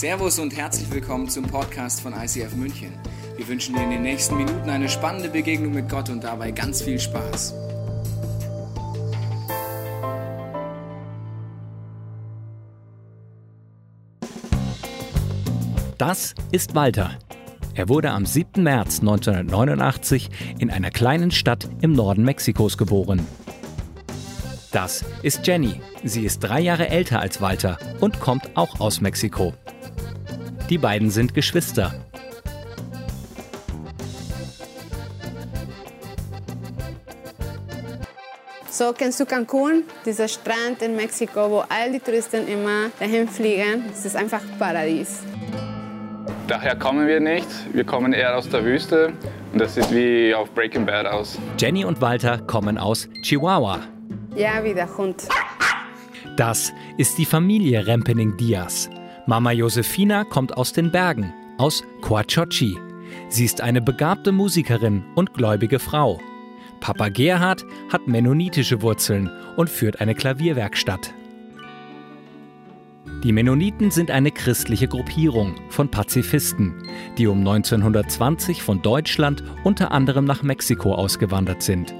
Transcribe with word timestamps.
Servus 0.00 0.38
und 0.38 0.56
herzlich 0.56 0.90
willkommen 0.90 1.28
zum 1.28 1.44
Podcast 1.44 2.00
von 2.00 2.14
ICF 2.14 2.56
München. 2.56 2.90
Wir 3.36 3.46
wünschen 3.46 3.74
dir 3.74 3.82
in 3.82 3.90
den 3.90 4.00
nächsten 4.00 4.34
Minuten 4.34 4.70
eine 4.70 4.88
spannende 4.88 5.28
Begegnung 5.28 5.74
mit 5.74 5.90
Gott 5.90 6.08
und 6.08 6.24
dabei 6.24 6.52
ganz 6.52 6.80
viel 6.80 6.98
Spaß. 6.98 7.52
Das 15.98 16.34
ist 16.50 16.74
Walter. 16.74 17.18
Er 17.74 17.90
wurde 17.90 18.12
am 18.12 18.24
7. 18.24 18.62
März 18.62 19.00
1989 19.00 20.30
in 20.58 20.70
einer 20.70 20.90
kleinen 20.90 21.30
Stadt 21.30 21.68
im 21.82 21.92
Norden 21.92 22.24
Mexikos 22.24 22.78
geboren. 22.78 23.26
Das 24.72 25.04
ist 25.22 25.46
Jenny. 25.46 25.82
Sie 26.04 26.24
ist 26.24 26.38
drei 26.38 26.60
Jahre 26.60 26.88
älter 26.88 27.20
als 27.20 27.42
Walter 27.42 27.76
und 28.00 28.18
kommt 28.18 28.56
auch 28.56 28.80
aus 28.80 29.02
Mexiko. 29.02 29.52
Die 30.70 30.78
beiden 30.78 31.10
sind 31.10 31.34
Geschwister. 31.34 31.92
So 38.70 38.92
kennst 38.92 39.18
du 39.18 39.26
Cancun, 39.26 39.82
dieser 40.06 40.28
Strand 40.28 40.80
in 40.80 40.94
Mexiko, 40.94 41.50
wo 41.50 41.64
all 41.68 41.90
die 41.92 41.98
Touristen 41.98 42.46
immer 42.46 42.90
dahin 43.00 43.28
fliegen. 43.28 43.84
Es 43.92 44.04
ist 44.04 44.14
einfach 44.14 44.42
Paradies. 44.60 45.22
Daher 46.46 46.76
kommen 46.76 47.08
wir 47.08 47.18
nicht. 47.18 47.48
Wir 47.72 47.84
kommen 47.84 48.12
eher 48.12 48.36
aus 48.38 48.48
der 48.48 48.64
Wüste 48.64 49.12
und 49.52 49.60
das 49.60 49.74
sieht 49.74 49.90
wie 49.90 50.32
auf 50.32 50.50
Breaking 50.52 50.86
Bad 50.86 51.04
aus. 51.04 51.36
Jenny 51.58 51.84
und 51.84 52.00
Walter 52.00 52.38
kommen 52.38 52.78
aus 52.78 53.08
Chihuahua. 53.22 53.80
Ja, 54.36 54.62
wie 54.62 54.72
der 54.72 54.96
Hund. 54.96 55.26
Das 56.36 56.72
ist 56.96 57.18
die 57.18 57.26
Familie 57.26 57.86
Rempening 57.86 58.36
Diaz. 58.36 58.88
Mama 59.26 59.52
Josefina 59.52 60.24
kommt 60.24 60.56
aus 60.56 60.72
den 60.72 60.90
Bergen, 60.90 61.32
aus 61.58 61.82
Coachochi. 62.00 62.78
Sie 63.28 63.44
ist 63.44 63.60
eine 63.60 63.80
begabte 63.80 64.32
Musikerin 64.32 65.04
und 65.14 65.34
gläubige 65.34 65.78
Frau. 65.78 66.20
Papa 66.80 67.08
Gerhard 67.08 67.64
hat 67.92 68.08
mennonitische 68.08 68.82
Wurzeln 68.82 69.30
und 69.56 69.68
führt 69.68 70.00
eine 70.00 70.14
Klavierwerkstatt. 70.14 71.12
Die 73.22 73.32
Mennoniten 73.32 73.90
sind 73.90 74.10
eine 74.10 74.30
christliche 74.30 74.88
Gruppierung 74.88 75.54
von 75.68 75.90
Pazifisten, 75.90 76.88
die 77.18 77.26
um 77.26 77.40
1920 77.40 78.62
von 78.62 78.80
Deutschland 78.80 79.44
unter 79.62 79.92
anderem 79.92 80.24
nach 80.24 80.42
Mexiko 80.42 80.94
ausgewandert 80.94 81.62
sind. 81.62 81.94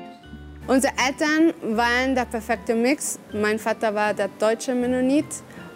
Unsere 0.67 0.95
Eltern 0.97 1.53
waren 1.77 2.15
der 2.15 2.25
perfekte 2.25 2.75
Mix. 2.75 3.19
Mein 3.35 3.59
Vater 3.59 3.95
war 3.95 4.15
der 4.15 4.29
deutsche 4.39 4.75
Mennonit 4.75 5.27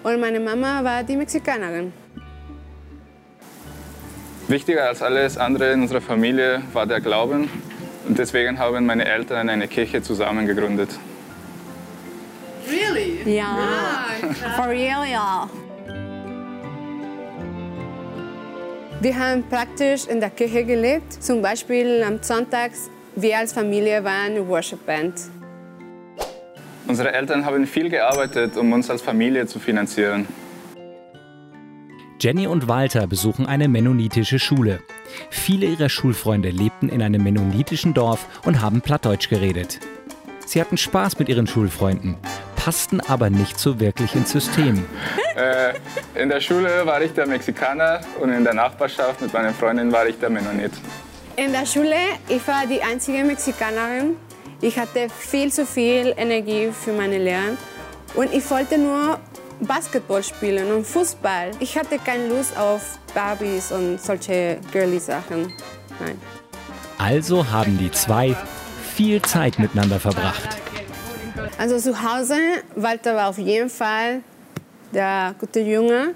und 0.04 0.20
meine 0.20 0.38
Mama 0.38 0.84
war 0.84 1.02
die 1.02 1.16
Mexikanerin. 1.16 1.92
Wichtiger 4.46 4.88
als 4.88 5.02
alles 5.02 5.38
andere 5.38 5.72
in 5.72 5.82
unserer 5.82 6.02
Familie 6.02 6.62
war 6.72 6.86
der 6.86 7.00
Glauben 7.00 7.48
und 8.06 8.18
deswegen 8.18 8.58
haben 8.58 8.84
meine 8.84 9.06
Eltern 9.06 9.48
eine 9.48 9.66
Kirche 9.66 10.02
zusammen 10.02 10.46
gegründet. 10.46 10.90
Really? 12.68 13.36
Ja, 13.36 14.06
for 14.56 14.68
real, 14.68 15.06
ja. 15.10 15.48
Wir 19.00 19.18
haben 19.18 19.42
praktisch 19.48 20.06
in 20.06 20.20
der 20.20 20.30
Kirche 20.30 20.64
gelebt. 20.64 21.22
Zum 21.22 21.42
Beispiel 21.42 22.02
am 22.02 22.22
Sonntags, 22.22 22.88
wir 23.16 23.36
als 23.36 23.52
Familie 23.52 24.02
waren 24.02 24.32
eine 24.32 24.48
Worship 24.48 24.84
Band. 24.86 25.14
Unsere 26.86 27.12
Eltern 27.12 27.46
haben 27.46 27.66
viel 27.66 27.88
gearbeitet, 27.88 28.56
um 28.56 28.72
uns 28.72 28.90
als 28.90 29.00
Familie 29.00 29.46
zu 29.46 29.58
finanzieren. 29.58 30.26
Jenny 32.20 32.46
und 32.46 32.68
Walter 32.68 33.06
besuchen 33.06 33.46
eine 33.46 33.68
mennonitische 33.68 34.38
Schule. 34.38 34.80
Viele 35.30 35.66
ihrer 35.66 35.88
Schulfreunde 35.88 36.50
lebten 36.50 36.88
in 36.88 37.02
einem 37.02 37.22
mennonitischen 37.22 37.92
Dorf 37.92 38.26
und 38.44 38.62
haben 38.62 38.80
Plattdeutsch 38.80 39.28
geredet. 39.28 39.80
Sie 40.46 40.60
hatten 40.60 40.76
Spaß 40.76 41.18
mit 41.18 41.28
ihren 41.28 41.46
Schulfreunden, 41.46 42.16
passten 42.56 43.00
aber 43.00 43.30
nicht 43.30 43.58
so 43.58 43.80
wirklich 43.80 44.14
ins 44.14 44.30
System. 44.30 44.84
Äh, 45.36 45.74
in 46.14 46.28
der 46.28 46.40
Schule 46.40 46.86
war 46.86 47.02
ich 47.02 47.12
der 47.12 47.26
Mexikaner 47.26 48.02
und 48.20 48.30
in 48.30 48.44
der 48.44 48.54
Nachbarschaft 48.54 49.20
mit 49.20 49.32
meinen 49.32 49.52
Freundinnen 49.52 49.90
war 49.90 50.06
ich 50.06 50.16
der 50.20 50.30
Mennonit. 50.30 50.70
In 51.34 51.50
der 51.50 51.66
Schule, 51.66 51.96
ich 52.28 52.46
war 52.46 52.64
die 52.68 52.80
einzige 52.80 53.24
Mexikanerin. 53.24 54.14
Ich 54.64 54.78
hatte 54.78 55.08
viel 55.10 55.52
zu 55.52 55.66
viel 55.66 56.14
Energie 56.16 56.70
für 56.72 56.94
meine 56.94 57.18
Lernen 57.18 57.58
und 58.14 58.32
ich 58.32 58.50
wollte 58.50 58.78
nur 58.78 59.20
Basketball 59.60 60.22
spielen 60.22 60.72
und 60.72 60.86
Fußball. 60.86 61.50
Ich 61.60 61.76
hatte 61.76 61.98
keine 61.98 62.28
Lust 62.28 62.56
auf 62.56 62.98
Barbies 63.14 63.70
und 63.72 64.00
solche 64.00 64.58
girly 64.72 64.98
Sachen. 64.98 65.52
Nein. 66.00 66.18
Also 66.96 67.46
haben 67.46 67.76
die 67.76 67.90
zwei 67.90 68.34
viel 68.96 69.20
Zeit 69.20 69.58
miteinander 69.58 70.00
verbracht. 70.00 70.56
Also 71.58 71.78
zu 71.78 72.02
Hause, 72.02 72.38
Walter 72.74 73.16
war 73.16 73.28
auf 73.28 73.38
jeden 73.38 73.68
Fall 73.68 74.22
der 74.94 75.34
gute 75.38 75.60
Junge. 75.60 76.14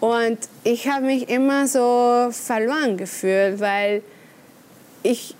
Und 0.00 0.38
ich 0.64 0.86
habe 0.86 1.06
mich 1.06 1.30
immer 1.30 1.66
so 1.66 2.28
verloren 2.30 2.98
gefühlt, 2.98 3.58
weil 3.58 4.02
ich 5.02 5.34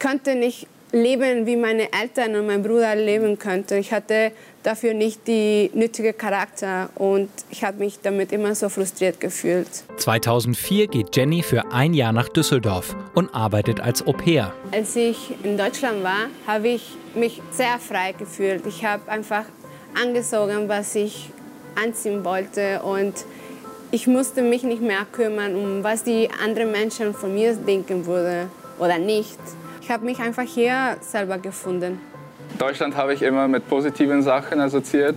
konnte 0.00 0.34
nicht 0.34 0.66
leben, 0.92 1.46
wie 1.46 1.56
meine 1.56 1.88
Eltern 1.92 2.36
und 2.36 2.46
mein 2.46 2.62
Bruder 2.62 2.94
leben 2.94 3.38
könnten. 3.38 3.78
Ich 3.78 3.92
hatte 3.92 4.32
dafür 4.62 4.94
nicht 4.94 5.26
die 5.26 5.70
nötige 5.74 6.12
Charakter 6.12 6.90
und 6.94 7.30
ich 7.50 7.64
habe 7.64 7.78
mich 7.78 7.98
damit 8.02 8.30
immer 8.30 8.54
so 8.54 8.68
frustriert 8.68 9.18
gefühlt. 9.18 9.68
2004 9.96 10.86
geht 10.88 11.16
Jenny 11.16 11.42
für 11.42 11.72
ein 11.72 11.94
Jahr 11.94 12.12
nach 12.12 12.28
Düsseldorf 12.28 12.94
und 13.14 13.34
arbeitet 13.34 13.80
als 13.80 14.06
Au 14.06 14.12
pair. 14.12 14.52
Als 14.70 14.94
ich 14.94 15.34
in 15.42 15.56
Deutschland 15.56 16.02
war, 16.04 16.28
habe 16.46 16.68
ich 16.68 16.96
mich 17.14 17.40
sehr 17.50 17.78
frei 17.78 18.12
gefühlt. 18.12 18.66
Ich 18.66 18.84
habe 18.84 19.10
einfach 19.10 19.44
angezogen, 20.00 20.68
was 20.68 20.94
ich 20.94 21.30
anziehen 21.74 22.24
wollte 22.24 22.82
und 22.82 23.14
ich 23.90 24.06
musste 24.06 24.42
mich 24.42 24.62
nicht 24.62 24.80
mehr 24.80 25.06
kümmern, 25.10 25.54
um 25.54 25.82
was 25.84 26.04
die 26.04 26.28
anderen 26.42 26.70
Menschen 26.70 27.14
von 27.14 27.34
mir 27.34 27.54
denken 27.54 28.06
würden 28.06 28.50
oder 28.78 28.98
nicht. 28.98 29.38
Ich 29.82 29.90
habe 29.90 30.04
mich 30.04 30.20
einfach 30.20 30.44
hier 30.44 30.96
selber 31.00 31.38
gefunden. 31.38 32.00
Deutschland 32.56 32.96
habe 32.96 33.14
ich 33.14 33.22
immer 33.22 33.48
mit 33.48 33.68
positiven 33.68 34.22
Sachen 34.22 34.60
assoziiert. 34.60 35.16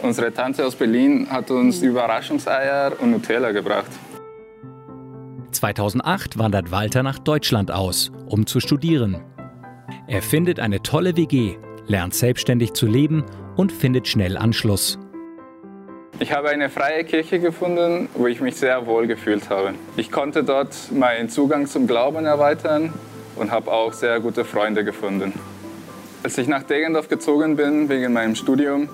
Unsere 0.00 0.32
Tante 0.32 0.64
aus 0.64 0.76
Berlin 0.76 1.26
hat 1.28 1.50
uns 1.50 1.82
Überraschungseier 1.82 2.92
und 3.00 3.10
Nutella 3.10 3.50
gebracht. 3.50 3.90
2008 5.50 6.38
wandert 6.38 6.70
Walter 6.70 7.02
nach 7.02 7.18
Deutschland 7.18 7.72
aus, 7.72 8.12
um 8.26 8.46
zu 8.46 8.60
studieren. 8.60 9.24
Er 10.06 10.22
findet 10.22 10.60
eine 10.60 10.82
tolle 10.82 11.16
WG, 11.16 11.56
lernt 11.88 12.14
selbstständig 12.14 12.74
zu 12.74 12.86
leben 12.86 13.24
und 13.56 13.72
findet 13.72 14.06
schnell 14.06 14.36
Anschluss. 14.36 15.00
Ich 16.20 16.32
habe 16.32 16.50
eine 16.50 16.70
freie 16.70 17.02
Kirche 17.02 17.40
gefunden, 17.40 18.08
wo 18.14 18.28
ich 18.28 18.40
mich 18.40 18.54
sehr 18.54 18.86
wohl 18.86 19.08
gefühlt 19.08 19.50
habe. 19.50 19.74
Ich 19.96 20.12
konnte 20.12 20.44
dort 20.44 20.92
meinen 20.92 21.28
Zugang 21.28 21.66
zum 21.66 21.88
Glauben 21.88 22.24
erweitern 22.24 22.92
und 23.36 23.50
habe 23.50 23.70
auch 23.70 23.92
sehr 23.92 24.18
gute 24.20 24.44
Freunde 24.44 24.84
gefunden. 24.84 25.32
Als 26.22 26.36
ich 26.38 26.48
nach 26.48 26.62
Degendorf 26.64 27.08
gezogen 27.08 27.56
bin 27.56 27.88
wegen 27.88 28.12
meinem 28.12 28.34
Studium, 28.34 28.88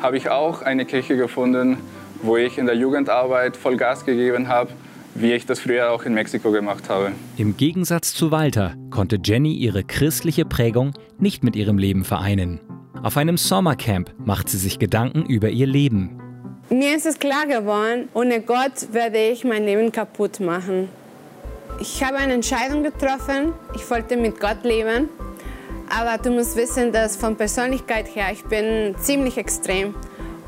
habe 0.00 0.16
ich 0.16 0.30
auch 0.30 0.62
eine 0.62 0.84
Kirche 0.84 1.16
gefunden, 1.16 1.76
wo 2.22 2.36
ich 2.36 2.58
in 2.58 2.66
der 2.66 2.74
Jugendarbeit 2.76 3.56
voll 3.56 3.76
Gas 3.76 4.04
gegeben 4.04 4.48
habe, 4.48 4.70
wie 5.14 5.32
ich 5.32 5.46
das 5.46 5.60
früher 5.60 5.90
auch 5.90 6.04
in 6.04 6.14
Mexiko 6.14 6.50
gemacht 6.50 6.88
habe. 6.88 7.12
Im 7.36 7.56
Gegensatz 7.56 8.14
zu 8.14 8.30
Walter 8.30 8.74
konnte 8.90 9.18
Jenny 9.22 9.52
ihre 9.52 9.84
christliche 9.84 10.44
Prägung 10.44 10.92
nicht 11.18 11.44
mit 11.44 11.54
ihrem 11.54 11.78
Leben 11.78 12.04
vereinen. 12.04 12.60
Auf 13.02 13.16
einem 13.16 13.36
Sommercamp 13.36 14.12
macht 14.24 14.48
sie 14.48 14.58
sich 14.58 14.78
Gedanken 14.78 15.26
über 15.26 15.50
ihr 15.50 15.66
Leben. 15.66 16.20
Mir 16.70 16.96
ist 16.96 17.04
es 17.04 17.18
klar 17.18 17.46
geworden, 17.46 18.08
ohne 18.14 18.40
Gott 18.40 18.92
werde 18.92 19.18
ich 19.18 19.44
mein 19.44 19.64
Leben 19.64 19.92
kaputt 19.92 20.40
machen. 20.40 20.88
Ich 21.82 22.00
habe 22.04 22.18
eine 22.18 22.34
Entscheidung 22.34 22.84
getroffen, 22.84 23.54
ich 23.74 23.90
wollte 23.90 24.16
mit 24.16 24.38
Gott 24.38 24.62
leben, 24.62 25.08
aber 25.88 26.16
du 26.22 26.30
musst 26.30 26.54
wissen, 26.54 26.92
dass 26.92 27.16
von 27.16 27.34
Persönlichkeit 27.34 28.14
her 28.14 28.26
ich 28.32 28.44
bin 28.44 28.94
ziemlich 29.00 29.36
extrem 29.36 29.92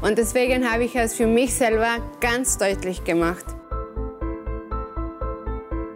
und 0.01 0.17
deswegen 0.17 0.71
habe 0.71 0.85
ich 0.85 0.95
es 0.95 1.15
für 1.15 1.27
mich 1.27 1.53
selber 1.53 1.97
ganz 2.21 2.57
deutlich 2.57 3.03
gemacht. 3.03 3.45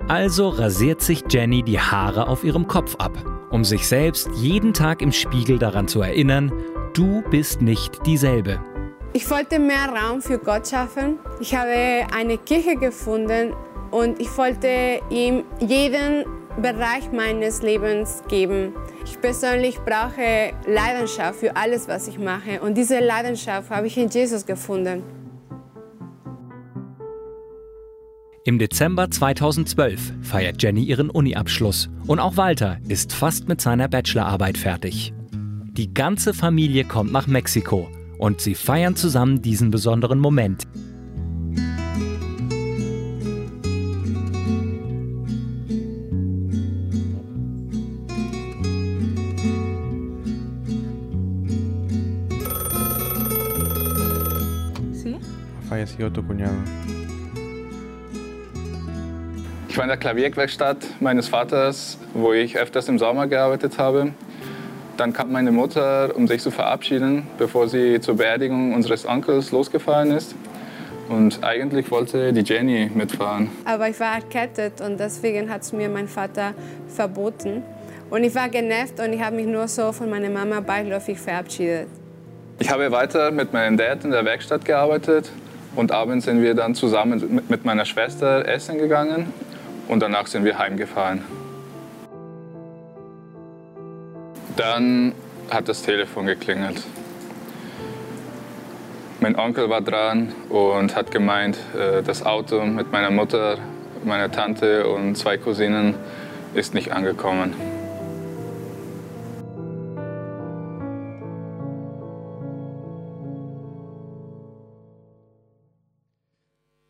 Also 0.09 0.49
rasiert 0.49 1.03
sich 1.03 1.23
Jenny 1.29 1.63
die 1.63 1.79
Haare 1.79 2.27
auf 2.27 2.43
ihrem 2.43 2.67
Kopf 2.67 2.97
ab, 2.97 3.13
um 3.51 3.65
sich 3.65 3.87
selbst 3.87 4.29
jeden 4.35 4.75
Tag 4.75 5.03
im 5.03 5.13
Spiegel 5.13 5.61
daran 5.61 5.87
zu 5.87 6.03
erinnern, 6.03 6.53
du 6.95 7.23
bist 7.31 7.63
nicht 7.63 8.05
dieselbe. 8.05 8.59
Ich 9.13 9.31
wollte 9.31 9.61
mehr 9.61 9.89
Raum 9.89 10.21
für 10.21 10.39
Gott 10.39 10.67
schaffen. 10.69 11.21
Ich 11.39 11.55
habe 11.55 12.07
eine 12.13 12.39
Kirche 12.39 12.75
gefunden 12.75 13.55
und 13.91 14.21
ich 14.21 14.37
wollte 14.37 15.01
ihm 15.11 15.45
jeden 15.61 16.25
Bereich 16.61 17.13
meines 17.13 17.63
Lebens 17.63 18.23
geben. 18.29 18.73
Ich 19.05 19.21
persönlich 19.21 19.79
brauche 19.79 20.53
Leidenschaft 20.67 21.41
für 21.41 21.55
alles, 21.57 21.87
was 21.87 22.09
ich 22.09 22.19
mache. 22.19 22.61
Und 22.61 22.77
diese 22.77 22.99
Leidenschaft 22.99 23.71
habe 23.71 23.87
ich 23.87 23.97
in 23.97 24.09
Jesus 24.09 24.45
gefunden. 24.45 25.03
Im 28.45 28.59
Dezember 28.59 29.11
2012 29.11 30.15
feiert 30.23 30.63
Jenny 30.63 30.83
ihren 30.83 31.11
Uni-Abschluss 31.11 31.91
und 32.07 32.19
auch 32.19 32.37
Walter 32.37 32.79
ist 32.89 33.13
fast 33.13 33.47
mit 33.47 33.61
seiner 33.61 33.89
Bachelorarbeit 33.89 34.57
fertig. 34.57 35.13
Die 35.79 35.93
ganze 35.93 36.33
Familie 36.33 36.85
kommt 36.85 37.13
nach 37.13 37.27
Mexiko 37.27 37.89
und 38.19 38.41
sie 38.41 38.55
feiern 38.55 38.97
zusammen 38.97 39.43
diesen 39.43 39.71
besonderen 39.71 40.19
Moment. 40.19 40.67
Falleció 55.79 56.11
tu 56.11 56.23
cuñado. 56.25 56.57
Ich 59.69 59.77
war 59.77 59.85
in 59.85 59.89
der 59.89 59.97
Klavierwerkstatt 59.97 60.79
meines 60.99 61.29
Vaters, 61.29 61.99
wo 62.15 62.33
ich 62.33 62.59
öfters 62.59 62.89
im 62.89 62.99
Sommer 62.99 63.29
gearbeitet 63.29 63.79
habe. 63.79 64.13
Dann 64.97 65.13
kam 65.13 65.31
meine 65.31 65.53
Mutter, 65.53 66.17
um 66.17 66.27
sich 66.27 66.43
zu 66.43 66.51
verabschieden, 66.51 67.29
bevor 67.39 67.69
sie 67.69 68.01
zur 68.01 68.17
Beerdigung 68.17 68.75
unseres 68.75 69.07
Onkels 69.07 69.53
losgefahren 69.53 70.11
ist. 70.11 70.35
Und 71.09 71.45
eigentlich 71.45 71.89
wollte 71.93 72.33
die 72.33 72.43
Jenny 72.43 72.91
mitfahren. 72.93 73.51
Aber 73.65 73.89
ich 73.89 74.01
war 74.01 74.17
erkältet 74.17 74.81
und 74.81 74.99
deswegen 74.99 75.49
hat 75.49 75.63
es 75.63 75.73
mir 75.73 75.89
mein 75.89 76.09
Vater 76.09 76.55
verboten. 76.89 77.63
Und 78.11 78.25
ich 78.25 78.35
war 78.35 78.49
genervt 78.49 78.99
und 78.99 79.13
ich 79.13 79.23
habe 79.23 79.37
mich 79.37 79.47
nur 79.47 79.69
so 79.69 79.93
von 79.93 80.11
meiner 80.11 80.29
Mama 80.29 80.59
beiläufig 80.59 81.21
verabschiedet. 81.21 81.87
Ich 82.59 82.69
habe 82.69 82.91
weiter 82.91 83.31
mit 83.31 83.53
meinem 83.53 83.77
Dad 83.77 84.03
in 84.03 84.11
der 84.11 84.25
Werkstatt 84.25 84.65
gearbeitet 84.65 85.31
und 85.77 85.93
abends 85.93 86.25
sind 86.25 86.43
wir 86.43 86.55
dann 86.55 86.75
zusammen 86.75 87.43
mit 87.49 87.65
meiner 87.65 87.85
Schwester 87.85 88.47
essen 88.47 88.79
gegangen 88.79 89.33
und 89.89 90.01
danach 90.01 90.27
sind 90.27 90.45
wir 90.45 90.59
heimgefahren. 90.59 91.23
Dann 94.57 95.13
hat 95.51 95.69
das 95.69 95.83
Telefon 95.83 96.27
geklingelt. 96.27 96.83
Mein 99.21 99.37
Onkel 99.37 99.69
war 99.69 99.81
dran 99.81 100.33
und 100.49 100.95
hat 100.95 101.11
gemeint, 101.11 101.59
äh, 101.77 102.03
das 102.03 102.25
Auto 102.25 102.65
mit 102.65 102.93
meiner 102.93 103.11
Mutter, 103.11 103.59
meiner 104.05 104.31
Tante 104.31 104.87
und 104.87 105.17
zwei 105.17 105.39
Cousinen 105.39 105.95
ist 106.55 106.75
nicht 106.75 106.93
angekommen. 106.93 107.78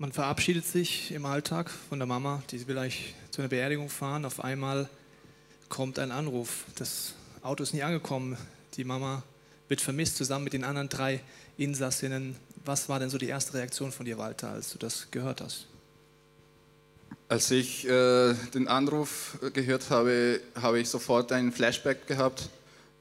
Man 0.09 0.15
verabschiedet 0.15 0.65
sich 0.65 1.13
im 1.13 1.27
Alltag 1.27 1.69
von 1.69 1.99
der 1.99 2.07
Mama, 2.07 2.43
die 2.51 2.67
will 2.67 2.79
eigentlich 2.79 3.15
zu 3.31 3.43
einer 3.43 3.51
Beerdigung 3.51 3.91
fahren. 3.91 4.25
Auf 4.25 4.43
einmal 4.43 4.89
kommt 5.69 5.99
ein 5.99 6.13
Anruf. 6.13 6.65
Das 6.77 7.13
Auto 7.43 7.63
ist 7.63 7.75
nicht 7.75 7.85
angekommen. 7.85 8.39
Die 8.79 8.85
Mama 8.85 9.23
wird 9.69 9.83
vermisst, 9.83 10.17
zusammen 10.17 10.45
mit 10.45 10.55
den 10.55 10.65
anderen 10.65 10.89
drei 10.89 11.21
Insassinnen. 11.59 12.37
Was 12.65 12.89
war 12.89 12.99
denn 13.01 13.11
so 13.11 13.19
die 13.19 13.27
erste 13.27 13.53
Reaktion 13.53 13.93
von 13.93 14.07
dir, 14.07 14.17
Walter, 14.17 14.49
als 14.49 14.73
du 14.73 14.79
das 14.79 15.09
gehört 15.11 15.43
hast? 15.43 15.67
Als 17.29 17.51
ich 17.51 17.87
äh, 17.87 18.33
den 18.55 18.67
Anruf 18.67 19.37
gehört 19.53 19.91
habe, 19.91 20.41
habe 20.55 20.81
ich 20.81 20.89
sofort 20.89 21.33
einen 21.33 21.53
Flashback 21.53 22.07
gehabt. 22.07 22.49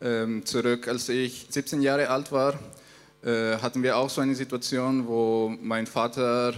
Ähm, 0.01 0.45
zurück, 0.45 0.89
als 0.89 1.07
ich 1.07 1.47
17 1.51 1.81
Jahre 1.81 2.09
alt 2.09 2.33
war, 2.33 2.59
äh, 3.23 3.59
hatten 3.59 3.81
wir 3.81 3.95
auch 3.95 4.09
so 4.09 4.19
eine 4.19 4.35
Situation, 4.35 5.07
wo 5.07 5.55
mein 5.61 5.87
Vater 5.87 6.53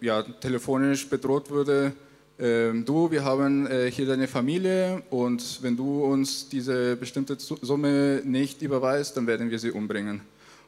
ja, 0.00 0.22
telefonisch 0.22 1.08
bedroht 1.08 1.50
wurde, 1.50 1.92
äh, 2.36 2.72
du, 2.72 3.12
wir 3.12 3.24
haben 3.24 3.66
äh, 3.68 3.90
hier 3.90 4.06
deine 4.06 4.26
Familie 4.26 5.02
und 5.10 5.62
wenn 5.62 5.76
du 5.76 6.04
uns 6.04 6.48
diese 6.48 6.96
bestimmte 6.96 7.36
Summe 7.38 8.22
nicht 8.24 8.60
überweist, 8.62 9.16
dann 9.16 9.26
werden 9.28 9.50
wir 9.50 9.58
sie 9.60 9.70
umbringen. 9.70 10.20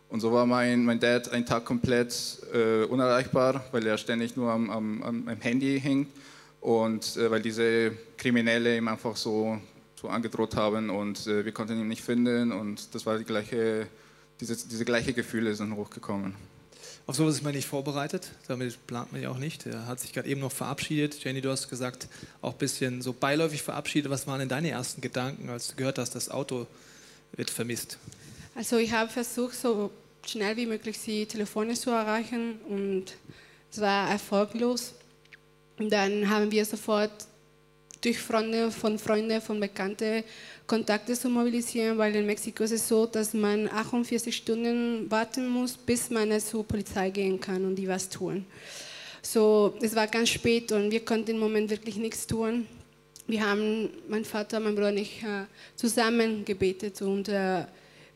Und 0.09 0.21
so 0.21 0.33
war 0.33 0.47
mein, 0.47 0.85
mein 0.85 1.01
Dad 1.01 1.29
einen 1.33 1.45
Tag 1.45 1.65
komplett 1.65 2.39
äh, 2.55 2.85
unerreichbar, 2.85 3.65
weil 3.73 3.85
er 3.85 3.99
ständig 3.99 4.37
nur 4.37 4.53
am, 4.53 4.71
am, 4.71 5.03
am 5.03 5.41
Handy 5.41 5.81
hing 5.81 6.07
und 6.61 7.17
äh, 7.17 7.29
weil 7.33 7.43
diese 7.43 7.91
Kriminelle 8.17 8.77
ihm 8.77 8.87
einfach 8.87 9.17
so, 9.17 9.59
so 10.01 10.09
angedroht 10.09 10.55
haben 10.55 10.89
und 10.89 11.27
äh, 11.27 11.45
wir 11.45 11.51
konnten 11.51 11.81
ihn 11.81 11.89
nicht 11.89 12.03
finden 12.03 12.53
und 12.53 12.95
das 12.95 13.05
war 13.07 13.19
die 13.19 13.25
gleiche, 13.25 13.89
diese, 14.41 14.57
diese 14.69 14.85
gleiche 14.85 15.13
Gefühle 15.13 15.53
sind 15.57 15.75
hochgekommen. 15.75 16.37
Auf 17.09 17.15
sowas 17.15 17.37
ist 17.37 17.43
man 17.43 17.55
nicht 17.55 17.69
vorbereitet, 17.69 18.33
damit 18.49 18.85
plant 18.89 19.13
man 19.13 19.23
ja 19.23 19.31
auch 19.31 19.39
nicht. 19.39 19.65
Er 19.65 19.87
hat 19.87 20.01
sich 20.01 20.13
gerade 20.13 20.29
eben 20.29 20.41
noch 20.41 20.51
verabschiedet. 20.51 21.23
Jenny, 21.23 21.41
du 21.41 21.51
hast 21.51 21.69
gesagt, 21.69 22.09
auch 22.43 22.53
ein 22.53 22.59
bisschen 22.59 23.01
so 23.01 23.13
beiläufig 23.13 23.63
verabschiedet. 23.63 24.11
Was 24.11 24.27
waren 24.27 24.41
denn 24.41 24.49
deine 24.49 24.71
ersten 24.71 25.01
Gedanken, 25.01 25.49
als 25.49 25.69
du 25.69 25.77
gehört 25.77 25.99
hast, 25.99 26.17
das 26.17 26.29
Auto 26.29 26.67
wird 27.37 27.51
vermisst? 27.51 27.99
Also 28.57 28.79
ich 28.79 28.91
habe 28.91 29.09
versucht, 29.09 29.55
so 29.55 29.93
schnell 30.27 30.57
wie 30.57 30.67
möglich 30.67 30.99
sie 30.99 31.27
telefonisch 31.27 31.81
zu 31.81 31.91
erreichen 31.91 32.59
und 32.69 33.05
es 33.71 33.81
war 33.81 34.11
erfolglos. 34.11 34.95
Und 35.79 35.91
dann 35.91 36.29
haben 36.29 36.51
wir 36.51 36.65
sofort 36.65 37.13
durch 38.01 38.19
Freunde 38.19 38.71
von 38.71 38.99
Freunden, 38.99 39.41
von 39.41 39.61
Bekannten 39.61 40.25
Kontakte 40.67 41.15
zu 41.15 41.29
mobilisieren, 41.29 41.97
weil 41.99 42.15
in 42.17 42.27
Mexiko 42.27 42.65
ist 42.65 42.73
es 42.73 42.89
so, 42.89 43.07
dass 43.07 43.35
man 43.35 43.69
48 43.69 44.35
Stunden 44.35 45.11
warten 45.11 45.49
muss, 45.49 45.77
bis 45.77 46.11
man 46.11 46.39
zur 46.41 46.67
Polizei 46.67 47.11
gehen 47.11 47.41
kann 47.41 47.65
und 47.65 47.77
die 47.77 47.87
was 47.87 48.09
tun. 48.09 48.45
So, 49.23 49.75
es 49.81 49.95
war 49.95 50.07
ganz 50.07 50.31
spät 50.31 50.73
und 50.73 50.91
wir 50.91 51.05
konnten 51.05 51.33
im 51.33 51.39
Moment 51.39 51.71
wirklich 51.71 51.97
nichts 51.97 52.27
tun. 52.27 52.67
Wir 53.27 53.45
haben, 53.45 53.91
mein 54.09 54.25
Vater, 54.25 54.61
mein 54.61 54.75
Bruder 54.75 54.89
und 54.89 54.99
ich, 54.99 55.23
äh, 55.23 55.45
zusammen 55.75 56.45
gebetet 56.45 57.01
und 57.03 57.29
äh, 57.29 57.65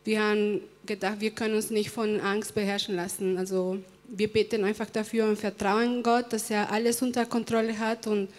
wir 0.03 0.21
haben 0.21 0.61
gedacht, 0.85 1.19
wir 1.19 1.31
können 1.31 1.55
uns 1.55 1.69
nicht 1.69 1.89
von 1.89 2.19
Angst 2.21 2.55
beherrschen 2.55 2.95
lassen. 2.95 3.37
Also 3.37 3.77
wir 4.07 4.27
beten 4.27 4.63
einfach 4.63 4.89
dafür 4.89 5.25
und 5.25 5.37
vertrauen 5.37 6.01
Gott, 6.01 6.31
dass 6.33 6.49
er 6.49 6.71
alles 6.71 7.01
unter 7.01 7.25
Kontrolle 7.25 7.77
hat 7.77 8.07
und, 8.07 8.29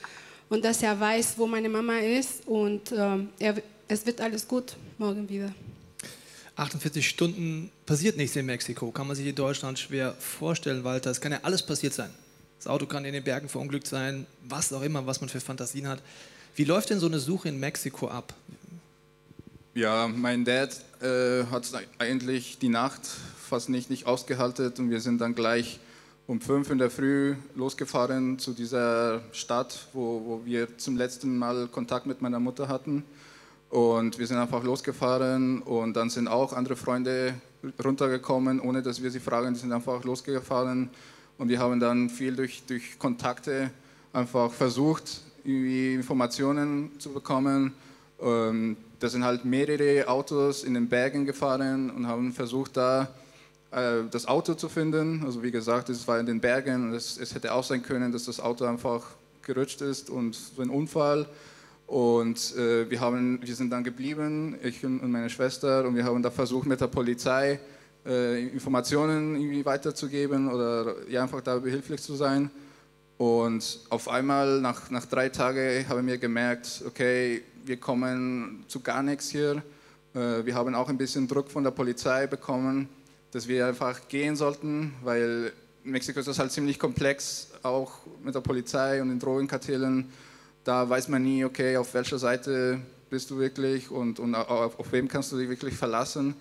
und 0.52 0.62
dass 0.62 0.82
er 0.82 1.00
weiß, 1.00 1.38
wo 1.38 1.46
meine 1.46 1.70
Mama 1.70 1.98
ist 1.98 2.46
und 2.46 2.92
äh, 2.92 3.16
er, 3.38 3.54
es 3.88 4.04
wird 4.04 4.20
alles 4.20 4.46
gut 4.46 4.76
morgen 4.98 5.26
wieder. 5.26 5.50
48 6.56 7.08
Stunden 7.08 7.70
passiert 7.86 8.18
nichts 8.18 8.36
in 8.36 8.44
Mexiko. 8.44 8.90
Kann 8.90 9.06
man 9.06 9.16
sich 9.16 9.26
in 9.26 9.34
Deutschland 9.34 9.78
schwer 9.78 10.14
vorstellen, 10.18 10.84
Walter. 10.84 11.10
Es 11.10 11.22
kann 11.22 11.32
ja 11.32 11.40
alles 11.42 11.62
passiert 11.62 11.94
sein. 11.94 12.10
Das 12.58 12.66
Auto 12.66 12.84
kann 12.84 13.06
in 13.06 13.14
den 13.14 13.24
Bergen 13.24 13.48
verunglückt 13.48 13.86
sein, 13.86 14.26
was 14.44 14.70
auch 14.74 14.82
immer, 14.82 15.06
was 15.06 15.22
man 15.22 15.30
für 15.30 15.40
Fantasien 15.40 15.88
hat. 15.88 16.02
Wie 16.54 16.64
läuft 16.64 16.90
denn 16.90 17.00
so 17.00 17.06
eine 17.06 17.18
Suche 17.18 17.48
in 17.48 17.58
Mexiko 17.58 18.08
ab? 18.08 18.34
Ja, 19.74 20.06
mein 20.06 20.44
Dad 20.44 20.78
äh, 21.00 21.44
hat 21.50 21.66
eigentlich 21.96 22.58
die 22.58 22.68
Nacht 22.68 23.00
fast 23.48 23.70
nicht, 23.70 23.88
nicht 23.88 24.04
ausgehalten 24.04 24.70
und 24.78 24.90
wir 24.90 25.00
sind 25.00 25.18
dann 25.18 25.34
gleich 25.34 25.80
um 26.32 26.40
fünf 26.40 26.70
in 26.70 26.78
der 26.78 26.88
Früh 26.88 27.34
losgefahren 27.56 28.38
zu 28.38 28.54
dieser 28.54 29.20
Stadt, 29.32 29.88
wo, 29.92 30.22
wo 30.24 30.40
wir 30.46 30.78
zum 30.78 30.96
letzten 30.96 31.36
Mal 31.36 31.68
Kontakt 31.68 32.06
mit 32.06 32.22
meiner 32.22 32.40
Mutter 32.40 32.68
hatten. 32.68 33.04
Und 33.68 34.18
wir 34.18 34.26
sind 34.26 34.38
einfach 34.38 34.64
losgefahren 34.64 35.60
und 35.60 35.92
dann 35.92 36.08
sind 36.08 36.28
auch 36.28 36.54
andere 36.54 36.74
Freunde 36.74 37.34
runtergekommen, 37.84 38.60
ohne 38.60 38.80
dass 38.80 39.02
wir 39.02 39.10
sie 39.10 39.20
fragen. 39.20 39.52
Die 39.52 39.60
sind 39.60 39.74
einfach 39.74 40.04
losgefahren 40.04 40.88
und 41.36 41.50
wir 41.50 41.58
haben 41.58 41.78
dann 41.80 42.08
viel 42.08 42.34
durch, 42.34 42.62
durch 42.66 42.98
Kontakte 42.98 43.70
einfach 44.14 44.52
versucht, 44.52 45.20
Informationen 45.44 46.98
zu 46.98 47.12
bekommen. 47.12 47.74
Ähm, 48.22 48.78
da 49.00 49.10
sind 49.10 49.22
halt 49.22 49.44
mehrere 49.44 50.08
Autos 50.08 50.64
in 50.64 50.72
den 50.72 50.88
Bergen 50.88 51.26
gefahren 51.26 51.90
und 51.90 52.06
haben 52.06 52.32
versucht, 52.32 52.78
da 52.78 53.08
äh, 53.72 54.04
das 54.10 54.26
Auto 54.26 54.54
zu 54.54 54.68
finden. 54.68 55.22
Also 55.24 55.42
wie 55.42 55.50
gesagt, 55.50 55.88
es 55.88 56.06
war 56.06 56.20
in 56.20 56.26
den 56.26 56.40
Bergen 56.40 56.90
und 56.90 56.94
es, 56.94 57.18
es 57.18 57.34
hätte 57.34 57.52
auch 57.52 57.64
sein 57.64 57.82
können, 57.82 58.12
dass 58.12 58.24
das 58.24 58.38
Auto 58.38 58.64
einfach 58.64 59.02
gerutscht 59.42 59.80
ist 59.80 60.10
und 60.10 60.34
so 60.34 60.62
ein 60.62 60.70
Unfall. 60.70 61.26
Und 61.86 62.54
äh, 62.56 62.88
wir, 62.88 63.00
haben, 63.00 63.40
wir 63.42 63.54
sind 63.54 63.70
dann 63.70 63.84
geblieben, 63.84 64.56
ich 64.62 64.84
und, 64.84 65.10
meine 65.10 65.28
Schwester, 65.28 65.86
und 65.86 65.96
wir 65.96 66.04
haben 66.04 66.22
da 66.22 66.30
versucht, 66.30 66.66
mit 66.66 66.80
der 66.80 66.86
Polizei 66.86 67.60
äh, 68.06 68.46
Informationen 68.48 69.36
irgendwie 69.36 69.64
weiterzugeben 69.64 70.50
oder 70.50 70.94
ja, 71.08 71.22
einfach 71.22 71.40
da 71.40 71.58
behilflich 71.58 72.00
zu 72.00 72.14
sein. 72.14 72.50
Und 73.18 73.80
auf 73.90 74.08
einmal, 74.08 74.60
nach, 74.60 74.90
nach 74.90 75.06
drei 75.06 75.28
Tagen, 75.28 75.86
habe 75.88 76.00
ich 76.00 76.06
mir 76.06 76.18
gemerkt, 76.18 76.82
okay, 76.86 77.42
wir 77.64 77.76
kommen 77.76 78.64
zu 78.68 78.80
gar 78.80 79.02
nichts 79.02 79.30
hier. 79.30 79.62
Äh, 80.14 80.44
wir 80.44 80.54
haben 80.54 80.74
auch 80.74 80.88
ein 80.88 80.98
bisschen 80.98 81.28
Druck 81.28 81.50
von 81.50 81.62
der 81.62 81.70
Polizei 81.70 82.26
bekommen, 82.26 82.88
dass 83.32 83.48
wir 83.48 83.66
einfach 83.66 84.08
gehen 84.08 84.36
sollten, 84.36 84.94
weil 85.02 85.52
Mexiko 85.84 86.20
ist 86.20 86.38
halt 86.38 86.52
ziemlich 86.52 86.78
komplex, 86.78 87.48
auch 87.62 87.92
mit 88.22 88.34
der 88.34 88.40
Polizei 88.40 89.02
und 89.02 89.08
den 89.08 89.18
Drogenkartellen 89.18 90.08
da 90.64 90.88
weiß 90.88 91.08
man 91.08 91.22
nie, 91.22 91.44
okay, 91.44 91.76
auf 91.76 91.92
welcher 91.94 92.18
Seite 92.18 92.80
bist 93.10 93.30
du 93.30 93.38
wirklich 93.38 93.90
und, 93.90 94.20
und 94.20 94.34
auf, 94.34 94.78
auf 94.78 94.92
wem 94.92 95.08
kannst 95.08 95.32
du 95.32 95.38
dich 95.38 95.48
wirklich 95.48 95.74
verlassen. 95.74 96.34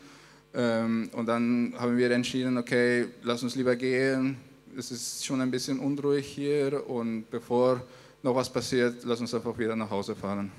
Ähm, 0.54 1.10
und 1.14 1.26
dann 1.26 1.74
haben 1.78 1.98
wir 1.98 2.12
entschieden, 2.12 2.58
okay, 2.58 3.08
lass 3.24 3.42
uns 3.44 3.56
lieber 3.56 3.76
gehen. 3.76 4.38
es 4.78 4.92
ist 4.92 5.26
schon 5.26 5.42
ein 5.42 5.52
bisschen 5.52 5.80
unruhig 5.80 6.28
hier 6.28 6.88
und 6.88 7.30
bevor 7.32 7.82
noch 8.22 8.36
was 8.36 8.52
passiert, 8.52 9.04
lass 9.04 9.20
uns 9.20 9.34
einfach 9.34 9.58
wieder 9.58 9.76
nach 9.76 9.90
Hause 9.90 10.16
fahren. 10.16 10.52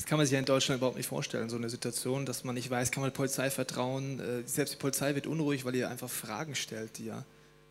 Das 0.00 0.06
kann 0.06 0.16
man 0.16 0.24
sich 0.24 0.32
ja 0.32 0.38
in 0.38 0.46
Deutschland 0.46 0.78
überhaupt 0.78 0.96
nicht 0.96 1.08
vorstellen, 1.10 1.50
so 1.50 1.56
eine 1.56 1.68
Situation, 1.68 2.24
dass 2.24 2.42
man 2.42 2.54
nicht 2.54 2.70
weiß, 2.70 2.90
kann 2.90 3.02
man 3.02 3.12
Polizei 3.12 3.50
vertrauen. 3.50 4.18
Äh, 4.18 4.48
selbst 4.48 4.72
die 4.72 4.78
Polizei 4.78 5.14
wird 5.14 5.26
unruhig, 5.26 5.66
weil 5.66 5.74
ihr 5.74 5.90
einfach 5.90 6.08
Fragen 6.08 6.54
stellt, 6.54 6.96
die 6.96 7.04
ja 7.04 7.22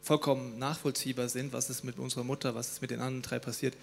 vollkommen 0.04 0.60
nachvollziehbar 0.60 1.28
sind. 1.28 1.54
Was 1.54 1.72
ist 1.72 1.84
mit 1.84 1.98
unserer 1.98 2.24
Mutter, 2.24 2.54
was 2.54 2.74
ist 2.74 2.82
mit 2.84 2.92
den 2.92 3.00
anderen 3.00 3.24
drei 3.24 3.40
passiert? 3.40 3.74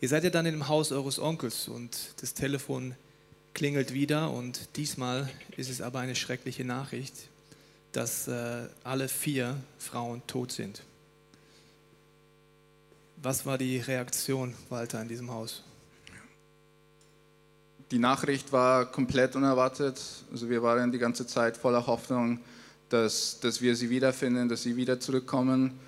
Ihr 0.00 0.08
seid 0.08 0.24
ja 0.24 0.30
dann 0.30 0.46
dem 0.46 0.68
Haus 0.68 0.90
eures 0.90 1.18
Onkels 1.18 1.68
und 1.68 2.14
das 2.22 2.32
Telefon 2.32 2.94
klingelt 3.52 3.92
wieder 3.92 4.30
und 4.30 4.74
diesmal 4.76 5.28
ist 5.58 5.68
es 5.68 5.82
aber 5.82 5.98
eine 5.98 6.16
schreckliche 6.16 6.64
Nachricht, 6.64 7.28
dass 7.92 8.26
äh, 8.26 8.68
alle 8.84 9.08
vier 9.08 9.58
Frauen 9.78 10.26
tot 10.26 10.50
sind. 10.52 10.82
Was 13.18 13.44
war 13.44 13.58
die 13.58 13.76
Reaktion, 13.80 14.54
Walter, 14.70 15.02
in 15.02 15.08
diesem 15.08 15.30
Haus? 15.30 15.62
Die 17.92 17.98
Nachricht 17.98 18.52
war 18.52 18.86
komplett 18.86 19.36
unerwartet. 19.36 20.00
Also 20.32 20.48
wir 20.48 20.62
waren 20.62 20.90
die 20.92 20.98
ganze 20.98 21.26
Zeit 21.26 21.58
voller 21.58 21.86
Hoffnung, 21.86 22.40
dass, 22.88 23.38
dass 23.40 23.60
wir 23.60 23.76
sie 23.76 23.90
wiederfinden, 23.90 24.48
dass 24.48 24.62
sie 24.62 24.76
wieder 24.76 24.98
zurückkommen. 24.98 25.78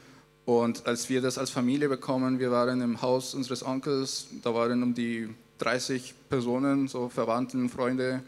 Und 0.45 0.87
als 0.87 1.09
wir 1.09 1.23
das 1.23 1.39
als 1.39 1.49
Familie 1.49 1.89
bekommen, 1.89 2.39
wir 2.39 2.51
waren 2.51 2.83
im 2.83 3.01
Haus 3.01 3.33
unseres 3.33 3.65
Onkels, 3.65 4.27
da 4.43 4.55
waren 4.55 4.83
um 4.83 4.93
die 4.93 5.31
30 5.61 6.13
Personen, 6.29 6.89
so 6.89 7.09
Verwandten, 7.09 7.71
Freunde. 7.71 8.23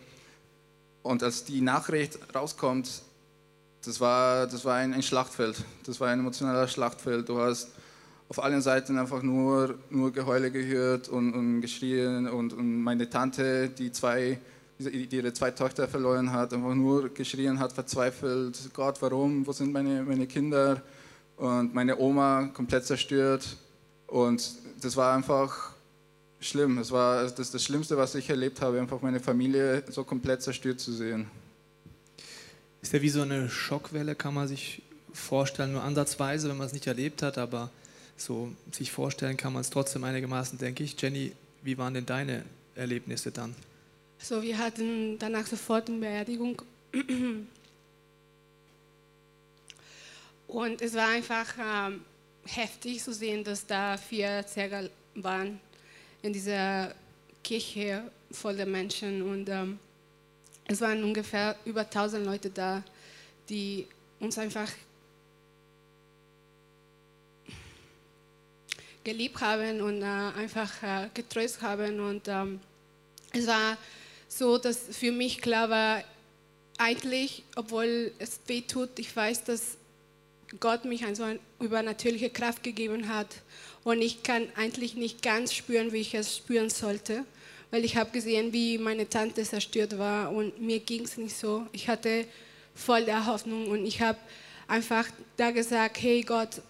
Und 1.03 1.23
als 1.23 1.45
die 1.45 1.61
Nachricht 1.61 2.19
rauskommt, 2.35 3.03
das 3.85 4.01
war, 4.01 4.47
das 4.47 4.65
war 4.65 4.77
ein, 4.77 4.95
ein 4.95 5.03
Schlachtfeld, 5.03 5.63
das 5.85 6.01
war 6.01 6.09
ein 6.09 6.21
emotionaler 6.21 6.67
Schlachtfeld. 6.67 7.29
Du 7.29 7.39
hast 7.43 7.73
auf 8.29 8.43
allen 8.43 8.61
Seiten 8.61 8.99
einfach 8.99 9.23
nur, 9.23 9.79
nur 9.91 10.13
Geheule 10.13 10.51
gehört 10.51 11.09
und, 11.09 11.33
und 11.33 11.61
geschrien 11.61 12.29
und, 12.29 12.53
und, 12.53 12.83
meine 12.83 13.09
Tante, 13.09 13.69
die, 13.69 13.93
zwei, 13.93 14.39
die 14.79 15.17
ihre 15.17 15.33
zwei 15.33 15.53
Töchter 15.53 15.87
verloren 15.87 16.33
hat, 16.33 16.53
einfach 16.53 16.75
nur 16.75 17.09
geschrien 17.11 17.61
hat, 17.61 17.73
verzweifelt, 17.73 18.71
Gott, 18.75 19.01
warum, 19.01 19.47
wo 19.47 19.53
sind 19.53 19.73
meine, 19.73 20.03
meine 20.03 20.27
Kinder? 20.27 20.83
Und 21.37 21.75
meine 21.75 21.99
Oma 21.99 22.49
komplett 22.55 22.87
zerstört 22.87 23.57
und 24.07 24.55
das 24.81 24.97
war 24.97 25.15
einfach 25.15 25.73
schlimm. 26.41 26.77
Das 26.77 26.91
war 26.91 27.25
das, 27.29 27.51
das 27.51 27.63
Schlimmste, 27.63 27.97
was 27.97 28.15
ich 28.15 28.31
erlebt 28.31 28.61
habe, 28.61 28.81
einfach 28.81 29.03
meine 29.03 29.21
Familie 29.21 29.85
so 29.89 30.03
komplett 30.03 30.43
zerstört 30.43 30.81
zu 30.81 30.93
sehen. 30.93 31.29
Ist 32.81 32.93
ja 32.93 33.03
wie 33.03 33.09
so 33.09 33.23
eine 33.23 33.49
Schockwelle, 33.49 34.15
kann 34.15 34.35
man 34.35 34.49
sich 34.49 34.83
vorstellen, 35.13 35.73
nur 35.73 35.83
ansatzweise, 35.83 36.49
wenn 36.49 36.57
man 36.57 36.67
es 36.67 36.73
nicht 36.73 36.87
erlebt 36.87 37.23
hat, 37.23 37.37
aber 37.37 37.71
so 38.17 38.53
sich 38.73 38.91
vorstellen 38.91 39.37
kann 39.37 39.53
man 39.53 39.61
es 39.61 39.71
trotzdem 39.71 40.05
einigermaßen, 40.05 40.59
denke 40.59 40.83
ich. 40.83 41.01
Jenny, 41.01 41.33
wie 41.63 41.77
waren 41.79 41.95
denn 41.95 42.07
deine 42.07 42.45
Erlebnisse 42.75 43.31
dann? 43.31 43.55
So, 44.19 44.43
wir 44.43 44.59
hatten 44.59 45.19
danach 45.19 45.47
sofort 45.47 45.89
eine 45.89 45.99
Beerdigung. 45.99 46.63
Und 50.49 50.81
es 50.81 50.95
war 50.95 51.09
einfach 51.09 51.55
ähm, 51.59 52.01
heftig 52.45 53.03
zu 53.03 53.13
sehen, 53.13 53.45
dass 53.45 53.67
da 53.67 53.97
vier 53.97 54.45
Zerger 54.47 54.89
waren 55.15 55.61
in 56.23 56.33
dieser 56.33 56.95
Kirche 57.43 58.11
voller 58.31 58.67
Menschen. 58.67 59.23
Und 59.23 59.49
ähm, 59.49 59.79
es 60.67 60.81
waren 60.81 61.03
ungefähr 61.05 61.57
über 61.65 61.83
1000 61.83 62.25
Leute 62.25 62.51
da, 62.51 62.83
die 63.49 63.87
uns 64.21 64.39
einfach 64.39 64.71
geliebt 69.07 69.41
haben 69.41 69.81
und 69.81 70.03
äh, 70.03 70.05
einfach 70.05 70.71
äh, 70.83 71.09
getröstet 71.15 71.63
haben. 71.63 72.01
Und 72.01 72.27
ähm, 72.27 72.59
es 73.33 73.47
war 73.47 73.79
so, 74.29 74.59
dass 74.59 74.79
für 74.91 75.13
mich 75.13 75.41
klar 75.41 75.71
war, 75.71 76.03
eigentlich, 76.77 77.45
obwohl 77.55 78.13
es 78.19 78.41
weh 78.49 78.63
tut, 78.63 78.99
ich 78.99 79.15
weiß, 79.15 79.45
dass 79.45 79.79
Gott 80.61 80.85
mich 80.85 81.05
eine 81.05 81.15
so 81.15 81.23
eine 81.23 81.39
übernatürliche 81.61 82.31
Kraft 82.31 82.65
gegeben 82.65 83.09
hat. 83.09 83.29
Und 83.85 84.03
ich 84.03 84.25
kann 84.25 84.49
eigentlich 84.57 84.97
nicht 84.97 85.23
ganz 85.23 85.55
spüren, 85.55 85.93
wie 85.93 86.01
ich 86.01 86.13
es 86.15 86.37
spüren 86.37 86.69
sollte, 86.69 87.25
weil 87.71 87.85
ich 87.85 87.97
habe 87.97 88.11
gesehen, 88.11 88.53
wie 88.53 88.77
meine 88.77 89.09
Tante 89.09 89.45
zerstört 89.45 89.97
war 89.99 90.33
und 90.33 90.61
mir 90.61 90.81
ging 90.81 91.05
es 91.05 91.17
nicht 91.17 91.37
so. 91.37 91.67
Ich 91.71 91.89
hatte 91.89 92.27
voll 92.75 93.05
der 93.05 93.27
Hoffnung 93.27 93.69
und 93.69 93.87
ich 93.87 94.01
habe 94.01 94.19
einfach 94.67 95.07
da 95.37 95.53
gesagt, 95.53 96.03
hey 96.03 96.23
Gott, 96.23 96.61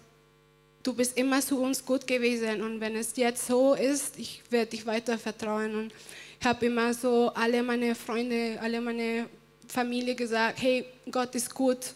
du 0.87 0.93
bist 0.93 1.17
immer 1.17 1.41
zu 1.41 1.59
uns 1.59 1.85
gut 1.85 2.07
gewesen 2.07 2.61
und 2.61 2.79
wenn 2.79 2.95
es 2.95 3.13
jetzt 3.17 3.45
so 3.45 3.73
ist, 3.73 4.17
ich 4.17 4.41
werde 4.49 4.71
dich 4.71 4.85
weiter 4.85 5.17
vertrauen. 5.17 5.75
Und 5.75 5.91
ich 6.39 6.47
habe 6.47 6.65
immer 6.65 6.93
so 6.93 7.29
alle 7.35 7.61
meine 7.61 7.93
Freunde, 7.93 8.57
alle 8.61 8.79
meine 8.79 9.25
Familie 9.67 10.15
gesagt, 10.15 10.61
hey, 10.61 10.85
Gott 11.11 11.35
ist 11.35 11.53
gut, 11.53 11.93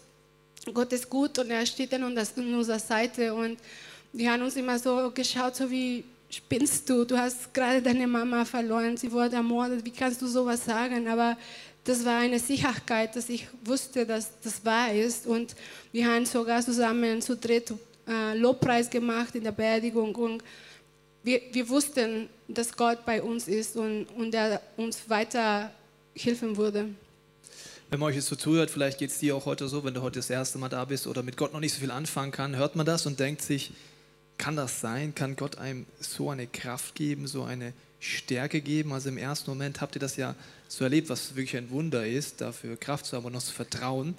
Gott 0.73 0.91
ist 0.91 1.09
gut 1.09 1.39
und 1.39 1.49
er 1.51 1.65
steht 1.65 1.93
an 1.93 2.03
unserer 2.03 2.79
Seite 2.79 3.33
und 3.33 3.57
die 4.11 4.29
haben 4.29 4.43
uns 4.43 4.57
immer 4.57 4.77
so 4.77 5.09
geschaut, 5.11 5.55
so 5.55 5.71
wie 5.71 6.03
spinnst 6.29 6.89
du, 6.89 7.05
du 7.05 7.17
hast 7.17 7.53
gerade 7.53 7.81
deine 7.81 8.07
Mama 8.07 8.43
verloren, 8.43 8.97
sie 8.97 9.09
wurde 9.09 9.37
ermordet, 9.37 9.85
wie 9.85 9.91
kannst 9.91 10.21
du 10.21 10.27
sowas 10.27 10.65
sagen? 10.65 11.07
Aber 11.07 11.37
das 11.85 12.03
war 12.03 12.19
eine 12.19 12.39
Sicherheit, 12.39 13.15
dass 13.15 13.29
ich 13.29 13.47
wusste, 13.63 14.05
dass 14.05 14.31
das 14.43 14.65
wahr 14.65 14.93
ist 14.93 15.27
und 15.27 15.55
wir 15.93 16.07
haben 16.07 16.25
sogar 16.25 16.61
zusammen 16.61 17.21
zu 17.21 17.37
dritt 17.37 17.73
äh, 18.11 18.37
Lobpreis 18.37 18.89
gemacht 18.89 19.35
in 19.35 19.43
der 19.43 19.51
Beerdigung 19.51 20.13
und 20.15 20.43
wir, 21.23 21.41
wir 21.51 21.69
wussten, 21.69 22.29
dass 22.47 22.75
Gott 22.75 23.05
bei 23.05 23.21
uns 23.21 23.47
ist 23.47 23.75
und, 23.75 24.05
und 24.17 24.33
er 24.33 24.61
uns 24.77 25.09
weiter 25.09 25.71
helfen 26.15 26.57
würde. 26.57 26.89
Wenn 27.89 27.99
man 27.99 28.09
euch 28.09 28.15
jetzt 28.15 28.27
so 28.27 28.35
zuhört, 28.35 28.71
vielleicht 28.71 28.99
geht 28.99 29.11
es 29.11 29.19
dir 29.19 29.35
auch 29.35 29.45
heute 29.45 29.67
so, 29.67 29.83
wenn 29.83 29.93
du 29.93 30.01
heute 30.01 30.19
das 30.19 30.29
erste 30.29 30.57
Mal 30.57 30.69
da 30.69 30.85
bist 30.85 31.07
oder 31.07 31.23
mit 31.23 31.37
Gott 31.37 31.53
noch 31.53 31.59
nicht 31.59 31.73
so 31.73 31.81
viel 31.81 31.91
anfangen 31.91 32.31
kann, 32.31 32.55
hört 32.55 32.75
man 32.75 32.85
das 32.85 33.05
und 33.05 33.19
denkt 33.19 33.41
sich, 33.41 33.71
kann 34.37 34.55
das 34.55 34.81
sein? 34.81 35.13
Kann 35.13 35.35
Gott 35.35 35.57
einem 35.57 35.85
so 35.99 36.29
eine 36.29 36.47
Kraft 36.47 36.95
geben, 36.95 37.27
so 37.27 37.43
eine 37.43 37.73
Stärke 37.99 38.61
geben? 38.61 38.91
Also 38.93 39.09
im 39.09 39.17
ersten 39.17 39.51
Moment 39.51 39.81
habt 39.81 39.95
ihr 39.95 39.99
das 39.99 40.15
ja 40.15 40.35
so 40.67 40.83
erlebt, 40.83 41.09
was 41.09 41.35
wirklich 41.35 41.57
ein 41.57 41.69
Wunder 41.69 42.07
ist, 42.07 42.41
dafür 42.41 42.77
Kraft 42.77 43.05
zu 43.05 43.15
haben 43.15 43.25
und 43.25 43.33
noch 43.33 43.43
zu 43.43 43.53
vertrauen. 43.53 44.15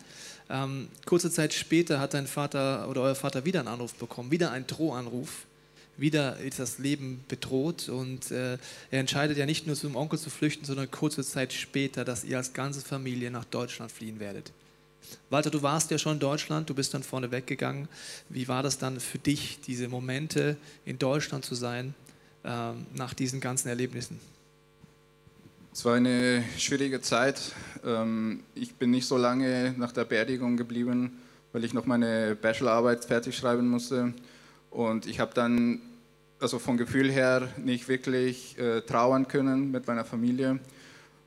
Ähm, 0.50 0.88
kurze 1.06 1.30
Zeit 1.30 1.54
später 1.54 2.00
hat 2.00 2.14
dein 2.14 2.26
Vater 2.26 2.88
oder 2.88 3.02
euer 3.02 3.14
Vater 3.14 3.44
wieder 3.44 3.60
einen 3.60 3.68
Anruf 3.68 3.94
bekommen, 3.94 4.30
wieder 4.30 4.50
einen 4.50 4.66
Drohanruf. 4.66 5.46
Wieder 5.98 6.38
ist 6.38 6.58
das 6.58 6.78
Leben 6.78 7.22
bedroht 7.28 7.88
und 7.88 8.30
äh, 8.30 8.54
er 8.90 9.00
entscheidet 9.00 9.36
ja 9.36 9.44
nicht 9.44 9.66
nur 9.66 9.76
zum 9.76 9.94
Onkel 9.94 10.18
zu 10.18 10.30
flüchten, 10.30 10.64
sondern 10.64 10.90
kurze 10.90 11.22
Zeit 11.22 11.52
später, 11.52 12.04
dass 12.04 12.24
ihr 12.24 12.38
als 12.38 12.54
ganze 12.54 12.80
Familie 12.80 13.30
nach 13.30 13.44
Deutschland 13.44 13.92
fliehen 13.92 14.18
werdet. 14.18 14.52
Walter, 15.30 15.50
du 15.50 15.62
warst 15.62 15.90
ja 15.90 15.98
schon 15.98 16.14
in 16.14 16.18
Deutschland, 16.20 16.70
du 16.70 16.74
bist 16.74 16.94
dann 16.94 17.02
vorne 17.02 17.30
weggegangen. 17.30 17.88
Wie 18.28 18.48
war 18.48 18.62
das 18.62 18.78
dann 18.78 19.00
für 19.00 19.18
dich, 19.18 19.60
diese 19.66 19.88
Momente 19.88 20.56
in 20.84 20.98
Deutschland 20.98 21.44
zu 21.44 21.54
sein, 21.54 21.94
äh, 22.44 22.72
nach 22.94 23.12
diesen 23.12 23.40
ganzen 23.40 23.68
Erlebnissen? 23.68 24.18
Es 25.74 25.86
war 25.86 25.94
eine 25.94 26.44
schwierige 26.58 27.00
Zeit. 27.00 27.40
Ähm, 27.82 28.42
ich 28.54 28.74
bin 28.74 28.90
nicht 28.90 29.06
so 29.06 29.16
lange 29.16 29.74
nach 29.78 29.90
der 29.90 30.04
Beerdigung 30.04 30.58
geblieben, 30.58 31.18
weil 31.54 31.64
ich 31.64 31.72
noch 31.72 31.86
meine 31.86 32.36
Bachelorarbeit 32.36 33.06
fertig 33.06 33.34
schreiben 33.34 33.68
musste. 33.68 34.12
Und 34.70 35.06
ich 35.06 35.18
habe 35.18 35.32
dann, 35.32 35.80
also 36.38 36.58
vom 36.58 36.76
Gefühl 36.76 37.10
her, 37.10 37.48
nicht 37.56 37.88
wirklich 37.88 38.58
äh, 38.58 38.82
trauern 38.82 39.28
können 39.28 39.70
mit 39.70 39.86
meiner 39.86 40.04
Familie. 40.04 40.60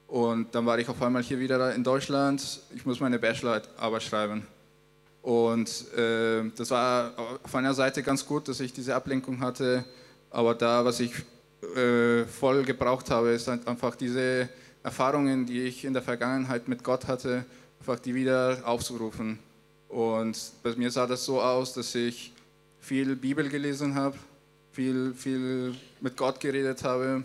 Und 0.06 0.54
dann 0.54 0.68
war 0.68 0.78
ich 0.78 0.90
auf 0.90 1.02
einmal 1.02 1.24
hier 1.24 1.40
wieder 1.40 1.74
in 1.74 1.84
Deutschland. 1.84 2.62
Ich 2.76 2.86
muss 2.86 3.00
meine 3.00 3.18
Bachelorarbeit 3.18 4.04
schreiben. 4.04 4.46
Und 5.24 5.92
äh, 5.98 6.44
das 6.56 6.70
war 6.70 7.14
auf 7.42 7.56
einer 7.56 7.74
Seite 7.74 8.04
ganz 8.04 8.24
gut, 8.24 8.48
dass 8.48 8.60
ich 8.60 8.72
diese 8.74 8.94
Ablenkung 8.94 9.40
hatte. 9.40 9.86
Aber 10.30 10.54
da, 10.54 10.86
was 10.86 11.00
ich 11.00 11.14
äh, 11.76 12.26
voll 12.26 12.64
gebraucht 12.64 13.10
habe, 13.10 13.32
ist 13.32 13.50
einfach 13.50 13.96
diese 13.96 14.50
Erfahrungen, 14.84 15.46
die 15.46 15.64
ich 15.64 15.86
in 15.86 15.94
der 15.94 16.02
Vergangenheit 16.02 16.68
mit 16.68 16.84
Gott 16.84 17.08
hatte, 17.08 17.46
einfach 17.80 18.00
die 18.00 18.14
wieder 18.14 18.60
aufzurufen. 18.66 19.40
Und 19.90 20.38
bei 20.64 20.76
mir 20.76 20.92
sah 20.92 21.08
das 21.08 21.26
so 21.26 21.42
aus, 21.42 21.74
dass 21.74 21.96
ich 21.96 22.34
viel 22.80 23.16
Bibel 23.16 23.50
gelesen 23.50 23.96
habe, 23.96 24.16
viel, 24.72 25.14
viel 25.14 25.76
mit 26.02 26.16
Gott 26.18 26.40
geredet 26.40 26.84
habe 26.84 27.24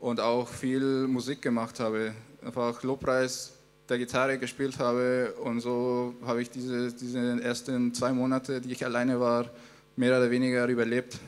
und 0.00 0.20
auch 0.20 0.48
viel 0.48 1.06
Musik 1.06 1.42
gemacht 1.42 1.78
habe. 1.80 2.14
Einfach 2.42 2.82
Lobpreis 2.82 3.52
der 3.88 3.98
Gitarre 3.98 4.38
gespielt 4.38 4.78
habe 4.78 5.34
und 5.42 5.60
so 5.60 6.14
habe 6.24 6.42
ich 6.42 6.50
diese, 6.50 6.92
diese 6.92 7.42
ersten 7.42 7.94
zwei 7.94 8.12
Monate, 8.12 8.60
die 8.60 8.72
ich 8.72 8.84
alleine 8.84 9.18
war, 9.20 9.46
mehr 9.96 10.16
oder 10.16 10.30
weniger 10.30 10.66
überlebt. 10.66 11.18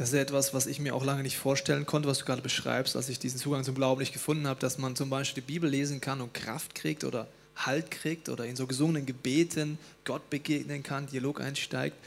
Das 0.00 0.14
ist 0.14 0.18
etwas, 0.18 0.54
was 0.54 0.66
ich 0.66 0.80
mir 0.80 0.94
auch 0.94 1.04
lange 1.04 1.22
nicht 1.22 1.36
vorstellen 1.36 1.84
konnte, 1.84 2.08
was 2.08 2.20
du 2.20 2.24
gerade 2.24 2.40
beschreibst, 2.40 2.96
als 2.96 3.10
ich 3.10 3.18
diesen 3.18 3.38
Zugang 3.38 3.64
zum 3.64 3.74
Glauben 3.74 4.00
nicht 4.00 4.14
gefunden 4.14 4.46
habe, 4.46 4.58
dass 4.58 4.78
man 4.78 4.96
zum 4.96 5.10
Beispiel 5.10 5.42
die 5.42 5.52
Bibel 5.52 5.68
lesen 5.68 6.00
kann 6.00 6.22
und 6.22 6.32
Kraft 6.32 6.74
kriegt 6.74 7.04
oder 7.04 7.26
Halt 7.54 7.90
kriegt 7.90 8.30
oder 8.30 8.46
in 8.46 8.56
so 8.56 8.66
gesungenen 8.66 9.04
Gebeten 9.04 9.78
Gott 10.06 10.30
begegnen 10.30 10.82
kann, 10.82 11.06
Dialog 11.06 11.42
einsteigt. 11.42 11.98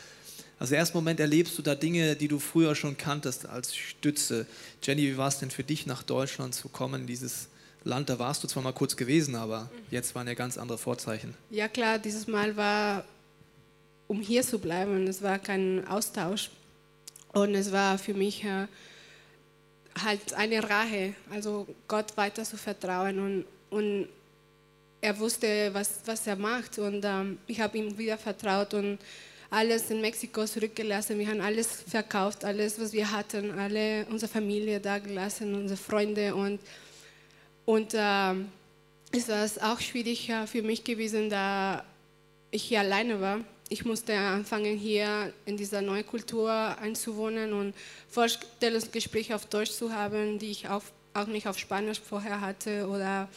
Also 0.58 0.74
im 0.74 0.80
ersten 0.80 0.98
Moment 0.98 1.20
erlebst 1.20 1.56
du 1.56 1.62
da 1.62 1.76
Dinge, 1.76 2.16
die 2.16 2.28
du 2.28 2.40
früher 2.40 2.74
schon 2.74 2.98
kanntest 2.98 3.46
als 3.46 3.76
Stütze. 3.76 4.48
Jenny, 4.82 5.04
wie 5.04 5.18
war 5.18 5.28
es 5.28 5.38
denn 5.38 5.52
für 5.52 5.64
dich, 5.64 5.86
nach 5.86 6.02
Deutschland 6.02 6.56
zu 6.56 6.70
kommen, 6.70 7.06
dieses 7.06 7.48
Land? 7.84 8.10
Da 8.10 8.18
warst 8.18 8.44
du 8.44 8.48
zwar 8.48 8.64
mal 8.64 8.74
kurz 8.74 8.96
gewesen, 8.96 9.36
aber 9.36 9.70
jetzt 9.92 10.16
waren 10.16 10.26
ja 10.26 10.34
ganz 10.34 10.58
andere 10.58 10.80
Vorzeichen. 10.80 11.36
Ja 11.52 11.68
klar, 11.68 12.00
dieses 12.00 12.26
Mal 12.26 12.58
war, 12.58 13.06
um 14.08 14.20
hier 14.20 14.42
zu 14.42 14.58
bleiben, 14.58 15.06
es 15.06 15.22
war 15.22 15.38
kein 15.38 15.88
Austausch. 15.88 16.50
Und 17.34 17.56
es 17.56 17.72
war 17.72 17.98
für 17.98 18.14
mich 18.14 18.44
äh, 18.44 18.68
halt 20.02 20.34
eine 20.34 20.64
Rache, 20.68 21.16
also 21.32 21.68
Gott 21.88 22.16
weiter 22.16 22.44
zu 22.44 22.58
vertrauen. 22.58 23.20
Und, 23.20 23.46
und 23.70 24.08
er 25.02 25.20
wusste, 25.20 25.74
was, 25.74 26.00
was 26.06 26.28
er 26.28 26.36
macht. 26.36 26.78
Und 26.80 27.04
ähm, 27.04 27.40
ich 27.48 27.60
habe 27.60 27.78
ihm 27.78 27.98
wieder 27.98 28.18
vertraut 28.18 28.74
und 28.74 29.00
alles 29.50 29.92
in 29.92 30.02
Mexiko 30.02 30.46
zurückgelassen. 30.46 31.20
Wir 31.20 31.28
haben 31.28 31.42
alles 31.42 31.84
verkauft, 31.88 32.46
alles, 32.46 32.80
was 32.80 32.94
wir 32.94 33.12
hatten, 33.12 33.52
alle 33.60 34.06
unsere 34.10 34.32
Familie 34.32 34.80
da 34.80 35.00
gelassen, 35.00 35.54
unsere 35.54 35.78
Freunde. 35.78 36.34
Und, 36.34 36.60
und 37.66 37.94
äh, 37.94 38.34
es 39.12 39.30
war 39.30 39.74
auch 39.74 39.80
schwierig 39.80 40.30
äh, 40.30 40.48
für 40.48 40.62
mich 40.62 40.84
gewesen, 40.84 41.30
da 41.30 41.84
ich 42.50 42.64
hier 42.64 42.80
alleine 42.80 43.20
war. 43.20 43.40
Ich 43.74 43.86
musste 43.86 44.16
anfangen, 44.16 44.78
hier 44.78 45.34
in 45.48 45.58
dieser 45.58 45.82
neuen 45.82 46.06
Kultur 46.06 46.52
einzuwohnen 46.52 47.54
und 47.54 47.74
Vorstellungsgespräche 48.08 49.34
auf 49.34 49.48
Deutsch 49.48 49.72
zu 49.72 49.92
haben, 49.92 50.38
die 50.38 50.52
ich 50.52 50.70
auch, 50.70 50.84
auch 51.16 51.26
nicht 51.26 51.48
auf 51.48 51.58
Spanisch 51.58 52.00
vorher 52.00 52.40
hatte 52.40 52.88
oder 52.88 53.28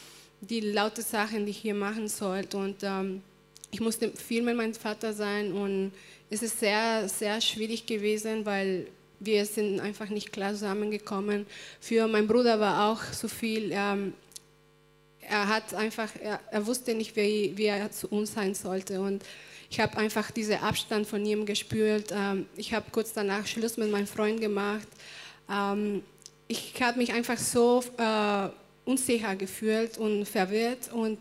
die 0.42 0.60
laute 0.60 1.00
Sachen, 1.00 1.46
die 1.46 1.52
ich 1.52 1.56
hier 1.56 1.72
machen 1.72 2.06
sollte. 2.08 2.58
Und 2.58 2.82
ähm, 2.82 3.22
ich 3.70 3.80
musste 3.80 4.10
viel 4.10 4.42
mit 4.42 4.58
meinem 4.58 4.74
Vater 4.74 5.14
sein 5.14 5.52
und 5.52 5.92
es 6.28 6.42
ist 6.42 6.60
sehr, 6.60 7.08
sehr 7.08 7.40
schwierig 7.40 7.86
gewesen, 7.86 8.44
weil 8.44 8.88
wir 9.20 9.46
sind 9.46 9.80
einfach 9.80 10.10
nicht 10.10 10.34
klar 10.34 10.52
zusammengekommen. 10.52 11.46
Für 11.80 12.06
meinen 12.08 12.28
Bruder 12.28 12.60
war 12.60 12.90
auch 12.90 13.02
so 13.14 13.26
viel. 13.26 13.70
Ähm, 13.72 14.12
er 15.22 15.48
hat 15.48 15.72
einfach, 15.72 16.10
er, 16.22 16.40
er 16.50 16.66
wusste 16.66 16.94
nicht, 16.94 17.16
wie, 17.16 17.54
wie, 17.56 17.64
er 17.64 17.90
zu 17.90 18.08
uns 18.08 18.34
sein 18.34 18.54
sollte 18.54 19.00
und 19.00 19.24
ich 19.70 19.80
habe 19.80 19.96
einfach 19.98 20.30
diesen 20.30 20.56
Abstand 20.62 21.06
von 21.06 21.24
ihm 21.24 21.46
gespürt. 21.46 22.12
Ähm, 22.12 22.46
ich 22.56 22.72
habe 22.72 22.86
kurz 22.90 23.12
danach 23.12 23.46
Schluss 23.46 23.76
mit 23.76 23.90
meinem 23.90 24.06
Freund 24.06 24.40
gemacht. 24.40 24.86
Ähm, 25.50 26.02
ich 26.48 26.74
habe 26.80 26.98
mich 26.98 27.12
einfach 27.12 27.38
so 27.38 27.82
äh, 27.98 28.48
unsicher 28.84 29.34
gefühlt 29.34 29.98
und 29.98 30.26
verwirrt 30.26 30.92
und 30.92 31.18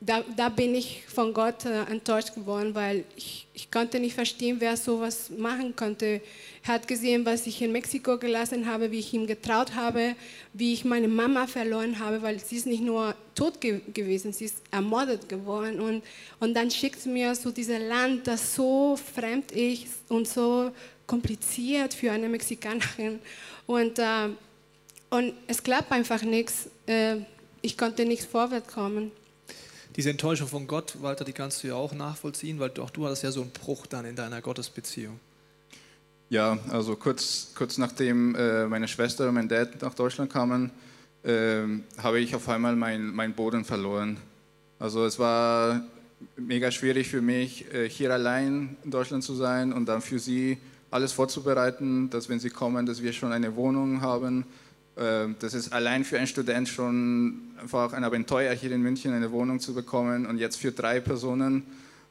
da, 0.00 0.22
da 0.36 0.48
bin 0.48 0.74
ich 0.74 1.02
von 1.06 1.34
Gott 1.34 1.64
äh, 1.64 1.82
enttäuscht 1.84 2.34
geworden, 2.34 2.74
weil 2.74 3.04
ich, 3.16 3.46
ich 3.52 3.70
konnte 3.70 3.98
nicht 3.98 4.14
verstehen, 4.14 4.56
wer 4.60 4.76
sowas 4.76 5.28
machen 5.36 5.74
konnte. 5.74 6.20
Er 6.64 6.74
hat 6.74 6.86
gesehen, 6.86 7.26
was 7.26 7.46
ich 7.46 7.60
in 7.62 7.72
Mexiko 7.72 8.16
gelassen 8.16 8.66
habe, 8.66 8.90
wie 8.92 9.00
ich 9.00 9.12
ihm 9.12 9.26
getraut 9.26 9.74
habe, 9.74 10.14
wie 10.52 10.72
ich 10.72 10.84
meine 10.84 11.08
Mama 11.08 11.48
verloren 11.48 11.98
habe, 11.98 12.22
weil 12.22 12.38
sie 12.38 12.56
ist 12.56 12.66
nicht 12.66 12.82
nur 12.82 13.14
tot 13.34 13.60
ge 13.60 13.80
gewesen, 13.92 14.32
sie 14.32 14.44
ist 14.44 14.62
ermordet 14.70 15.28
geworden. 15.28 15.80
Und, 15.80 16.02
und 16.38 16.54
dann 16.54 16.70
schickt 16.70 17.04
mir 17.06 17.34
so 17.34 17.50
dieses 17.50 17.80
Land, 17.80 18.26
das 18.28 18.54
so 18.54 18.96
fremd 18.96 19.50
ist 19.50 19.86
und 20.08 20.28
so 20.28 20.70
kompliziert 21.08 21.92
für 21.92 22.12
eine 22.12 22.28
Mexikanerin. 22.28 23.18
Und, 23.66 23.98
äh, 23.98 24.28
und 25.10 25.32
es 25.48 25.60
klappt 25.60 25.90
einfach 25.90 26.22
nichts. 26.22 26.68
Äh, 26.86 27.16
ich 27.62 27.76
konnte 27.76 28.04
nicht 28.04 28.22
vorwärts 28.22 28.72
kommen 28.72 29.10
diese 29.98 30.10
Enttäuschung 30.10 30.46
von 30.46 30.68
Gott, 30.68 31.02
Walter, 31.02 31.24
die 31.24 31.32
kannst 31.32 31.64
du 31.64 31.66
ja 31.66 31.74
auch 31.74 31.92
nachvollziehen, 31.92 32.60
weil 32.60 32.70
auch 32.78 32.90
du 32.90 33.04
hattest 33.04 33.24
ja 33.24 33.32
so 33.32 33.42
einen 33.42 33.50
Bruch 33.50 33.84
dann 33.84 34.04
in 34.04 34.14
deiner 34.14 34.40
Gottesbeziehung. 34.40 35.18
Ja, 36.30 36.56
also 36.70 36.94
kurz, 36.94 37.48
kurz 37.56 37.78
nachdem 37.78 38.36
äh, 38.36 38.66
meine 38.66 38.86
Schwester 38.86 39.26
und 39.26 39.34
mein 39.34 39.48
Dad 39.48 39.82
nach 39.82 39.94
Deutschland 39.94 40.32
kamen, 40.32 40.70
äh, 41.24 41.62
habe 42.00 42.20
ich 42.20 42.36
auf 42.36 42.48
einmal 42.48 42.76
meinen 42.76 43.12
mein 43.12 43.34
Boden 43.34 43.64
verloren. 43.64 44.18
Also 44.78 45.04
es 45.04 45.18
war 45.18 45.82
mega 46.36 46.70
schwierig 46.70 47.08
für 47.08 47.20
mich, 47.20 47.66
äh, 47.74 47.90
hier 47.90 48.12
allein 48.12 48.76
in 48.84 48.92
Deutschland 48.92 49.24
zu 49.24 49.34
sein 49.34 49.72
und 49.72 49.86
dann 49.86 50.00
für 50.00 50.20
sie 50.20 50.58
alles 50.92 51.12
vorzubereiten, 51.12 52.08
dass 52.08 52.28
wenn 52.28 52.38
sie 52.38 52.50
kommen, 52.50 52.86
dass 52.86 53.02
wir 53.02 53.12
schon 53.12 53.32
eine 53.32 53.56
Wohnung 53.56 54.00
haben, 54.00 54.46
das 54.98 55.54
ist 55.54 55.72
allein 55.72 56.04
für 56.04 56.18
einen 56.18 56.26
Student 56.26 56.68
schon 56.68 57.52
einfach 57.60 57.92
ein 57.92 58.02
Abenteuer, 58.02 58.52
hier 58.54 58.72
in 58.72 58.82
München 58.82 59.12
eine 59.12 59.30
Wohnung 59.30 59.60
zu 59.60 59.72
bekommen 59.72 60.26
und 60.26 60.38
jetzt 60.38 60.56
für 60.56 60.72
drei 60.72 60.98
Personen 60.98 61.62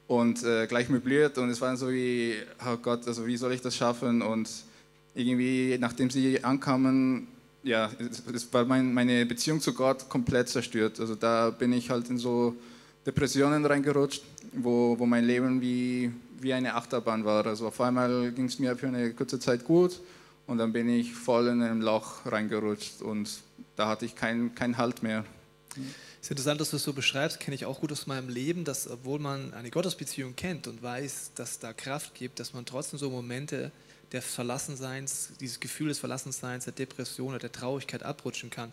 und 0.08 0.41
äh, 0.43 0.67
gleich 0.67 0.88
möbliert 0.88 1.38
und 1.38 1.50
es 1.50 1.60
war 1.60 1.76
so 1.76 1.91
wie, 1.91 2.36
oh 2.65 2.78
Gott, 2.78 3.06
also 3.06 3.28
wie 3.28 3.36
soll 3.36 3.52
ich 3.52 3.62
das 3.62 3.76
schaffen 3.76 4.21
und 4.21 4.50
irgendwie, 5.15 5.78
nachdem 5.78 6.10
sie 6.10 6.41
ankamen, 6.41 7.28
ja, 7.63 7.91
es 8.34 8.54
war 8.54 8.63
mein, 8.63 8.93
meine 8.93 9.26
Beziehung 9.26 9.60
zu 9.60 9.73
Gott 9.73 10.08
komplett 10.08 10.47
zerstört. 10.47 11.00
Also 11.02 11.15
da 11.15 11.50
bin 11.50 11.73
ich 11.73 11.89
halt 11.89 12.10
in 12.10 12.17
so 12.17 12.56
Depressionen 13.06 13.65
reingerutscht, 13.65 14.23
wo, 14.54 14.97
wo 14.97 15.06
mein 15.06 15.26
Leben 15.26 15.60
wie, 15.60 16.12
wie 16.39 16.54
eine 16.54 16.76
Achterbahn 16.76 17.26
war. 17.26 17.45
Also 17.45 17.67
auf 17.67 17.82
einmal 17.82 18.32
ging 18.32 18.45
es 18.45 18.60
mir 18.60 18.78
für 18.78 18.88
eine 18.88 19.12
kurze 19.12 19.39
Zeit 19.39 19.65
gut 19.65 20.00
und 20.47 20.57
dann 20.57 20.73
bin 20.73 20.89
ich 20.89 21.13
voll 21.13 21.47
in 21.47 21.62
ein 21.62 21.81
Loch 21.81 22.25
reingerutscht 22.25 23.01
und 23.01 23.29
da 23.75 23.88
hatte 23.89 24.05
ich 24.05 24.15
keinen 24.15 24.55
kein 24.55 24.77
Halt 24.77 25.03
mehr. 25.03 25.25
Es 25.75 26.23
ist 26.23 26.31
interessant, 26.31 26.60
dass 26.60 26.71
du 26.71 26.77
es 26.77 26.83
so 26.83 26.93
beschreibst, 26.93 27.39
kenne 27.39 27.53
ich 27.53 27.65
auch 27.65 27.79
gut 27.81 27.91
aus 27.91 28.07
meinem 28.07 28.29
Leben, 28.29 28.63
dass 28.63 28.89
obwohl 28.89 29.19
man 29.19 29.53
eine 29.53 29.69
Gottesbeziehung 29.69 30.36
kennt 30.36 30.67
und 30.67 30.81
weiß, 30.81 31.31
dass 31.36 31.60
da 31.60 31.73
Kraft 31.73 32.15
gibt, 32.15 32.39
dass 32.39 32.53
man 32.53 32.65
trotzdem 32.65 32.97
so 32.97 33.10
Momente 33.10 33.71
des 34.12 34.25
Verlassenseins, 34.25 35.33
dieses 35.39 35.60
Gefühl 35.60 35.89
des 35.89 35.99
Verlassenseins, 35.99 36.63
der 36.63 36.73
Depression 36.73 37.29
oder 37.29 37.39
der 37.39 37.51
Traurigkeit 37.51 38.03
abrutschen 38.03 38.49
kann. 38.49 38.71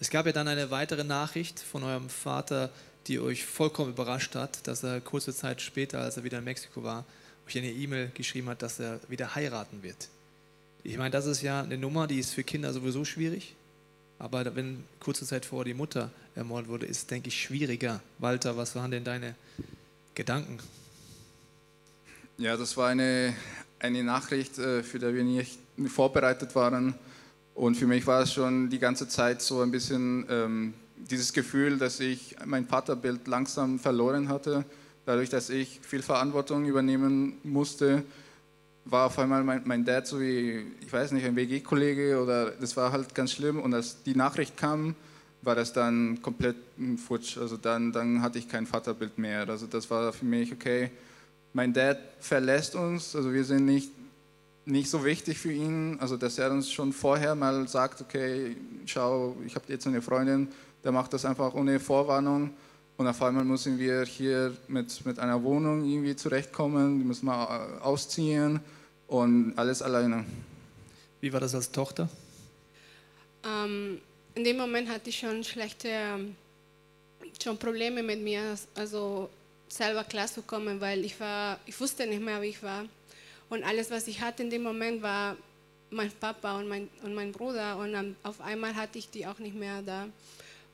Es 0.00 0.10
gab 0.10 0.26
ja 0.26 0.32
dann 0.32 0.48
eine 0.48 0.70
weitere 0.70 1.04
Nachricht 1.04 1.60
von 1.60 1.84
eurem 1.84 2.08
Vater, 2.08 2.70
die 3.06 3.20
euch 3.20 3.44
vollkommen 3.44 3.90
überrascht 3.90 4.34
hat, 4.34 4.66
dass 4.66 4.82
er 4.82 5.00
kurze 5.00 5.34
Zeit 5.34 5.60
später, 5.60 6.00
als 6.00 6.16
er 6.16 6.24
wieder 6.24 6.38
in 6.38 6.44
Mexiko 6.44 6.82
war, 6.82 7.04
euch 7.46 7.58
eine 7.58 7.70
E-Mail 7.70 8.10
geschrieben 8.14 8.48
hat, 8.48 8.62
dass 8.62 8.80
er 8.80 9.00
wieder 9.08 9.34
heiraten 9.34 9.82
wird. 9.82 10.08
Ich 10.82 10.96
meine, 10.96 11.10
das 11.10 11.26
ist 11.26 11.42
ja 11.42 11.62
eine 11.62 11.76
Nummer, 11.76 12.06
die 12.06 12.18
ist 12.18 12.32
für 12.32 12.42
Kinder 12.42 12.72
sowieso 12.72 13.04
schwierig. 13.04 13.54
Aber 14.18 14.54
wenn 14.54 14.84
kurze 14.98 15.26
Zeit 15.26 15.44
vorher 15.44 15.64
die 15.64 15.74
Mutter 15.74 16.10
ermordet 16.34 16.68
wurde, 16.68 16.86
ist, 16.86 17.10
denke 17.10 17.28
ich, 17.28 17.42
schwieriger. 17.42 18.00
Walter, 18.18 18.56
was 18.56 18.74
waren 18.76 18.90
denn 18.90 19.04
deine 19.04 19.34
Gedanken? 20.14 20.58
Ja, 22.38 22.56
das 22.56 22.76
war 22.76 22.88
eine, 22.88 23.34
eine 23.78 24.02
Nachricht, 24.02 24.58
äh, 24.58 24.82
für 24.82 24.98
die 24.98 25.14
wir 25.14 25.24
nicht 25.24 25.58
vorbereitet 25.88 26.54
waren. 26.54 26.94
Und 27.54 27.76
für 27.76 27.86
mich 27.86 28.06
war 28.06 28.22
es 28.22 28.32
schon 28.32 28.70
die 28.70 28.78
ganze 28.78 29.08
Zeit 29.08 29.42
so 29.42 29.60
ein 29.60 29.70
bisschen 29.70 30.26
ähm, 30.30 30.74
dieses 30.96 31.32
Gefühl, 31.32 31.78
dass 31.78 32.00
ich 32.00 32.36
mein 32.46 32.66
Vaterbild 32.66 33.26
langsam 33.26 33.78
verloren 33.78 34.28
hatte, 34.28 34.64
dadurch, 35.04 35.28
dass 35.28 35.50
ich 35.50 35.80
viel 35.82 36.02
Verantwortung 36.02 36.66
übernehmen 36.66 37.38
musste 37.42 38.02
war 38.84 39.06
auf 39.06 39.18
einmal 39.18 39.44
mein, 39.44 39.62
mein 39.64 39.84
Dad 39.84 40.06
so 40.06 40.20
wie, 40.20 40.66
ich 40.80 40.92
weiß 40.92 41.12
nicht, 41.12 41.24
ein 41.24 41.36
WG-Kollege 41.36 42.20
oder 42.20 42.50
das 42.52 42.76
war 42.76 42.92
halt 42.92 43.14
ganz 43.14 43.32
schlimm. 43.32 43.60
Und 43.60 43.74
als 43.74 44.02
die 44.02 44.14
Nachricht 44.14 44.56
kam, 44.56 44.94
war 45.42 45.54
das 45.54 45.72
dann 45.72 46.20
komplett 46.22 46.56
Futsch. 46.96 47.38
Also 47.38 47.56
dann, 47.56 47.92
dann 47.92 48.22
hatte 48.22 48.38
ich 48.38 48.48
kein 48.48 48.66
Vaterbild 48.66 49.18
mehr. 49.18 49.48
Also 49.48 49.66
das 49.66 49.90
war 49.90 50.12
für 50.12 50.24
mich, 50.24 50.52
okay, 50.52 50.90
mein 51.52 51.72
Dad 51.72 51.98
verlässt 52.20 52.74
uns, 52.74 53.16
also 53.16 53.32
wir 53.32 53.44
sind 53.44 53.64
nicht, 53.64 53.90
nicht 54.66 54.88
so 54.90 55.04
wichtig 55.04 55.38
für 55.38 55.52
ihn. 55.52 55.98
Also 56.00 56.16
dass 56.16 56.38
er 56.38 56.50
uns 56.50 56.70
schon 56.70 56.92
vorher 56.92 57.34
mal 57.34 57.66
sagt, 57.68 58.00
okay, 58.00 58.56
schau, 58.86 59.36
ich 59.46 59.54
habe 59.54 59.66
jetzt 59.68 59.86
eine 59.86 60.02
Freundin, 60.02 60.48
der 60.84 60.92
macht 60.92 61.12
das 61.12 61.24
einfach 61.24 61.54
ohne 61.54 61.80
Vorwarnung. 61.80 62.50
Und 63.00 63.06
auf 63.06 63.22
einmal 63.22 63.44
müssen 63.44 63.78
wir 63.78 64.04
hier 64.04 64.54
mit, 64.68 65.06
mit 65.06 65.18
einer 65.18 65.42
Wohnung 65.42 65.90
irgendwie 65.90 66.14
zurechtkommen, 66.14 66.98
die 66.98 67.04
müssen 67.06 67.24
wir 67.24 67.82
ausziehen 67.82 68.60
und 69.08 69.54
alles 69.56 69.80
alleine. 69.80 70.26
Wie 71.22 71.32
war 71.32 71.40
das 71.40 71.54
als 71.54 71.72
Tochter? 71.72 72.10
Ähm, 73.42 74.02
in 74.34 74.44
dem 74.44 74.58
Moment 74.58 74.90
hatte 74.90 75.08
ich 75.08 75.18
schon 75.18 75.42
schlechte 75.42 75.88
ähm, 75.88 76.36
schon 77.42 77.56
Probleme 77.56 78.02
mit 78.02 78.20
mir, 78.20 78.58
also 78.74 79.30
selber 79.66 80.04
klarzukommen, 80.04 80.78
weil 80.78 81.02
ich 81.02 81.18
war, 81.18 81.58
ich 81.64 81.80
wusste 81.80 82.06
nicht 82.06 82.20
mehr, 82.20 82.42
wie 82.42 82.48
ich 82.48 82.62
war. 82.62 82.84
Und 83.48 83.64
alles, 83.64 83.90
was 83.90 84.08
ich 84.08 84.20
hatte 84.20 84.42
in 84.42 84.50
dem 84.50 84.62
Moment, 84.62 85.00
war 85.00 85.38
mein 85.88 86.12
Papa 86.20 86.58
und 86.58 86.68
mein, 86.68 86.86
und 87.02 87.14
mein 87.14 87.32
Bruder. 87.32 87.78
Und 87.78 88.14
auf 88.22 88.42
einmal 88.42 88.76
hatte 88.76 88.98
ich 88.98 89.08
die 89.08 89.26
auch 89.26 89.38
nicht 89.38 89.56
mehr 89.56 89.80
da. 89.80 90.06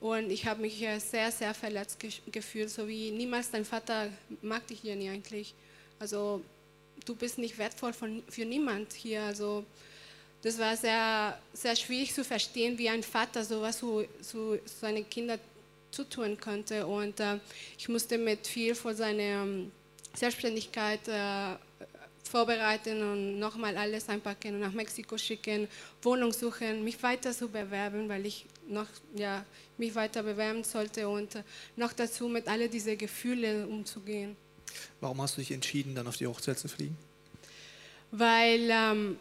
Und 0.00 0.30
ich 0.30 0.46
habe 0.46 0.60
mich 0.62 0.84
sehr, 0.98 1.32
sehr 1.32 1.54
verletzt 1.54 1.98
gefühlt, 2.30 2.70
so 2.70 2.86
wie 2.86 3.10
niemals 3.10 3.50
dein 3.50 3.64
Vater 3.64 4.08
mag 4.42 4.66
dich 4.66 4.80
hier 4.80 4.94
nie 4.94 5.08
eigentlich. 5.08 5.54
Also 5.98 6.42
du 7.04 7.14
bist 7.14 7.38
nicht 7.38 7.56
wertvoll 7.56 7.92
von, 7.92 8.22
für 8.28 8.44
niemand 8.44 8.92
hier. 8.92 9.22
Also 9.22 9.64
das 10.42 10.58
war 10.58 10.76
sehr, 10.76 11.38
sehr 11.52 11.74
schwierig 11.76 12.12
zu 12.12 12.24
verstehen, 12.24 12.76
wie 12.78 12.88
ein 12.88 13.02
Vater 13.02 13.42
sowas 13.44 13.78
zu, 13.78 14.04
zu 14.20 14.60
seinen 14.80 15.08
Kindern 15.08 15.40
zutun 15.90 16.38
könnte. 16.38 16.86
Und 16.86 17.18
äh, 17.20 17.38
ich 17.78 17.88
musste 17.88 18.18
mit 18.18 18.46
viel 18.46 18.74
von 18.74 18.94
seiner 18.94 19.42
ähm, 19.42 19.72
Selbstständigkeit 20.14 21.00
äh, 21.08 21.56
vorbereiten 22.28 23.02
und 23.02 23.38
nochmal 23.38 23.76
alles 23.76 24.08
einpacken 24.08 24.54
und 24.54 24.60
nach 24.60 24.72
Mexiko 24.72 25.16
schicken, 25.16 25.68
Wohnung 26.02 26.32
suchen, 26.32 26.84
mich 26.84 27.02
weiter 27.02 27.32
zu 27.32 27.48
bewerben, 27.48 28.08
weil 28.08 28.26
ich 28.26 28.46
noch 28.68 28.86
ja, 29.14 29.44
mich 29.78 29.94
weiter 29.94 30.22
bewerben 30.22 30.64
sollte 30.64 31.08
und 31.08 31.42
noch 31.76 31.92
dazu 31.92 32.28
mit 32.28 32.48
all 32.48 32.68
diesen 32.68 32.98
Gefühlen 32.98 33.68
umzugehen. 33.68 34.36
Warum 35.00 35.20
hast 35.22 35.36
du 35.36 35.40
dich 35.40 35.52
entschieden, 35.52 35.94
dann 35.94 36.06
auf 36.06 36.16
die 36.16 36.26
Hochzeit 36.26 36.58
zu 36.58 36.68
fliegen? 36.68 36.96
Weil, 38.10 38.68
ähm, 38.70 39.18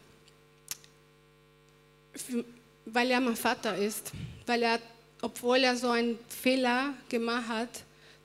weil 2.86 3.12
er 3.12 3.20
mein 3.20 3.36
Vater 3.36 3.78
ist, 3.78 4.12
weil 4.46 4.64
er, 4.64 4.80
obwohl 5.22 5.64
er 5.64 5.76
so 5.76 5.90
einen 5.90 6.20
Fehler 6.30 6.94
gemacht 7.10 7.48
hat, 7.48 7.70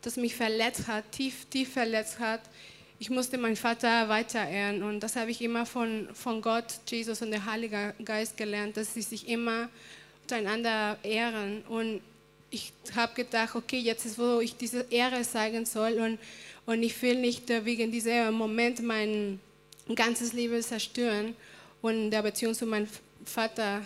das 0.03 0.17
mich 0.17 0.35
verletzt 0.35 0.87
hat, 0.87 1.11
tief, 1.13 1.47
tief 1.51 1.73
verletzt 1.73 2.19
hat, 2.19 2.41
ich 3.01 3.09
musste 3.09 3.39
meinen 3.39 3.57
Vater 3.57 4.11
weiter 4.11 4.47
ehren. 4.47 4.83
Und 4.83 5.01
das 5.01 5.17
habe 5.17 5.31
ich 5.31 5.41
immer 5.41 5.65
von, 5.65 6.07
von 6.13 6.43
Gott, 6.43 6.67
Jesus 6.87 7.23
und 7.23 7.31
der 7.31 7.47
Heilige 7.47 7.95
Geist 8.05 8.37
gelernt, 8.37 8.77
dass 8.77 8.93
sie 8.93 9.01
sich 9.01 9.27
immer 9.27 9.71
untereinander 10.23 10.99
ehren. 11.03 11.63
Und 11.63 12.03
ich 12.51 12.75
habe 12.95 13.15
gedacht, 13.15 13.55
okay, 13.55 13.79
jetzt 13.79 14.05
ist, 14.05 14.19
wo 14.19 14.41
ich 14.41 14.55
diese 14.55 14.83
Ehre 14.91 15.23
zeigen 15.23 15.65
soll. 15.65 15.95
Und, 15.95 16.19
und 16.67 16.83
ich 16.83 17.01
will 17.01 17.17
nicht 17.17 17.49
wegen 17.65 17.91
diesem 17.91 18.35
Moment 18.35 18.83
mein 18.83 19.41
ganzes 19.95 20.35
Leben 20.35 20.63
zerstören 20.63 21.35
und 21.81 22.11
der 22.11 22.21
Beziehung 22.21 22.53
zu 22.53 22.67
meinem 22.67 22.87
Vater 23.25 23.81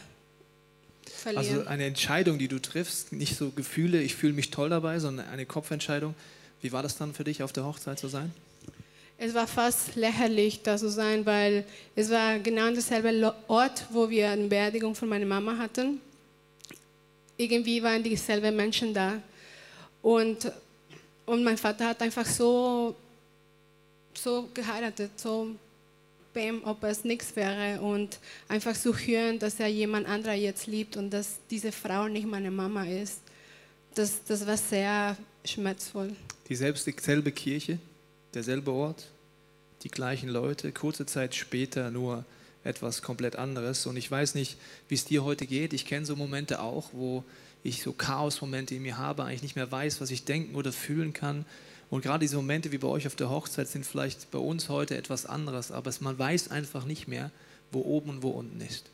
verlieren. 1.07 1.59
Also 1.59 1.69
eine 1.69 1.85
Entscheidung, 1.85 2.37
die 2.37 2.49
du 2.49 2.61
triffst, 2.61 3.13
nicht 3.13 3.37
so 3.37 3.51
Gefühle, 3.51 4.03
ich 4.03 4.17
fühle 4.17 4.33
mich 4.33 4.51
toll 4.51 4.71
dabei, 4.71 4.99
sondern 4.99 5.29
eine 5.29 5.47
Kopfentscheidung. 5.47 6.17
Wie 6.63 6.73
war 6.73 6.83
das 6.83 6.97
dann 6.97 7.15
für 7.15 7.23
dich, 7.23 7.45
auf 7.45 7.53
der 7.53 7.65
Hochzeit 7.65 8.01
zu 8.01 8.09
sein? 8.09 8.33
Es 9.25 9.33
war 9.33 9.47
fast 9.47 9.97
lächerlich, 9.97 10.61
da 10.63 10.77
zu 10.77 10.91
sein, 10.91 11.25
weil 11.25 11.65
es 11.97 12.11
war 12.11 12.39
genau 12.41 12.71
derselbe 12.71 13.35
Ort, 13.49 13.87
wo 13.91 14.11
wir 14.11 14.29
eine 14.29 14.49
Beerdigung 14.49 14.95
von 14.95 15.09
meiner 15.09 15.25
Mama 15.25 15.57
hatten. 15.57 15.99
Irgendwie 17.39 17.83
waren 17.83 18.03
dieselben 18.03 18.55
Menschen 18.55 18.93
da. 18.93 19.23
Und, 20.03 20.53
und 21.25 21.43
mein 21.43 21.57
Vater 21.57 21.89
hat 21.89 22.03
einfach 22.03 22.27
so, 22.27 22.95
so 24.13 24.51
geheiratet, 24.53 25.13
so 25.19 25.55
bam, 26.35 26.61
ob 26.65 26.85
es 26.85 27.03
nichts 27.03 27.35
wäre. 27.35 27.81
Und 27.81 28.19
einfach 28.47 28.77
zu 28.77 28.95
hören, 28.95 29.39
dass 29.39 29.59
er 29.59 29.69
jemand 29.69 30.07
anderer 30.07 30.35
jetzt 30.35 30.67
liebt 30.67 30.99
und 30.99 31.09
dass 31.09 31.39
diese 31.51 31.73
Frau 31.73 32.09
nicht 32.09 32.27
meine 32.27 32.51
Mama 32.51 32.85
ist, 32.85 33.21
das, 33.95 34.23
das 34.25 34.47
war 34.47 34.59
sehr 34.59 35.17
schmerzvoll. 35.47 36.15
Dieselbe 36.47 37.33
Kirche? 37.33 37.79
derselbe 38.35 38.73
Ort, 38.73 39.07
die 39.85 39.91
gleichen 39.91 40.29
Leute, 40.29 40.73
kurze 40.73 41.07
Zeit 41.07 41.35
später 41.35 41.91
nur 41.91 42.25
etwas 42.65 43.03
komplett 43.03 43.37
anderes. 43.37 43.87
Und 43.87 43.97
ich 43.97 44.11
weiß 44.11 44.35
nicht, 44.35 44.57
wie 44.89 44.95
es 44.95 45.05
dir 45.05 45.25
heute 45.25 45.47
geht. 45.47 45.73
Ich 45.73 45.87
kenne 45.87 46.07
so 46.07 46.17
Momente 46.17 46.61
auch, 46.61 46.89
wo 46.93 47.23
ich 47.63 47.83
so 47.83 47.93
Chaos-Momente 47.93 48.75
in 48.75 48.83
mir 48.83 48.99
habe, 48.99 49.25
eigentlich 49.25 49.43
nicht 49.43 49.57
mehr 49.57 49.71
weiß, 49.71 50.01
was 50.01 50.11
ich 50.11 50.25
denken 50.25 50.55
oder 50.55 50.73
fühlen 50.73 51.13
kann. 51.13 51.45
Und 51.91 52.03
gerade 52.03 52.21
diese 52.21 52.37
Momente 52.37 52.73
wie 52.73 52.79
bei 52.79 52.89
euch 52.89 53.07
auf 53.07 53.15
der 53.15 53.31
Hochzeit 53.31 53.69
sind 53.69 53.87
vielleicht 53.87 54.31
bei 54.31 54.39
uns 54.39 54.69
heute 54.69 54.97
etwas 54.97 55.27
anderes, 55.27 55.71
aber 55.71 55.91
man 56.01 56.19
weiß 56.19 56.51
einfach 56.51 56.87
nicht 56.87 57.07
mehr, 57.07 57.31
wo 57.71 57.81
oben 57.81 58.11
und 58.11 58.23
wo 58.23 58.31
unten 58.31 58.61
ist. 58.61 58.91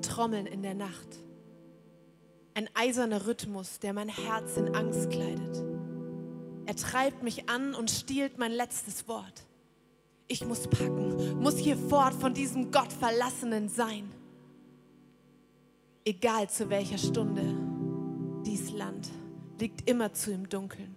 Trommeln 0.00 0.46
in 0.46 0.62
der 0.62 0.74
Nacht. 0.74 1.24
Ein 2.54 2.68
eiserner 2.74 3.26
Rhythmus, 3.26 3.78
der 3.78 3.92
mein 3.92 4.08
Herz 4.08 4.56
in 4.56 4.74
Angst 4.74 5.10
kleidet. 5.10 5.64
Er 6.66 6.76
treibt 6.76 7.22
mich 7.22 7.48
an 7.48 7.74
und 7.74 7.90
stiehlt 7.90 8.38
mein 8.38 8.52
letztes 8.52 9.08
Wort. 9.08 9.44
Ich 10.28 10.44
muss 10.44 10.68
packen, 10.68 11.40
muss 11.40 11.56
hier 11.56 11.76
fort 11.76 12.14
von 12.14 12.34
diesem 12.34 12.70
Gottverlassenen 12.70 13.68
sein. 13.68 14.10
Egal 16.04 16.48
zu 16.48 16.70
welcher 16.70 16.98
Stunde, 16.98 17.42
dies 18.46 18.70
Land 18.70 19.08
liegt 19.58 19.88
immer 19.90 20.12
zu 20.12 20.32
im 20.32 20.48
Dunkeln. 20.48 20.94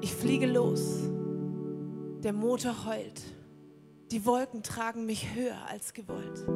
Ich 0.00 0.14
fliege 0.14 0.46
los, 0.46 1.00
der 2.22 2.32
Motor 2.32 2.86
heult, 2.86 3.22
die 4.10 4.24
Wolken 4.24 4.62
tragen 4.62 5.04
mich 5.04 5.34
höher 5.34 5.58
als 5.68 5.92
gewollt 5.92 6.46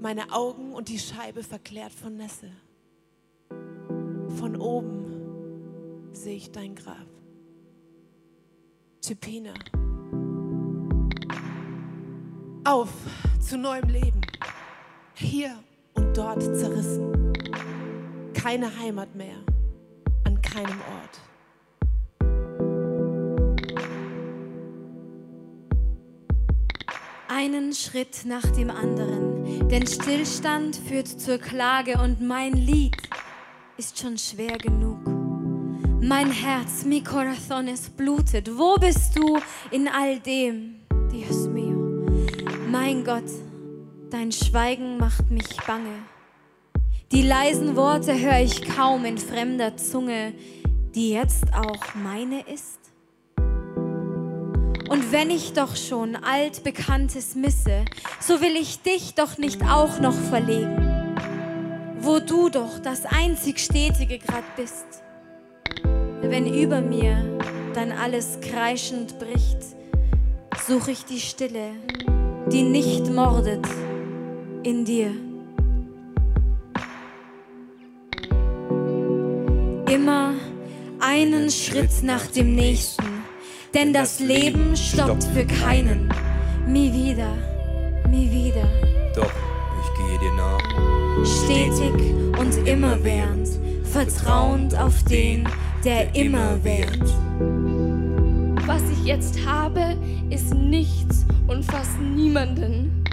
meine 0.00 0.32
Augen 0.32 0.72
und 0.72 0.88
die 0.88 0.98
Scheibe 0.98 1.42
verklärt 1.42 1.92
von 1.92 2.16
Nässe. 2.16 2.50
Von 4.38 4.56
oben 4.56 6.10
sehe 6.12 6.36
ich 6.36 6.50
dein 6.52 6.74
Grab. 6.74 7.06
Typina. 9.00 9.54
Auf 12.64 12.92
zu 13.40 13.56
neuem 13.56 13.88
Leben. 13.88 14.20
Hier 15.14 15.56
und 15.94 16.16
dort 16.16 16.42
zerrissen. 16.42 17.32
Keine 18.34 18.76
Heimat 18.78 19.14
mehr. 19.14 19.36
An 20.24 20.40
keinem 20.42 20.80
Ort. 20.80 21.25
Einen 27.36 27.74
Schritt 27.74 28.24
nach 28.24 28.46
dem 28.52 28.70
anderen, 28.70 29.68
denn 29.68 29.86
Stillstand 29.86 30.74
führt 30.88 31.06
zur 31.06 31.36
Klage 31.36 32.00
und 32.02 32.22
mein 32.22 32.54
Lied 32.54 32.96
ist 33.76 33.98
schon 33.98 34.16
schwer 34.16 34.56
genug. 34.56 35.00
Mein 36.00 36.30
Herz, 36.30 36.86
mi 36.86 37.02
corazón, 37.02 37.68
es 37.68 37.90
blutet. 37.90 38.56
Wo 38.56 38.76
bist 38.76 39.18
du 39.18 39.38
in 39.70 39.86
all 39.86 40.18
dem, 40.20 40.76
Dios 41.12 41.46
mío? 41.48 42.06
Mein 42.70 43.04
Gott, 43.04 43.30
dein 44.10 44.32
Schweigen 44.32 44.96
macht 44.96 45.30
mich 45.30 45.58
bange. 45.66 45.92
Die 47.12 47.22
leisen 47.22 47.76
Worte 47.76 48.18
höre 48.18 48.40
ich 48.40 48.62
kaum 48.62 49.04
in 49.04 49.18
fremder 49.18 49.76
Zunge, 49.76 50.32
die 50.94 51.10
jetzt 51.10 51.52
auch 51.52 51.94
meine 52.02 52.40
ist. 52.48 52.85
Und 54.88 55.10
wenn 55.10 55.30
ich 55.30 55.52
doch 55.52 55.74
schon 55.74 56.16
altbekanntes 56.16 57.34
misse, 57.34 57.84
so 58.20 58.40
will 58.40 58.56
ich 58.56 58.82
dich 58.82 59.14
doch 59.14 59.36
nicht 59.36 59.62
auch 59.62 59.98
noch 59.98 60.14
verlegen, 60.14 61.16
wo 61.98 62.20
du 62.20 62.48
doch 62.48 62.78
das 62.78 63.04
einzig 63.04 63.58
Stetige 63.58 64.18
grad 64.18 64.44
bist. 64.56 64.86
Wenn 66.22 66.52
über 66.52 66.80
mir 66.80 67.38
dann 67.74 67.90
alles 67.90 68.38
kreischend 68.40 69.18
bricht, 69.18 69.58
such 70.66 70.88
ich 70.88 71.04
die 71.04 71.20
Stille, 71.20 71.72
die 72.50 72.62
nicht 72.62 73.10
mordet, 73.12 73.66
in 74.62 74.84
dir. 74.84 75.12
Immer 79.92 80.34
einen 81.00 81.50
Schritt 81.50 82.02
nach 82.02 82.26
dem 82.26 82.54
nächsten 82.54 83.15
denn 83.74 83.92
das 83.92 84.20
Leben 84.20 84.76
stoppt 84.76 85.24
für 85.24 85.44
keinen. 85.44 86.08
Mi 86.66 86.92
wieder, 86.92 87.32
mi 88.08 88.30
wieder. 88.30 88.68
Doch, 89.14 89.32
ich 89.82 89.98
gehe 89.98 90.18
dir 90.18 90.32
nach. 90.36 90.58
Stetig 91.24 92.14
und 92.38 92.68
immerwährend, 92.68 93.48
vertrauend 93.84 94.78
auf 94.78 95.02
den, 95.04 95.48
der 95.84 96.14
immer 96.14 96.62
währt. 96.62 97.02
Was 98.66 98.82
ich 98.90 99.04
jetzt 99.04 99.38
habe, 99.46 99.96
ist 100.30 100.52
nichts 100.54 101.24
und 101.46 101.64
fast 101.64 101.98
niemanden. 102.00 103.04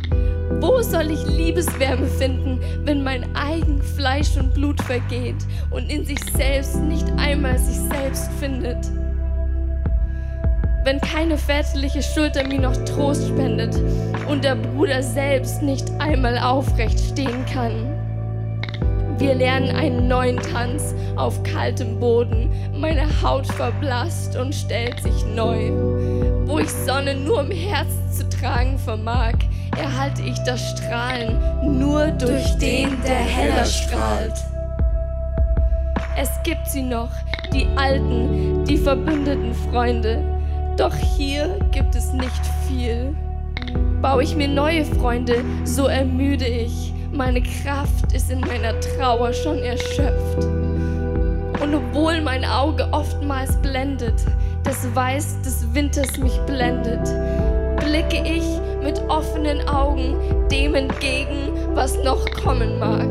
Wo 0.59 0.81
soll 0.81 1.11
ich 1.11 1.25
Liebeswärme 1.25 2.07
finden, 2.07 2.59
wenn 2.83 3.03
mein 3.03 3.23
eigen 3.35 3.81
Fleisch 3.81 4.35
und 4.37 4.53
Blut 4.53 4.81
vergeht 4.81 5.35
und 5.71 5.91
in 5.91 6.05
sich 6.05 6.19
selbst 6.35 6.75
nicht 6.75 7.05
einmal 7.17 7.57
sich 7.57 7.79
selbst 7.91 8.29
findet? 8.39 8.77
Wenn 10.83 10.99
keine 10.99 11.37
väterliche 11.37 12.03
Schulter 12.03 12.45
mir 12.47 12.59
noch 12.59 12.75
Trost 12.85 13.27
spendet 13.27 13.75
und 14.27 14.43
der 14.43 14.55
Bruder 14.55 15.01
selbst 15.01 15.61
nicht 15.61 15.89
einmal 15.99 16.37
aufrecht 16.37 16.99
stehen 16.99 17.45
kann. 17.45 17.89
Wir 19.17 19.35
lernen 19.35 19.73
einen 19.75 20.07
neuen 20.07 20.37
Tanz 20.37 20.93
auf 21.15 21.41
kaltem 21.43 21.99
Boden, 21.99 22.51
meine 22.75 23.05
Haut 23.21 23.47
verblasst 23.47 24.35
und 24.35 24.53
stellt 24.53 24.99
sich 25.01 25.25
neu. 25.33 25.71
Wo 26.45 26.59
ich 26.59 26.69
Sonne 26.69 27.15
nur 27.15 27.41
im 27.41 27.51
Herzen 27.51 28.11
zu 28.11 28.27
tragen 28.27 28.77
vermag, 28.77 29.33
erhalte 29.77 30.23
ich 30.23 30.37
das 30.45 30.71
Strahlen 30.71 31.39
nur 31.79 32.07
durch, 32.07 32.31
durch 32.31 32.57
den, 32.57 33.01
der 33.03 33.15
heller 33.15 33.65
strahlt. 33.65 34.33
Es 36.17 36.29
gibt 36.43 36.67
sie 36.67 36.83
noch, 36.83 37.09
die 37.53 37.67
alten, 37.75 38.65
die 38.65 38.77
verbündeten 38.77 39.53
Freunde, 39.53 40.21
doch 40.77 40.95
hier 40.95 41.59
gibt 41.71 41.95
es 41.95 42.13
nicht 42.13 42.41
viel. 42.67 43.15
baue 44.01 44.23
ich 44.23 44.35
mir 44.35 44.47
neue 44.47 44.83
Freunde, 44.83 45.43
so 45.63 45.87
ermüde 45.87 46.45
ich. 46.45 46.93
Meine 47.11 47.41
Kraft 47.41 48.11
ist 48.13 48.29
in 48.31 48.41
meiner 48.41 48.77
Trauer 48.79 49.31
schon 49.31 49.59
erschöpft. 49.59 50.43
Und 51.61 51.73
obwohl 51.73 52.19
mein 52.21 52.43
Auge 52.43 52.87
oftmals 52.91 53.55
blendet, 53.61 54.25
das 54.63 54.93
Weiß 54.93 55.41
des 55.41 55.73
Winters 55.73 56.17
mich 56.17 56.37
blendet, 56.41 57.03
blicke 57.77 58.21
ich 58.27 58.43
mit 58.83 58.99
offenen 59.07 59.65
Augen 59.67 60.15
dem 60.51 60.75
entgegen, 60.75 61.53
was 61.73 61.97
noch 62.03 62.25
kommen 62.43 62.79
mag. 62.79 63.07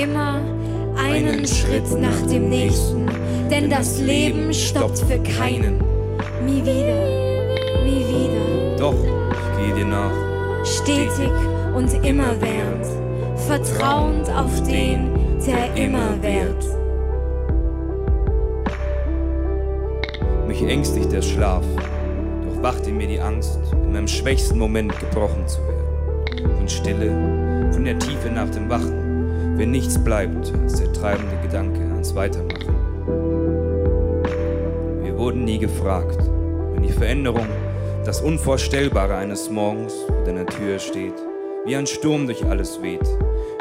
Immer 0.00 0.40
einen 0.96 1.46
Schritt 1.46 1.90
nach 2.00 2.26
dem 2.28 2.48
nächsten, 2.48 3.08
denn 3.50 3.70
das 3.70 4.00
Leben 4.00 4.52
stoppt 4.52 4.98
für 4.98 5.18
keinen. 5.18 5.78
Nie 6.44 6.62
wieder, 6.62 7.84
nie 7.84 8.04
wieder. 8.06 8.76
Doch, 8.78 8.94
ich 8.94 9.64
gehe 9.64 9.74
dir 9.74 9.84
nach. 9.86 10.12
Stetig 10.64 11.30
und 11.74 11.92
immerwährend, 12.04 12.86
vertrauend 13.46 14.28
auf 14.30 14.62
den, 14.62 15.10
der 15.46 15.74
immer 15.76 16.20
währt. 16.20 16.64
Mich 20.48 20.62
ängstigt 20.62 21.12
der 21.12 21.22
Schlaf, 21.22 21.64
doch 22.44 22.62
wacht 22.62 22.86
in 22.86 22.96
mir 22.96 23.06
die 23.06 23.20
Angst, 23.20 23.58
in 23.72 23.92
meinem 23.92 24.08
schwächsten 24.08 24.58
Moment 24.58 24.98
gebrochen 24.98 25.46
zu 25.46 25.58
werden. 25.66 26.56
Von 26.56 26.68
Stille, 26.68 27.70
von 27.72 27.84
der 27.84 27.98
Tiefe 27.98 28.30
nach 28.30 28.48
dem 28.50 28.68
Wachen, 28.68 29.56
wenn 29.56 29.70
nichts 29.70 30.02
bleibt 30.02 30.52
als 30.62 30.80
der 30.80 30.92
treibende 30.92 31.36
Gedanke 31.42 31.80
ans 31.92 32.14
Weitermachen. 32.14 32.85
Wurden 35.26 35.44
nie 35.44 35.58
gefragt, 35.58 36.18
wenn 36.72 36.84
die 36.84 36.92
Veränderung, 36.92 37.48
das 38.04 38.20
Unvorstellbare 38.20 39.16
eines 39.16 39.50
Morgens 39.50 39.92
vor 39.92 40.22
deiner 40.24 40.46
Tür 40.46 40.78
steht, 40.78 41.14
wie 41.64 41.74
ein 41.74 41.88
Sturm 41.88 42.26
durch 42.26 42.46
alles 42.46 42.80
weht 42.80 43.02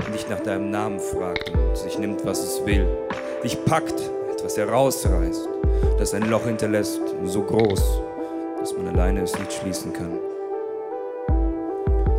und 0.06 0.14
dich 0.14 0.30
nach 0.30 0.42
deinem 0.42 0.70
Namen 0.70 1.00
fragt 1.00 1.50
und 1.50 1.76
sich 1.76 1.98
nimmt, 1.98 2.24
was 2.24 2.38
es 2.44 2.64
will, 2.68 2.86
dich 3.44 3.66
packt, 3.66 3.96
etwas 4.32 4.58
herausreißt, 4.58 5.50
das 5.98 6.14
ein 6.14 6.30
Loch 6.30 6.46
hinterlässt, 6.46 7.02
so 7.24 7.42
groß, 7.42 8.00
dass 8.60 8.78
man 8.78 8.90
alleine 8.90 9.24
es 9.24 9.36
nicht 9.40 9.52
schließen 9.52 9.92
kann. 9.92 10.20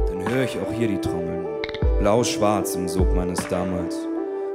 Dann 0.08 0.28
höre 0.28 0.42
ich 0.42 0.58
auch 0.58 0.72
hier 0.72 0.88
die 0.88 1.00
Trommeln, 1.00 1.46
blau-schwarz 2.00 2.74
im 2.74 2.88
Sog 2.88 3.14
meines 3.14 3.46
damals, 3.46 3.96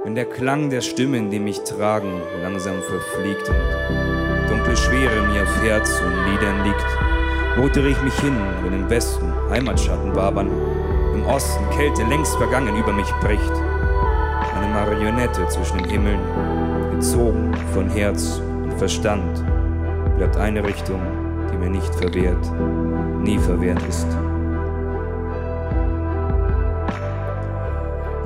wenn 0.04 0.16
der 0.16 0.26
Klang 0.26 0.70
der 0.70 0.82
Stimme, 0.82 1.16
in 1.16 1.32
dem 1.32 1.46
mich 1.46 1.62
tragen, 1.62 2.12
langsam 2.42 2.82
verfliegt 2.82 3.48
und 3.48 4.31
dunkle 4.52 4.76
Schwere 4.76 5.22
mir 5.30 5.44
auf 5.44 5.64
Herz 5.64 6.02
und 6.02 6.14
Liedern 6.30 6.66
liegt, 6.66 6.86
wo 7.56 7.68
ich 7.68 8.02
mich 8.02 8.20
hin, 8.20 8.36
wenn 8.64 8.74
im 8.74 8.90
Westen 8.90 9.32
Heimatschatten 9.50 10.14
wabern, 10.14 10.50
im 11.14 11.26
Osten 11.26 11.70
Kälte 11.70 12.04
längst 12.04 12.36
vergangen 12.36 12.76
über 12.76 12.92
mich 12.92 13.10
bricht, 13.22 13.54
eine 14.56 14.74
Marionette 14.74 15.48
zwischen 15.48 15.78
den 15.78 15.90
Himmeln, 15.90 16.20
gezogen 16.92 17.54
von 17.74 17.90
Herz 17.90 18.42
und 18.64 18.74
Verstand, 18.74 19.42
bleibt 20.18 20.36
eine 20.36 20.62
Richtung, 20.66 21.00
die 21.50 21.58
mir 21.58 21.70
nicht 21.70 21.96
verwehrt, 21.96 22.52
nie 23.22 23.40
verwehrt 23.40 23.82
ist. 23.88 24.08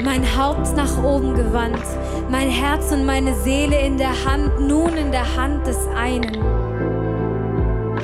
Mein 0.05 0.23
Haupt 0.37 0.75
nach 0.75 1.03
oben 1.03 1.33
gewandt, 1.33 1.81
mein 2.29 2.47
Herz 2.47 2.91
und 2.91 3.07
meine 3.07 3.33
Seele 3.33 3.79
in 3.79 3.97
der 3.97 4.13
Hand, 4.23 4.51
nun 4.59 4.95
in 4.95 5.11
der 5.11 5.35
Hand 5.35 5.65
des 5.65 5.79
einen. 5.97 6.37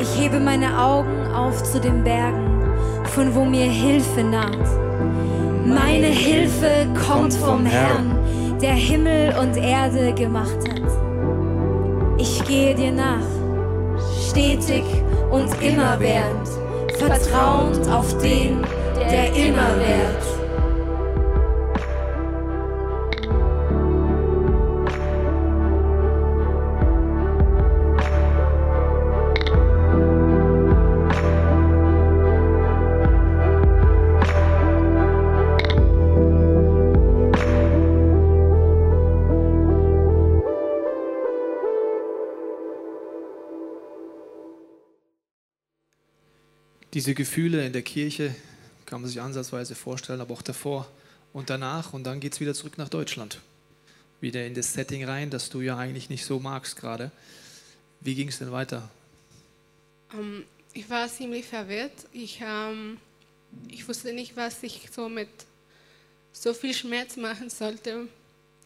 Ich 0.01 0.19
hebe 0.19 0.39
meine 0.39 0.81
Augen 0.81 1.27
auf 1.31 1.61
zu 1.61 1.79
den 1.79 2.03
Bergen, 2.03 2.73
von 3.03 3.35
wo 3.35 3.45
mir 3.45 3.67
Hilfe 3.67 4.23
naht. 4.23 4.67
Meine 5.63 6.07
Hilfe 6.07 6.87
kommt 7.07 7.35
vom 7.35 7.67
Herrn, 7.67 8.17
der 8.59 8.73
Himmel 8.73 9.35
und 9.39 9.55
Erde 9.55 10.11
gemacht 10.15 10.57
hat. 10.67 10.91
Ich 12.17 12.43
gehe 12.45 12.73
dir 12.73 12.93
nach, 12.93 13.29
stetig 14.27 14.85
und 15.29 15.49
immerwährend, 15.61 16.49
vertrauend 16.97 17.87
auf 17.89 18.17
den, 18.17 18.65
der 18.97 19.27
immer 19.35 19.77
währt. 19.77 20.30
Diese 47.01 47.15
Gefühle 47.15 47.65
in 47.65 47.73
der 47.73 47.81
Kirche 47.81 48.35
kann 48.85 49.01
man 49.01 49.09
sich 49.09 49.19
ansatzweise 49.19 49.73
vorstellen, 49.73 50.21
aber 50.21 50.35
auch 50.35 50.43
davor 50.43 50.87
und 51.33 51.49
danach. 51.49 51.93
Und 51.93 52.03
dann 52.03 52.19
geht 52.19 52.33
es 52.33 52.39
wieder 52.39 52.53
zurück 52.53 52.77
nach 52.77 52.89
Deutschland. 52.89 53.39
Wieder 54.19 54.45
in 54.45 54.53
das 54.53 54.73
Setting 54.73 55.03
rein, 55.05 55.31
das 55.31 55.49
du 55.49 55.61
ja 55.61 55.79
eigentlich 55.79 56.11
nicht 56.11 56.23
so 56.23 56.39
magst 56.39 56.75
gerade. 56.75 57.09
Wie 58.01 58.13
ging 58.13 58.27
es 58.27 58.37
denn 58.37 58.51
weiter? 58.51 58.87
Ähm, 60.13 60.43
ich 60.73 60.87
war 60.91 61.07
ziemlich 61.07 61.47
verwirrt. 61.47 62.05
Ich, 62.13 62.39
ähm, 62.45 62.99
ich 63.67 63.87
wusste 63.87 64.13
nicht, 64.13 64.37
was 64.37 64.61
ich 64.61 64.87
so 64.91 65.09
mit 65.09 65.29
so 66.31 66.53
viel 66.53 66.75
Schmerz 66.75 67.17
machen 67.17 67.49
sollte. 67.49 68.09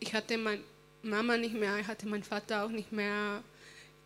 Ich 0.02 0.14
hatte 0.14 0.38
meine 0.38 0.60
Mama 1.04 1.38
nicht 1.38 1.56
mehr, 1.56 1.80
ich 1.80 1.88
hatte 1.88 2.06
meinen 2.06 2.24
Vater 2.24 2.66
auch 2.66 2.70
nicht 2.70 2.92
mehr. 2.92 3.42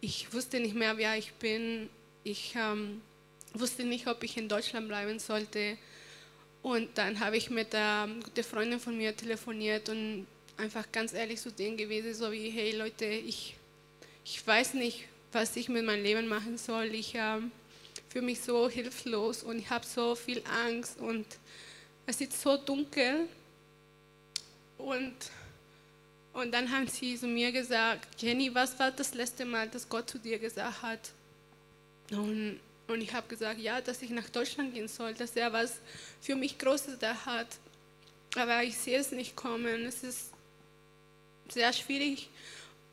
Ich 0.02 0.32
wusste 0.32 0.60
nicht 0.60 0.76
mehr, 0.76 0.98
wer 0.98 1.18
ich 1.18 1.34
bin. 1.34 1.90
Ich 2.24 2.54
ähm, 2.56 3.02
wusste 3.54 3.84
nicht, 3.84 4.08
ob 4.08 4.24
ich 4.24 4.38
in 4.38 4.48
Deutschland 4.48 4.88
bleiben 4.88 5.20
sollte. 5.20 5.78
Und 6.62 6.98
dann 6.98 7.20
habe 7.20 7.38
ich 7.38 7.50
mit 7.50 7.74
einer 7.74 8.14
guten 8.24 8.44
Freundin 8.44 8.80
von 8.80 8.98
mir 8.98 9.16
telefoniert 9.16 9.90
und 9.90 10.28
einfach 10.58 10.92
ganz 10.92 11.14
ehrlich 11.14 11.40
zu 11.40 11.52
denen 11.52 11.78
gewesen, 11.78 12.14
so 12.14 12.32
wie, 12.32 12.50
hey 12.50 12.76
Leute, 12.76 13.06
ich, 13.06 13.56
ich 14.26 14.46
weiß 14.46 14.74
nicht, 14.74 15.06
was 15.32 15.56
ich 15.56 15.70
mit 15.70 15.86
meinem 15.86 16.04
Leben 16.04 16.28
machen 16.28 16.58
soll. 16.58 16.94
Ich 16.94 17.14
ähm, 17.16 17.52
fühle 18.10 18.26
mich 18.26 18.42
so 18.42 18.70
hilflos 18.70 19.44
und 19.44 19.60
ich 19.60 19.70
habe 19.70 19.86
so 19.86 20.16
viel 20.16 20.44
Angst 20.66 21.00
und 21.00 21.26
es 22.06 22.20
ist 22.20 22.42
so 22.42 22.58
dunkel. 22.58 23.28
Und, 24.78 25.14
und 26.34 26.52
dann 26.52 26.72
haben 26.72 26.88
sie 26.88 27.18
zu 27.18 27.28
mir 27.28 27.52
gesagt, 27.52 28.22
Jenny, 28.22 28.54
was 28.54 28.78
war 28.80 28.92
das 28.92 29.14
letzte 29.14 29.46
Mal, 29.46 29.70
dass 29.70 29.88
Gott 29.88 30.10
zu 30.10 30.20
dir 30.20 30.40
gesagt 30.40 30.82
hat? 30.82 31.12
Und 32.12 32.60
und 32.90 33.02
ich 33.02 33.14
habe 33.14 33.28
gesagt, 33.28 33.60
ja, 33.60 33.82
dass 33.82 34.02
ich 34.02 34.10
nach 34.10 34.30
Deutschland 34.30 34.74
gehen 34.74 34.88
soll, 34.88 35.14
dass 35.14 35.36
er 35.36 35.54
was 35.54 35.80
für 36.22 36.36
mich 36.36 36.58
Großes 36.58 36.98
da 37.00 37.16
hat. 37.26 37.48
Aber 38.36 38.64
ich 38.64 38.76
sehe 38.76 38.98
es 38.98 39.12
nicht 39.12 39.36
kommen. 39.36 39.86
Es 39.86 40.04
ist 40.04 40.32
sehr 41.50 41.72
schwierig. 41.72 42.30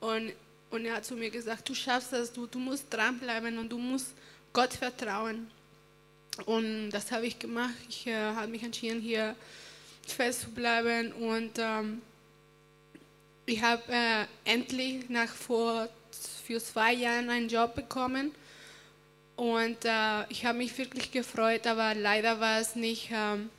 Und, 0.01 0.33
und 0.71 0.85
er 0.85 0.97
hat 0.97 1.07
zu 1.07 1.15
mir 1.15 1.31
gesagt, 1.31 1.67
du 1.69 1.75
schaffst 1.75 2.13
das, 2.13 2.31
du, 2.31 2.47
du 2.47 2.59
musst 2.59 2.93
dranbleiben 2.93 3.57
und 3.59 3.71
du 3.71 3.79
musst 3.79 4.09
Gott 4.53 4.75
vertrauen. 4.75 5.51
Und 6.45 6.91
das 6.91 7.11
habe 7.11 7.27
ich 7.27 7.39
gemacht. 7.39 7.75
Ich 7.89 8.07
äh, 8.07 8.15
habe 8.15 8.49
mich 8.49 8.63
entschieden, 8.63 9.01
hier 9.01 9.35
fest 10.07 10.43
zu 10.43 10.51
bleiben. 10.51 11.13
Und 11.13 11.53
ähm, 11.57 12.03
ich 13.47 13.63
habe 13.63 13.83
äh, 13.89 14.27
endlich 14.45 15.09
nach 15.09 15.35
vor 15.35 15.89
für 16.47 16.61
zwei 16.61 16.93
Jahren 16.93 17.31
einen 17.31 17.49
Job 17.49 17.75
bekommen 17.75 18.33
und 19.37 19.85
äh, 19.85 20.25
ich 20.31 20.45
habe 20.47 20.59
mich 20.59 20.77
wirklich 20.79 21.13
gefreut, 21.13 21.67
aber 21.67 21.95
leider 21.95 22.41
war 22.41 22.61
es 22.61 22.75
nicht 22.75 23.11
ähm, 23.13 23.51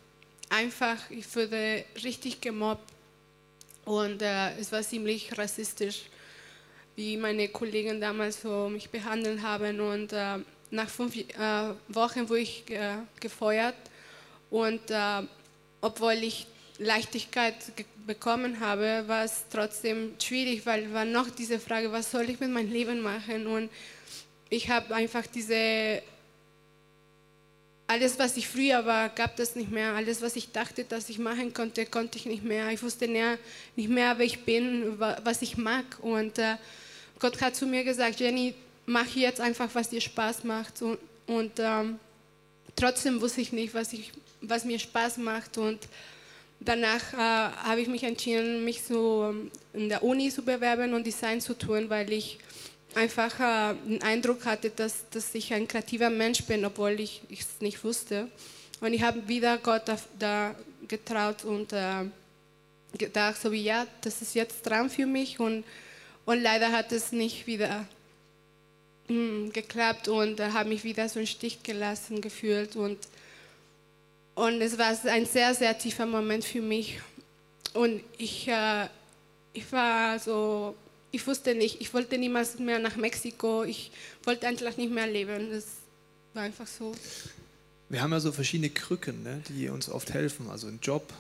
einfach. 0.49 0.97
Ich 1.11 1.35
wurde 1.35 1.85
richtig 2.03 2.41
gemobbt 2.41 2.91
und 3.85 4.21
äh, 4.21 4.57
es 4.57 4.71
war 4.71 4.81
ziemlich 4.81 5.37
rassistisch, 5.37 6.03
wie 6.95 7.15
meine 7.15 7.47
Kollegen 7.49 8.01
damals 8.01 8.41
so 8.41 8.69
mich 8.69 8.89
behandelt 8.89 9.41
haben. 9.41 9.79
Und 9.79 10.13
äh, 10.13 10.39
nach 10.71 10.89
fünf 10.89 11.15
äh, 11.15 11.25
Wochen 11.89 12.27
wurde 12.27 12.41
ich 12.41 12.63
gefeuert 13.19 13.75
und 14.49 14.89
äh, 14.89 15.21
obwohl 15.81 16.13
ich 16.13 16.47
Leichtigkeit 16.79 17.55
bekommen 18.05 18.59
habe, 18.59 19.03
war 19.07 19.25
es 19.25 19.45
trotzdem 19.51 20.13
schwierig, 20.21 20.65
weil 20.65 20.91
war 20.93 21.05
noch 21.05 21.29
diese 21.29 21.59
Frage, 21.59 21.91
was 21.91 22.11
soll 22.11 22.29
ich 22.29 22.39
mit 22.39 22.49
meinem 22.49 22.71
Leben 22.71 23.01
machen 23.01 23.47
und 23.47 23.69
ich 24.49 24.69
habe 24.69 24.95
einfach 24.95 25.25
diese, 25.27 26.01
alles 27.87 28.19
was 28.19 28.37
ich 28.37 28.47
früher 28.47 28.85
war, 28.85 29.09
gab 29.09 29.35
das 29.35 29.55
nicht 29.55 29.71
mehr. 29.71 29.93
Alles 29.93 30.21
was 30.21 30.35
ich 30.35 30.51
dachte, 30.51 30.83
dass 30.83 31.09
ich 31.09 31.19
machen 31.19 31.53
konnte, 31.53 31.85
konnte 31.85 32.17
ich 32.17 32.25
nicht 32.25 32.43
mehr. 32.43 32.69
Ich 32.69 32.83
wusste 32.83 33.07
nicht 33.07 33.89
mehr, 33.89 34.17
wer 34.17 34.25
ich 34.25 34.43
bin, 34.43 34.99
was 34.99 35.41
ich 35.41 35.57
mag. 35.57 35.85
Und 36.01 36.37
äh, 36.37 36.55
Gott 37.19 37.41
hat 37.41 37.55
zu 37.55 37.65
mir 37.65 37.83
gesagt, 37.83 38.19
Jenny, 38.19 38.53
mach 38.85 39.07
jetzt 39.15 39.41
einfach, 39.41 39.69
was 39.73 39.89
dir 39.89 40.01
Spaß 40.01 40.43
macht. 40.43 40.81
Und, 40.81 40.97
und 41.27 41.51
ähm, 41.59 41.99
trotzdem 42.75 43.21
wusste 43.21 43.41
ich 43.41 43.51
nicht, 43.51 43.73
was, 43.73 43.93
ich, 43.93 44.11
was 44.41 44.65
mir 44.65 44.79
Spaß 44.79 45.17
macht. 45.17 45.57
Und 45.57 45.79
danach 46.59 47.13
äh, 47.13 47.17
habe 47.17 47.81
ich 47.81 47.87
mich 47.87 48.03
entschieden, 48.03 48.65
mich 48.65 48.81
so 48.83 49.29
ähm, 49.29 49.51
in 49.73 49.89
der 49.89 50.03
Uni 50.03 50.29
zu 50.29 50.41
bewerben 50.41 50.93
und 50.93 51.05
Design 51.05 51.41
zu 51.41 51.53
tun, 51.53 51.89
weil 51.89 52.11
ich 52.11 52.37
einfach 52.95 53.39
äh, 53.39 53.75
den 53.87 54.01
Eindruck 54.01 54.45
hatte, 54.45 54.69
dass, 54.69 55.09
dass 55.09 55.33
ich 55.35 55.53
ein 55.53 55.67
kreativer 55.67 56.09
Mensch 56.09 56.43
bin, 56.43 56.65
obwohl 56.65 56.99
ich 56.99 57.21
es 57.29 57.61
nicht 57.61 57.83
wusste. 57.83 58.27
Und 58.79 58.93
ich 58.93 59.01
habe 59.01 59.27
wieder 59.27 59.57
Gott 59.57 59.83
da, 59.85 59.97
da 60.19 60.55
getraut 60.87 61.43
und 61.43 61.73
äh, 61.73 62.05
gedacht, 62.97 63.41
so 63.41 63.51
wie 63.51 63.63
ja, 63.63 63.85
das 64.01 64.21
ist 64.21 64.35
jetzt 64.35 64.63
dran 64.63 64.89
für 64.89 65.05
mich. 65.05 65.39
Und, 65.39 65.63
und 66.25 66.41
leider 66.41 66.71
hat 66.71 66.91
es 66.91 67.11
nicht 67.11 67.47
wieder 67.47 67.85
mh, 69.07 69.15
hm, 69.15 69.53
geklappt 69.53 70.07
und 70.07 70.39
äh, 70.39 70.51
habe 70.51 70.69
mich 70.69 70.83
wieder 70.83 71.09
so 71.09 71.19
einen 71.19 71.27
Stich 71.27 71.63
gelassen 71.63 72.21
gefühlt. 72.21 72.75
Und, 72.75 72.97
und 74.35 74.61
es 74.61 74.77
war 74.77 74.95
ein 75.05 75.25
sehr, 75.25 75.53
sehr 75.53 75.77
tiefer 75.77 76.05
Moment 76.05 76.43
für 76.43 76.61
mich. 76.61 76.99
Und 77.73 78.01
ich, 78.17 78.47
äh, 78.47 78.87
ich 79.53 79.71
war 79.71 80.19
so 80.19 80.75
ich 81.11 81.25
wusste 81.25 81.55
nicht, 81.55 81.81
ich 81.81 81.93
wollte 81.93 82.17
niemals 82.17 82.59
mehr 82.59 82.79
nach 82.79 82.95
Mexiko, 82.95 83.63
ich 83.63 83.91
wollte 84.23 84.47
einfach 84.47 84.77
nicht 84.77 84.91
mehr 84.91 85.07
leben. 85.07 85.49
Das 85.51 85.65
war 86.33 86.43
einfach 86.43 86.67
so. 86.67 86.93
Wir 87.89 88.01
haben 88.01 88.11
ja 88.11 88.19
so 88.19 88.31
verschiedene 88.31 88.69
Krücken, 88.69 89.23
ne, 89.23 89.41
die 89.47 89.69
uns 89.69 89.89
oft 89.89 90.13
helfen. 90.13 90.49
Also 90.49 90.67
ein 90.67 90.79
Job, 90.81 91.13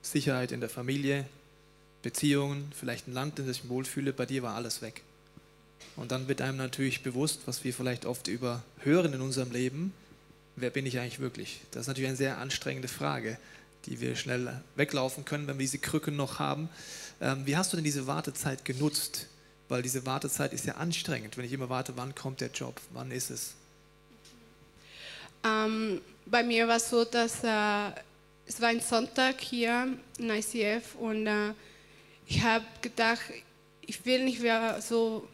Sicherheit 0.00 0.52
in 0.52 0.60
der 0.60 0.68
Familie, 0.68 1.26
Beziehungen, 2.02 2.70
vielleicht 2.78 3.08
ein 3.08 3.12
Land, 3.12 3.38
in 3.38 3.46
dem 3.46 3.52
ich 3.52 3.64
mich 3.64 3.70
wohlfühle. 3.70 4.12
Bei 4.12 4.26
dir 4.26 4.42
war 4.42 4.54
alles 4.54 4.82
weg. 4.82 5.02
Und 5.96 6.12
dann 6.12 6.28
wird 6.28 6.40
einem 6.40 6.56
natürlich 6.56 7.02
bewusst, 7.02 7.40
was 7.46 7.64
wir 7.64 7.74
vielleicht 7.74 8.06
oft 8.06 8.28
überhören 8.28 9.12
in 9.12 9.20
unserem 9.20 9.50
Leben. 9.50 9.92
Wer 10.54 10.70
bin 10.70 10.86
ich 10.86 10.98
eigentlich 10.98 11.18
wirklich? 11.18 11.60
Das 11.72 11.82
ist 11.82 11.86
natürlich 11.88 12.08
eine 12.08 12.16
sehr 12.16 12.38
anstrengende 12.38 12.88
Frage, 12.88 13.38
die 13.86 14.00
wir 14.00 14.16
schnell 14.16 14.62
weglaufen 14.76 15.24
können, 15.24 15.48
wenn 15.48 15.58
wir 15.58 15.64
diese 15.64 15.78
Krücken 15.78 16.14
noch 16.16 16.38
haben. 16.38 16.68
Ähm, 17.22 17.46
wie 17.46 17.56
hast 17.56 17.72
du 17.72 17.76
denn 17.76 17.84
diese 17.84 18.06
Wartezeit 18.08 18.64
genutzt? 18.64 19.28
Weil 19.68 19.80
diese 19.80 20.04
Wartezeit 20.04 20.52
ist 20.52 20.66
ja 20.66 20.74
anstrengend, 20.74 21.36
wenn 21.38 21.44
ich 21.44 21.52
immer 21.52 21.68
warte, 21.68 21.96
wann 21.96 22.14
kommt 22.14 22.40
der 22.40 22.50
Job, 22.50 22.80
wann 22.92 23.12
ist 23.12 23.30
es? 23.30 23.54
Ähm, 25.44 26.00
bei 26.26 26.42
mir 26.42 26.66
war 26.66 26.76
es 26.76 26.90
so, 26.90 27.04
dass 27.04 27.44
äh, 27.44 27.92
es 28.46 28.60
war 28.60 28.68
ein 28.68 28.80
Sonntag 28.80 29.40
hier 29.40 29.96
in 30.18 30.30
ICF 30.30 30.96
und 30.96 31.26
äh, 31.26 31.54
ich 32.26 32.42
habe 32.42 32.64
gedacht, 32.80 33.22
ich 33.82 34.04
will 34.04 34.24
nicht 34.24 34.40
mehr 34.40 34.82
so 34.82 35.26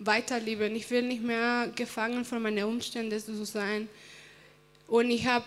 weiterleben, 0.00 0.74
ich 0.74 0.90
will 0.90 1.02
nicht 1.02 1.22
mehr 1.22 1.68
gefangen 1.74 2.24
von 2.24 2.42
meinen 2.42 2.64
Umständen 2.64 3.18
zu 3.18 3.44
sein. 3.44 3.88
Und 4.88 5.10
ich 5.10 5.26
habe 5.26 5.44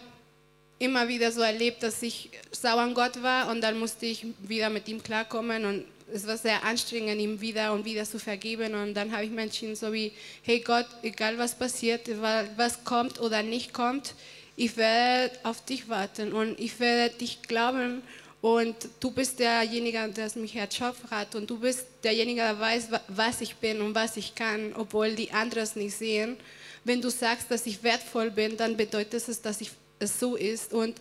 immer 0.79 1.07
wieder 1.07 1.31
so 1.31 1.41
erlebt, 1.41 1.83
dass 1.83 2.01
ich 2.01 2.29
sauer 2.51 2.81
an 2.81 2.93
Gott 2.93 3.21
war 3.21 3.51
und 3.51 3.61
dann 3.61 3.77
musste 3.77 4.05
ich 4.05 4.25
wieder 4.39 4.69
mit 4.69 4.87
ihm 4.87 5.03
klarkommen 5.03 5.65
und 5.65 5.85
es 6.11 6.25
war 6.25 6.37
sehr 6.37 6.63
anstrengend, 6.63 7.21
ihm 7.21 7.39
wieder 7.39 7.73
und 7.73 7.85
wieder 7.85 8.05
zu 8.05 8.17
vergeben 8.17 8.73
und 8.73 8.93
dann 8.93 9.11
habe 9.11 9.25
ich 9.25 9.29
mir 9.29 9.43
entschieden, 9.43 9.75
so 9.75 9.93
wie, 9.93 10.11
hey 10.41 10.59
Gott, 10.61 10.87
egal 11.03 11.37
was 11.37 11.53
passiert, 11.53 12.09
was 12.55 12.83
kommt 12.83 13.19
oder 13.19 13.43
nicht 13.43 13.73
kommt, 13.73 14.15
ich 14.55 14.75
werde 14.77 15.37
auf 15.43 15.63
dich 15.63 15.87
warten 15.87 16.33
und 16.33 16.59
ich 16.59 16.79
werde 16.79 17.15
dich 17.15 17.41
glauben 17.43 18.01
und 18.41 18.75
du 19.01 19.11
bist 19.11 19.39
derjenige, 19.39 20.07
der 20.09 20.31
mich 20.35 20.55
erschaffen 20.55 21.09
hat 21.11 21.35
und 21.35 21.49
du 21.49 21.59
bist 21.59 21.85
derjenige, 22.03 22.41
der 22.41 22.59
weiß, 22.59 22.87
was 23.09 23.41
ich 23.41 23.55
bin 23.55 23.81
und 23.81 23.93
was 23.93 24.17
ich 24.17 24.33
kann, 24.33 24.73
obwohl 24.75 25.13
die 25.13 25.31
anderen 25.31 25.63
es 25.63 25.75
nicht 25.75 25.95
sehen. 25.95 26.37
Wenn 26.85 27.01
du 27.01 27.09
sagst, 27.09 27.51
dass 27.51 27.65
ich 27.65 27.83
wertvoll 27.83 28.31
bin, 28.31 28.55
dann 28.55 28.77
bedeutet 28.77 29.27
es, 29.27 29.41
dass 29.41 29.59
ich 29.59 29.71
es 29.99 30.19
so 30.19 30.35
ist. 30.35 30.73
Und 30.73 30.95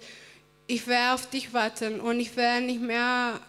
ich 0.66 0.86
werde 0.86 1.14
auf 1.14 1.30
dich 1.30 1.52
warten 1.52 2.00
und 2.00 2.20
ich 2.20 2.36
werde 2.36 2.66
nicht 2.66 2.80
mehr 2.80 3.40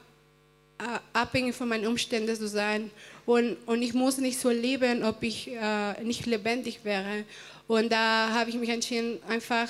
äh, 0.79 0.83
abhängig 1.13 1.55
von 1.55 1.67
meinen 1.67 1.87
Umständen 1.87 2.35
zu 2.35 2.47
sein. 2.47 2.91
Und, 3.25 3.57
und 3.65 3.81
ich 3.81 3.93
muss 3.93 4.17
nicht 4.17 4.39
so 4.39 4.49
leben, 4.49 5.03
ob 5.03 5.21
ich 5.21 5.49
äh, 5.49 6.01
nicht 6.03 6.25
lebendig 6.25 6.79
wäre. 6.83 7.25
Und 7.67 7.91
da 7.91 8.29
habe 8.33 8.49
ich 8.49 8.55
mich 8.55 8.69
entschieden, 8.69 9.19
einfach 9.27 9.69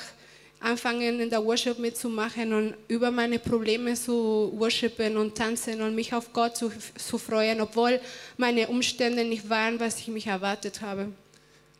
anfangen 0.59 1.19
in 1.19 1.29
der 1.29 1.43
Worship 1.43 1.79
mitzumachen 1.79 2.53
und 2.53 2.75
über 2.87 3.11
meine 3.11 3.39
Probleme 3.39 3.95
zu 3.95 4.53
worshipen 4.55 5.17
und 5.17 5.35
tanzen 5.35 5.81
und 5.81 5.95
mich 5.95 6.13
auf 6.13 6.31
Gott 6.33 6.57
zu, 6.57 6.71
zu 6.97 7.17
freuen, 7.17 7.61
obwohl 7.61 7.99
meine 8.37 8.67
Umstände 8.67 9.23
nicht 9.23 9.49
waren, 9.49 9.79
was 9.79 9.99
ich 9.99 10.07
mich 10.09 10.27
erwartet 10.27 10.81
habe. 10.81 11.07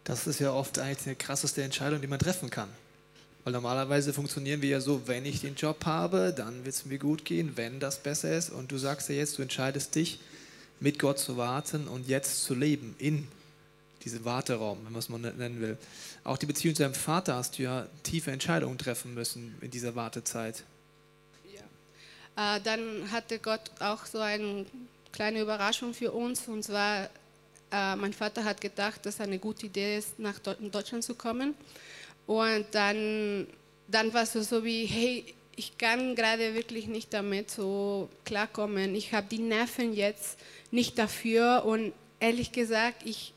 Das 0.03 0.27
ist 0.27 0.39
ja 0.39 0.51
oft 0.53 0.79
eigentlich 0.79 1.03
die 1.03 1.15
krasseste 1.15 1.61
Entscheidung, 1.61 2.01
die 2.01 2.07
man 2.07 2.19
treffen 2.19 2.49
kann. 2.49 2.69
Weil 3.49 3.53
normalerweise 3.53 4.13
funktionieren 4.13 4.61
wir 4.61 4.69
ja 4.69 4.79
so, 4.79 5.07
wenn 5.07 5.25
ich 5.25 5.41
den 5.41 5.55
Job 5.55 5.83
habe, 5.87 6.31
dann 6.37 6.65
wird 6.65 6.75
es 6.75 6.85
mir 6.85 6.99
gut 6.99 7.25
gehen, 7.25 7.53
wenn 7.55 7.79
das 7.79 7.97
besser 7.97 8.37
ist. 8.37 8.51
Und 8.51 8.71
du 8.71 8.77
sagst 8.77 9.09
ja 9.09 9.15
jetzt, 9.15 9.39
du 9.39 9.41
entscheidest 9.41 9.95
dich, 9.95 10.19
mit 10.79 10.99
Gott 10.99 11.17
zu 11.17 11.35
warten 11.35 11.87
und 11.87 12.07
jetzt 12.07 12.43
zu 12.43 12.53
leben 12.53 12.93
in 12.99 13.27
diesem 14.03 14.23
Warteraum, 14.23 14.77
wenn 14.85 14.91
man 14.91 14.99
es 14.99 15.09
mal 15.09 15.17
nennen 15.17 15.61
will. 15.61 15.79
Auch 16.23 16.37
die 16.37 16.45
Beziehung 16.45 16.75
zu 16.75 16.83
deinem 16.83 16.93
Vater 16.93 17.37
hast 17.37 17.57
du 17.57 17.63
ja 17.63 17.87
tiefe 18.03 18.29
Entscheidungen 18.29 18.77
treffen 18.77 19.15
müssen 19.15 19.55
in 19.61 19.71
dieser 19.71 19.95
Wartezeit. 19.95 20.63
Ja. 21.51 22.57
Äh, 22.57 22.61
dann 22.61 23.11
hatte 23.11 23.39
Gott 23.39 23.71
auch 23.79 24.05
so 24.05 24.19
eine 24.19 24.67
kleine 25.11 25.41
Überraschung 25.41 25.95
für 25.95 26.11
uns. 26.11 26.47
Und 26.47 26.61
zwar, 26.61 27.05
äh, 27.71 27.95
mein 27.95 28.13
Vater 28.13 28.43
hat 28.43 28.61
gedacht, 28.61 29.07
dass 29.07 29.15
es 29.15 29.21
eine 29.21 29.39
gute 29.39 29.65
Idee 29.65 29.97
ist, 29.97 30.19
nach 30.19 30.37
Deutschland 30.37 31.03
zu 31.03 31.15
kommen. 31.15 31.55
Und 32.29 32.67
dann, 32.73 33.47
dann 33.87 34.13
war 34.13 34.21
es 34.21 34.33
so 34.33 34.63
wie, 34.63 34.85
hey, 34.85 35.25
ich 35.55 35.79
kann 35.79 36.13
gerade 36.13 36.53
wirklich 36.53 36.85
nicht 36.85 37.11
damit 37.11 37.49
so 37.49 38.07
klarkommen. 38.23 38.93
Ich 38.93 39.11
habe 39.13 39.25
die 39.31 39.39
Nerven 39.39 39.93
jetzt 39.93 40.37
nicht 40.69 40.99
dafür 40.99 41.63
und 41.65 41.91
ehrlich 42.19 42.51
gesagt, 42.51 43.01
ich, 43.03 43.33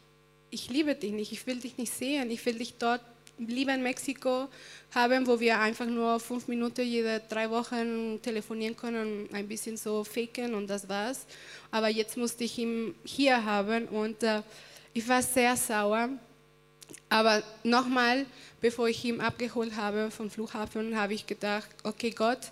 ich 0.50 0.68
liebe 0.68 0.94
dich 0.94 1.12
nicht, 1.12 1.32
ich 1.32 1.46
will 1.46 1.58
dich 1.58 1.78
nicht 1.78 1.90
sehen, 1.90 2.30
ich 2.30 2.44
will 2.44 2.58
dich 2.58 2.74
dort 2.78 3.00
lieber 3.38 3.72
in 3.72 3.82
Mexiko 3.82 4.48
haben, 4.94 5.26
wo 5.26 5.40
wir 5.40 5.58
einfach 5.58 5.86
nur 5.86 6.20
fünf 6.20 6.46
Minuten 6.46 6.82
jede 6.82 7.22
drei 7.30 7.48
Wochen 7.48 8.20
telefonieren 8.20 8.76
können, 8.76 9.26
ein 9.32 9.48
bisschen 9.48 9.78
so 9.78 10.04
faken 10.04 10.52
und 10.52 10.68
das 10.68 10.86
war's. 10.86 11.24
Aber 11.70 11.88
jetzt 11.88 12.18
musste 12.18 12.44
ich 12.44 12.58
ihn 12.58 12.94
hier 13.04 13.42
haben 13.42 13.88
und 13.88 14.22
äh, 14.22 14.42
ich 14.92 15.08
war 15.08 15.22
sehr 15.22 15.56
sauer. 15.56 16.10
Aber 17.08 17.42
nochmal, 17.62 18.26
bevor 18.60 18.88
ich 18.88 19.04
ihn 19.04 19.20
abgeholt 19.20 19.76
habe 19.76 20.10
vom 20.10 20.30
Flughafen, 20.30 20.96
habe 20.96 21.14
ich 21.14 21.26
gedacht, 21.26 21.68
okay 21.84 22.10
Gott, 22.10 22.50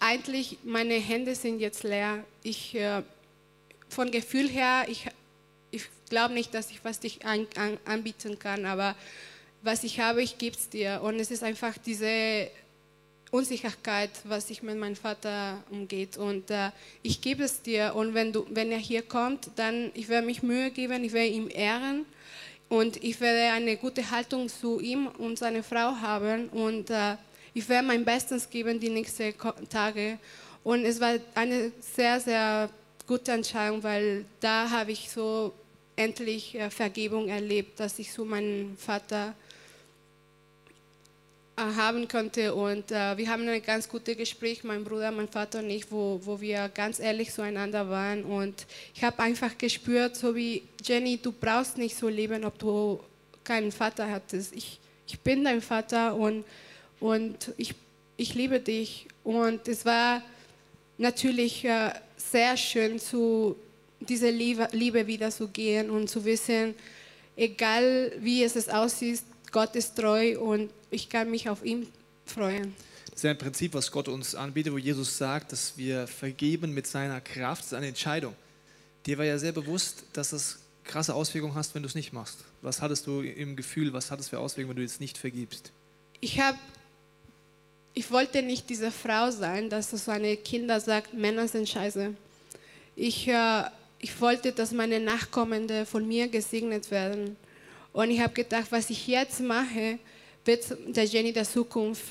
eigentlich 0.00 0.58
meine 0.64 0.94
Hände 0.94 1.34
sind 1.34 1.60
jetzt 1.60 1.82
leer. 1.82 2.24
Ich, 2.42 2.74
äh, 2.74 3.02
von 3.88 4.10
Gefühl 4.10 4.48
her, 4.48 4.84
ich, 4.88 5.06
ich 5.70 5.84
glaube 6.10 6.34
nicht, 6.34 6.54
dass 6.54 6.70
ich 6.70 6.84
was 6.84 7.00
dich 7.00 7.24
an, 7.24 7.46
an, 7.56 7.78
anbieten 7.84 8.38
kann, 8.38 8.66
aber 8.66 8.94
was 9.62 9.84
ich 9.84 10.00
habe, 10.00 10.22
ich 10.22 10.38
gebe 10.38 10.56
es 10.56 10.68
dir. 10.68 11.00
Und 11.02 11.18
es 11.18 11.30
ist 11.30 11.42
einfach 11.42 11.76
diese 11.78 12.50
Unsicherheit, 13.30 14.10
was 14.24 14.48
sich 14.48 14.62
mit 14.62 14.78
meinem 14.78 14.96
Vater 14.96 15.62
umgeht. 15.70 16.16
Und 16.16 16.50
äh, 16.50 16.70
ich 17.02 17.20
gebe 17.20 17.44
es 17.44 17.62
dir. 17.62 17.94
Und 17.94 18.14
wenn, 18.14 18.32
du, 18.32 18.46
wenn 18.50 18.70
er 18.70 18.78
hier 18.78 19.02
kommt, 19.02 19.50
dann 19.56 19.90
ich 19.94 20.08
werde 20.08 20.26
mich 20.26 20.42
Mühe 20.42 20.70
geben, 20.70 21.04
ich 21.04 21.12
werde 21.12 21.28
ihm 21.28 21.50
ehren. 21.52 22.06
Und 22.68 23.02
ich 23.02 23.20
werde 23.20 23.52
eine 23.52 23.76
gute 23.76 24.10
Haltung 24.10 24.48
zu 24.48 24.80
ihm 24.80 25.06
und 25.06 25.38
seiner 25.38 25.62
Frau 25.62 25.94
haben. 26.00 26.48
Und 26.48 26.90
äh, 26.90 27.16
ich 27.54 27.68
werde 27.68 27.86
mein 27.86 28.04
Bestes 28.04 28.50
geben 28.50 28.80
die 28.80 28.90
nächsten 28.90 29.34
Tage. 29.68 30.18
Und 30.64 30.84
es 30.84 31.00
war 31.00 31.14
eine 31.34 31.70
sehr, 31.80 32.18
sehr 32.20 32.68
gute 33.06 33.32
Entscheidung, 33.32 33.82
weil 33.82 34.24
da 34.40 34.68
habe 34.68 34.90
ich 34.90 35.08
so 35.10 35.52
endlich 35.94 36.54
äh, 36.56 36.70
Vergebung 36.70 37.28
erlebt, 37.28 37.78
dass 37.78 37.98
ich 37.98 38.12
so 38.12 38.24
meinen 38.24 38.76
Vater 38.76 39.34
haben 41.56 42.06
konnte. 42.08 42.54
Und 42.54 42.90
äh, 42.90 43.16
wir 43.16 43.28
haben 43.30 43.48
ein 43.48 43.62
ganz 43.62 43.88
gutes 43.88 44.16
Gespräch, 44.16 44.62
mein 44.64 44.84
Bruder, 44.84 45.10
mein 45.10 45.28
Vater 45.28 45.60
und 45.60 45.70
ich, 45.70 45.90
wo, 45.90 46.20
wo 46.22 46.40
wir 46.40 46.68
ganz 46.68 47.00
ehrlich 47.00 47.32
zueinander 47.32 47.88
waren. 47.88 48.24
Und 48.24 48.66
ich 48.94 49.02
habe 49.02 49.18
einfach 49.20 49.56
gespürt, 49.56 50.16
so 50.16 50.34
wie 50.34 50.62
Jenny, 50.84 51.18
du 51.18 51.32
brauchst 51.32 51.78
nicht 51.78 51.96
so 51.96 52.08
leben, 52.08 52.44
ob 52.44 52.58
du 52.58 53.00
keinen 53.42 53.72
Vater 53.72 54.10
hattest. 54.10 54.54
Ich, 54.54 54.78
ich 55.06 55.18
bin 55.20 55.44
dein 55.44 55.62
Vater 55.62 56.14
und, 56.14 56.44
und 57.00 57.52
ich, 57.56 57.74
ich 58.16 58.34
liebe 58.34 58.60
dich. 58.60 59.06
Und 59.24 59.66
es 59.68 59.84
war 59.84 60.22
natürlich 60.98 61.64
äh, 61.64 61.90
sehr 62.16 62.56
schön, 62.56 62.98
zu 62.98 63.56
dieser 64.00 64.30
Liebe, 64.30 64.68
Liebe 64.72 65.06
wieder 65.06 65.30
zu 65.30 65.48
gehen 65.48 65.90
und 65.90 66.08
zu 66.08 66.24
wissen, 66.24 66.74
egal 67.34 68.12
wie 68.18 68.42
es 68.42 68.68
aussieht, 68.68 69.22
Gott 69.56 69.74
ist 69.74 69.96
treu 69.96 70.38
und 70.38 70.70
ich 70.90 71.08
kann 71.08 71.30
mich 71.30 71.48
auf 71.48 71.64
ihn 71.64 71.90
freuen. 72.26 72.74
Das 73.06 73.20
ist 73.20 73.24
ein 73.24 73.38
Prinzip, 73.38 73.72
was 73.72 73.90
Gott 73.90 74.06
uns 74.06 74.34
anbietet, 74.34 74.70
wo 74.70 74.76
Jesus 74.76 75.16
sagt, 75.16 75.50
dass 75.50 75.78
wir 75.78 76.06
vergeben 76.06 76.74
mit 76.74 76.86
seiner 76.86 77.22
Kraft. 77.22 77.62
Das 77.62 77.68
ist 77.68 77.72
eine 77.72 77.86
Entscheidung. 77.86 78.34
Dir 79.06 79.16
war 79.16 79.24
ja 79.24 79.38
sehr 79.38 79.52
bewusst, 79.52 80.04
dass 80.12 80.34
es 80.34 80.58
krasse 80.84 81.14
Auswirkungen 81.14 81.54
hast, 81.54 81.74
wenn 81.74 81.82
du 81.82 81.88
es 81.88 81.94
nicht 81.94 82.12
machst. 82.12 82.40
Was 82.60 82.82
hattest 82.82 83.06
du 83.06 83.22
im 83.22 83.56
Gefühl, 83.56 83.94
was 83.94 84.10
hat 84.10 84.20
es 84.20 84.28
für 84.28 84.40
Auswirkungen, 84.40 84.76
wenn 84.76 84.76
du 84.76 84.82
jetzt 84.82 85.00
nicht 85.00 85.16
vergibst? 85.16 85.72
Ich 86.20 86.38
habe, 86.38 86.58
ich 87.94 88.10
wollte 88.10 88.42
nicht 88.42 88.68
diese 88.68 88.90
Frau 88.90 89.30
sein, 89.30 89.70
dass 89.70 89.90
so 89.90 90.10
eine 90.10 90.36
Kinder 90.36 90.80
sagt, 90.80 91.14
Männer 91.14 91.48
sind 91.48 91.66
scheiße. 91.66 92.12
Ich, 92.94 93.26
äh, 93.26 93.62
ich 94.00 94.20
wollte, 94.20 94.52
dass 94.52 94.72
meine 94.72 95.00
Nachkommende 95.00 95.86
von 95.86 96.06
mir 96.06 96.28
gesegnet 96.28 96.90
werden. 96.90 97.38
Und 97.96 98.10
ich 98.10 98.20
habe 98.20 98.34
gedacht, 98.34 98.66
was 98.68 98.90
ich 98.90 99.06
jetzt 99.06 99.40
mache, 99.40 99.98
wird 100.44 100.66
der 100.86 101.04
Jenny 101.04 101.32
der 101.32 101.48
Zukunft 101.48 102.04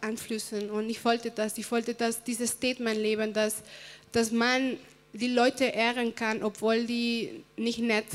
einflüssen. 0.00 0.70
Und 0.70 0.90
ich 0.90 1.04
wollte 1.04 1.30
das, 1.30 1.56
ich 1.56 1.70
wollte 1.70 1.94
das, 1.94 2.24
dieses 2.24 2.50
Statement 2.50 2.98
leben, 2.98 3.32
dass, 3.32 3.62
dass 4.10 4.32
man 4.32 4.76
die 5.12 5.28
Leute 5.28 5.66
ehren 5.66 6.16
kann, 6.16 6.42
obwohl 6.42 6.84
die 6.84 7.44
nicht 7.56 7.78
nett 7.78 8.06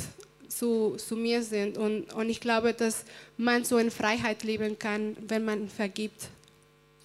zu, 0.50 0.98
zu 0.98 1.16
mir 1.16 1.42
sind. 1.42 1.78
Und, 1.78 2.12
und 2.14 2.30
ich 2.30 2.42
glaube, 2.42 2.74
dass 2.74 3.06
man 3.38 3.64
so 3.64 3.78
in 3.78 3.90
Freiheit 3.90 4.44
leben 4.44 4.78
kann, 4.78 5.16
wenn 5.26 5.46
man 5.46 5.70
vergibt. 5.70 6.28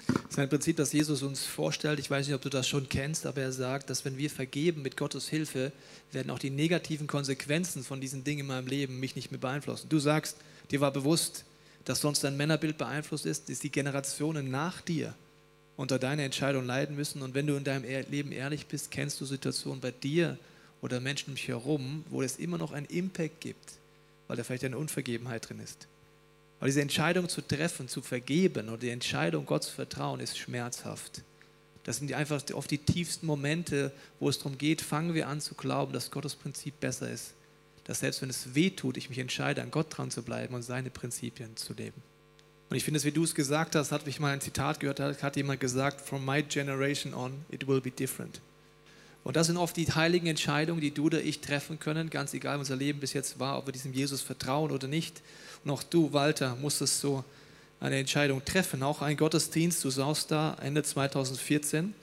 Das 0.09 0.31
ist 0.31 0.39
ein 0.39 0.49
Prinzip, 0.49 0.77
das 0.77 0.93
Jesus 0.93 1.23
uns 1.23 1.45
vorstellt. 1.45 1.99
Ich 1.99 2.11
weiß 2.11 2.27
nicht, 2.27 2.35
ob 2.35 2.43
du 2.43 2.49
das 2.49 2.67
schon 2.67 2.89
kennst, 2.89 3.27
aber 3.27 3.43
er 3.43 3.53
sagt, 3.53 3.91
dass 3.91 4.05
wenn 4.05 4.17
wir 4.17 4.31
vergeben 4.31 4.83
mit 4.83 4.97
Gottes 4.97 5.29
Hilfe, 5.29 5.73
werden 6.13 6.31
auch 6.31 6.39
die 6.39 6.51
negativen 6.51 7.07
Konsequenzen 7.07 7.85
von 7.85 8.01
diesen 8.01 8.25
Dingen 8.25 8.41
in 8.41 8.47
meinem 8.47 8.67
Leben 8.67 9.01
mich 9.01 9.17
nicht 9.17 9.31
mehr 9.31 9.41
beeinflussen. 9.41 9.89
Du 9.89 9.99
sagst, 9.99 10.37
dir 10.71 10.81
war 10.81 10.93
bewusst, 10.93 11.45
dass 11.85 12.01
sonst 12.01 12.25
dein 12.25 12.37
Männerbild 12.37 12.79
beeinflusst 12.79 13.27
ist, 13.27 13.49
dass 13.49 13.61
die 13.61 13.71
Generationen 13.71 14.51
nach 14.51 14.81
dir 14.81 15.15
unter 15.77 15.99
deiner 15.99 16.25
Entscheidung 16.25 16.67
leiden 16.67 16.97
müssen. 16.97 17.23
Und 17.23 17.35
wenn 17.35 17.47
du 17.47 17.57
in 17.57 17.65
deinem 17.65 17.85
Leben 18.11 18.33
ehrlich 18.33 18.67
bist, 18.67 18.91
kennst 18.91 19.21
du 19.21 19.25
Situationen 19.25 19.81
bei 19.81 19.91
dir 19.91 20.39
oder 20.81 21.01
Menschen 21.01 21.31
um 21.31 21.35
dich 21.37 21.49
herum, 21.49 22.05
wo 22.11 22.23
es 22.23 22.37
immer 22.37 22.59
noch 22.59 22.73
einen 22.73 22.87
Impact 22.87 23.41
gibt, 23.41 23.75
weil 24.27 24.37
da 24.37 24.45
vielleicht 24.45 24.65
eine 24.65 24.79
Unvergebenheit 24.79 25.49
drin 25.49 25.61
ist. 25.61 25.87
Aber 26.59 26.67
diese 26.67 26.83
Entscheidung 26.83 27.29
zu 27.29 27.41
treffen, 27.41 27.89
zu 27.89 28.03
vergeben 28.03 28.69
oder 28.69 28.79
die 28.79 28.91
Entscheidung, 28.91 29.47
Gott 29.47 29.65
zu 29.65 29.73
vertrauen, 29.73 30.21
ist 30.21 30.37
schmerzhaft. 30.37 31.23
Das 31.85 31.99
sind 31.99 32.13
einfach 32.13 32.43
oft 32.53 32.71
die 32.71 32.79
tiefsten 32.79 33.27
Momente, 33.27 33.93
wo 34.21 34.29
es 34.29 34.39
darum 34.39 34.59
geht, 34.59 34.83
fangen 34.83 35.15
wir 35.15 35.29
an 35.29 35.41
zu 35.41 35.55
glauben, 35.55 35.93
dass 35.93 36.11
Gottes 36.11 36.35
Prinzip 36.35 36.79
besser 36.81 37.11
ist. 37.11 37.33
Dass 37.85 38.01
selbst 38.01 38.21
wenn 38.21 38.29
es 38.29 38.55
weh 38.55 38.71
tut, 38.71 38.97
ich 38.97 39.09
mich 39.09 39.19
entscheide, 39.19 39.63
an 39.63 39.71
Gott 39.71 39.87
dran 39.97 40.11
zu 40.11 40.23
bleiben 40.23 40.55
und 40.55 40.63
seine 40.63 40.91
Prinzipien 40.91 41.57
zu 41.57 41.73
leben. 41.73 42.03
Und 42.69 42.77
ich 42.77 42.85
finde 42.85 42.99
es, 42.99 43.05
wie 43.05 43.13
du 43.13 43.25
es 43.25 43.35
gesagt 43.35 43.75
hast, 43.75 43.93
hat 43.93 44.05
mich 44.05 44.21
mal 44.21 44.33
ein 44.33 44.43
Zitat 44.43 44.81
gehört, 44.81 45.01
hat 45.01 45.37
jemand 45.37 45.61
gesagt, 45.61 46.03
from 46.03 46.25
my 46.27 46.43
generation 46.43 47.15
on, 47.15 47.33
it 47.51 47.67
will 47.67 47.81
be 47.81 47.91
different. 47.91 48.43
Und 49.25 49.37
das 49.37 49.49
sind 49.49 49.57
oft 49.57 49.77
die 49.77 49.87
heiligen 49.93 50.27
Entscheidungen, 50.27 50.81
die 50.81 50.91
du 50.91 51.07
oder 51.07 51.21
ich 51.21 51.41
treffen 51.41 51.79
können, 51.79 52.09
ganz 52.09 52.33
egal, 52.35 52.57
wie 52.57 52.61
unser 52.61 52.77
Leben 52.77 53.01
bis 53.01 53.13
jetzt 53.13 53.39
war, 53.39 53.59
ob 53.59 53.67
wir 53.67 53.73
diesem 53.73 53.93
Jesus 53.93 54.23
vertrauen 54.23 54.71
oder 54.71 54.89
nicht. 54.89 55.21
Und 55.65 55.71
auch 55.71 55.83
du, 55.83 56.13
Walter, 56.13 56.57
musstest 56.57 57.01
so 57.01 57.25
eine 57.81 57.99
Entscheidung 57.99 58.45
treffen. 58.45 58.83
Auch 58.83 59.03
ein 59.03 59.17
Gottesdienst, 59.17 59.85
du 59.85 59.91
saust 59.91 60.31
da 60.31 60.57
Ende 60.63 60.83
2014, 60.83 61.95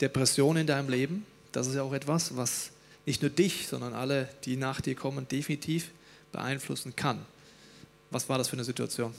Depression 0.00 0.56
in 0.56 0.66
deinem 0.66 0.88
Leben. 0.88 1.26
Das 1.52 1.66
ist 1.66 1.74
ja 1.74 1.82
auch 1.82 1.92
etwas, 1.92 2.36
was 2.36 2.70
nicht 3.06 3.22
nur 3.22 3.30
dich, 3.30 3.68
sondern 3.68 3.94
alle, 3.94 4.28
die 4.44 4.56
nach 4.56 4.80
dir 4.80 4.94
kommen, 4.94 5.28
definitiv 5.28 5.90
beeinflussen 6.32 6.96
kann. 6.96 7.24
Was 8.10 8.28
war 8.28 8.38
das 8.38 8.48
für 8.48 8.56
eine 8.56 8.64
Situation? 8.64 9.14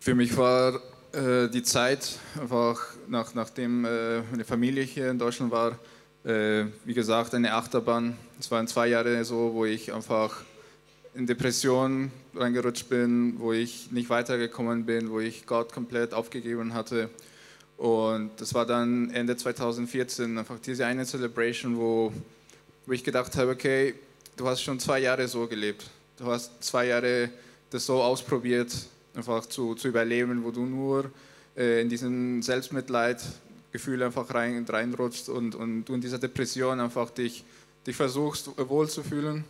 Für 0.00 0.14
mich 0.14 0.36
war 0.36 0.80
äh, 1.12 1.48
die 1.48 1.62
Zeit 1.62 2.18
einfach, 2.40 2.80
nach, 3.08 3.34
nachdem 3.34 3.84
äh, 3.84 4.20
meine 4.30 4.44
Familie 4.44 4.82
hier 4.82 5.10
in 5.10 5.18
Deutschland 5.18 5.50
war, 5.50 5.78
äh, 6.24 6.66
wie 6.84 6.94
gesagt, 6.94 7.34
eine 7.34 7.54
Achterbahn. 7.54 8.16
Es 8.38 8.50
waren 8.50 8.66
zwei 8.66 8.88
Jahre 8.88 9.24
so, 9.24 9.54
wo 9.54 9.64
ich 9.64 9.92
einfach 9.92 10.42
in 11.14 11.26
Depressionen 11.26 12.12
reingerutscht 12.34 12.88
bin, 12.88 13.38
wo 13.38 13.52
ich 13.52 13.90
nicht 13.90 14.10
weitergekommen 14.10 14.84
bin, 14.84 15.10
wo 15.10 15.20
ich 15.20 15.46
Gott 15.46 15.72
komplett 15.72 16.12
aufgegeben 16.12 16.74
hatte. 16.74 17.08
Und 17.78 18.32
das 18.36 18.52
war 18.54 18.66
dann 18.66 19.10
Ende 19.10 19.36
2014, 19.36 20.36
einfach 20.36 20.58
diese 20.58 20.84
eine 20.84 21.06
Celebration, 21.06 21.78
wo, 21.78 22.12
wo 22.86 22.92
ich 22.92 23.02
gedacht 23.02 23.34
habe, 23.36 23.52
okay, 23.52 23.94
du 24.36 24.46
hast 24.46 24.62
schon 24.62 24.78
zwei 24.78 24.98
Jahre 24.98 25.26
so 25.28 25.46
gelebt. 25.46 25.84
Du 26.18 26.26
hast 26.26 26.62
zwei 26.62 26.86
Jahre 26.86 27.30
das 27.70 27.86
so 27.86 28.02
ausprobiert, 28.02 28.72
einfach 29.14 29.46
zu, 29.46 29.74
zu 29.74 29.88
überleben, 29.88 30.44
wo 30.44 30.50
du 30.50 30.64
nur 30.64 31.10
äh, 31.56 31.82
in 31.82 31.88
diesen 31.88 32.42
Selbstmitleidgefühl 32.42 34.02
einfach 34.02 34.32
rein, 34.34 34.64
reinrutschst 34.68 35.28
und, 35.28 35.54
und 35.54 35.84
du 35.84 35.94
in 35.94 36.00
dieser 36.00 36.18
Depression 36.18 36.80
einfach 36.80 37.10
dich, 37.10 37.44
dich 37.86 37.96
versuchst 37.96 38.50
wohlzufühlen 38.56 39.44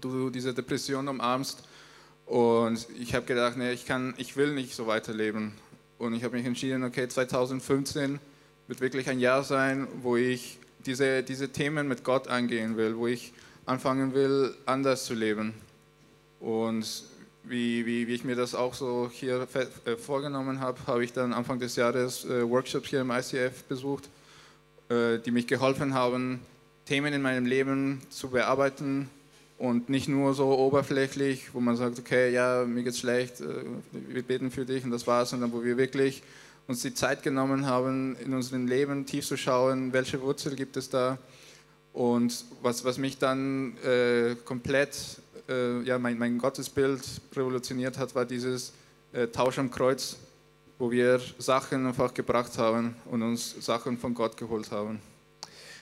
du 0.00 0.30
diese 0.30 0.54
Depression 0.54 1.08
umarmst. 1.08 1.62
Und 2.26 2.86
ich 2.98 3.14
habe 3.14 3.26
gedacht, 3.26 3.56
nee, 3.56 3.72
ich, 3.72 3.86
kann, 3.86 4.14
ich 4.16 4.36
will 4.36 4.54
nicht 4.54 4.74
so 4.74 4.86
weiterleben. 4.86 5.52
Und 5.98 6.14
ich 6.14 6.24
habe 6.24 6.36
mich 6.36 6.46
entschieden, 6.46 6.84
okay, 6.84 7.08
2015 7.08 8.18
wird 8.66 8.80
wirklich 8.80 9.08
ein 9.08 9.18
Jahr 9.18 9.42
sein, 9.42 9.88
wo 10.02 10.16
ich 10.16 10.58
diese, 10.84 11.22
diese 11.22 11.48
Themen 11.50 11.88
mit 11.88 12.04
Gott 12.04 12.28
angehen 12.28 12.76
will, 12.76 12.96
wo 12.96 13.06
ich 13.06 13.32
anfangen 13.66 14.14
will, 14.14 14.54
anders 14.66 15.06
zu 15.06 15.14
leben. 15.14 15.54
Und 16.40 17.04
wie, 17.48 17.86
wie, 17.86 18.06
wie 18.06 18.14
ich 18.14 18.24
mir 18.24 18.36
das 18.36 18.54
auch 18.54 18.74
so 18.74 19.10
hier 19.12 19.46
äh, 19.84 19.96
vorgenommen 19.96 20.60
habe, 20.60 20.78
habe 20.86 21.04
ich 21.04 21.12
dann 21.12 21.32
Anfang 21.32 21.58
des 21.58 21.76
Jahres 21.76 22.24
äh, 22.24 22.48
Workshops 22.48 22.88
hier 22.88 23.00
im 23.00 23.10
ICF 23.10 23.64
besucht, 23.64 24.08
äh, 24.88 25.18
die 25.18 25.30
mich 25.30 25.46
geholfen 25.46 25.94
haben, 25.94 26.40
Themen 26.86 27.12
in 27.12 27.22
meinem 27.22 27.46
Leben 27.46 28.00
zu 28.10 28.30
bearbeiten, 28.30 29.10
und 29.58 29.88
nicht 29.88 30.08
nur 30.08 30.34
so 30.34 30.56
oberflächlich, 30.56 31.52
wo 31.52 31.60
man 31.60 31.76
sagt, 31.76 31.98
okay, 31.98 32.32
ja, 32.32 32.64
mir 32.64 32.84
geht's 32.84 33.00
schlecht, 33.00 33.42
wir 33.92 34.22
beten 34.22 34.52
für 34.52 34.64
dich 34.64 34.84
und 34.84 34.92
das 34.92 35.06
war's, 35.06 35.30
sondern 35.30 35.52
wo 35.52 35.64
wir 35.64 35.76
wirklich 35.76 36.22
uns 36.68 36.82
die 36.82 36.94
Zeit 36.94 37.22
genommen 37.22 37.66
haben, 37.66 38.16
in 38.24 38.34
unserem 38.34 38.68
Leben 38.68 39.04
tief 39.04 39.26
zu 39.26 39.36
schauen, 39.36 39.92
welche 39.92 40.20
Wurzel 40.22 40.54
gibt 40.54 40.76
es 40.76 40.90
da. 40.90 41.18
Und 41.92 42.44
was, 42.62 42.84
was 42.84 42.98
mich 42.98 43.18
dann 43.18 43.76
äh, 43.78 44.36
komplett, 44.44 44.96
äh, 45.48 45.82
ja, 45.82 45.98
mein, 45.98 46.18
mein 46.18 46.38
Gottesbild 46.38 47.00
revolutioniert 47.34 47.98
hat, 47.98 48.14
war 48.14 48.24
dieses 48.24 48.72
äh, 49.12 49.26
Tausch 49.28 49.58
am 49.58 49.70
Kreuz, 49.70 50.16
wo 50.78 50.90
wir 50.90 51.20
Sachen 51.38 51.86
einfach 51.86 52.14
gebracht 52.14 52.58
haben 52.58 52.96
und 53.10 53.22
uns 53.22 53.54
Sachen 53.60 53.98
von 53.98 54.14
Gott 54.14 54.36
geholt 54.36 54.70
haben. 54.70 55.00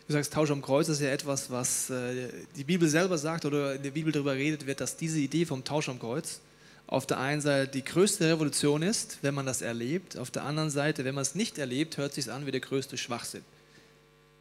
Du 0.06 0.12
sagst, 0.12 0.32
Tausch 0.32 0.50
am 0.50 0.62
Kreuz 0.62 0.88
ist 0.88 1.00
ja 1.00 1.08
etwas, 1.08 1.50
was 1.50 1.90
äh, 1.90 2.28
die 2.54 2.64
Bibel 2.64 2.88
selber 2.88 3.18
sagt 3.18 3.44
oder 3.44 3.74
in 3.74 3.82
der 3.82 3.90
Bibel 3.90 4.12
darüber 4.12 4.34
redet 4.34 4.66
wird, 4.66 4.80
dass 4.80 4.96
diese 4.96 5.18
Idee 5.18 5.44
vom 5.44 5.64
Tausch 5.64 5.88
am 5.88 5.98
Kreuz 5.98 6.40
auf 6.86 7.06
der 7.06 7.18
einen 7.18 7.40
Seite 7.40 7.72
die 7.72 7.84
größte 7.84 8.28
Revolution 8.28 8.82
ist, 8.82 9.18
wenn 9.22 9.34
man 9.34 9.46
das 9.46 9.62
erlebt. 9.62 10.16
Auf 10.16 10.30
der 10.30 10.44
anderen 10.44 10.70
Seite, 10.70 11.04
wenn 11.04 11.16
man 11.16 11.22
es 11.22 11.34
nicht 11.34 11.58
erlebt, 11.58 11.96
hört 11.96 12.14
sich 12.14 12.30
an 12.30 12.46
wie 12.46 12.52
der 12.52 12.60
größte 12.60 12.96
Schwachsinn. 12.96 13.42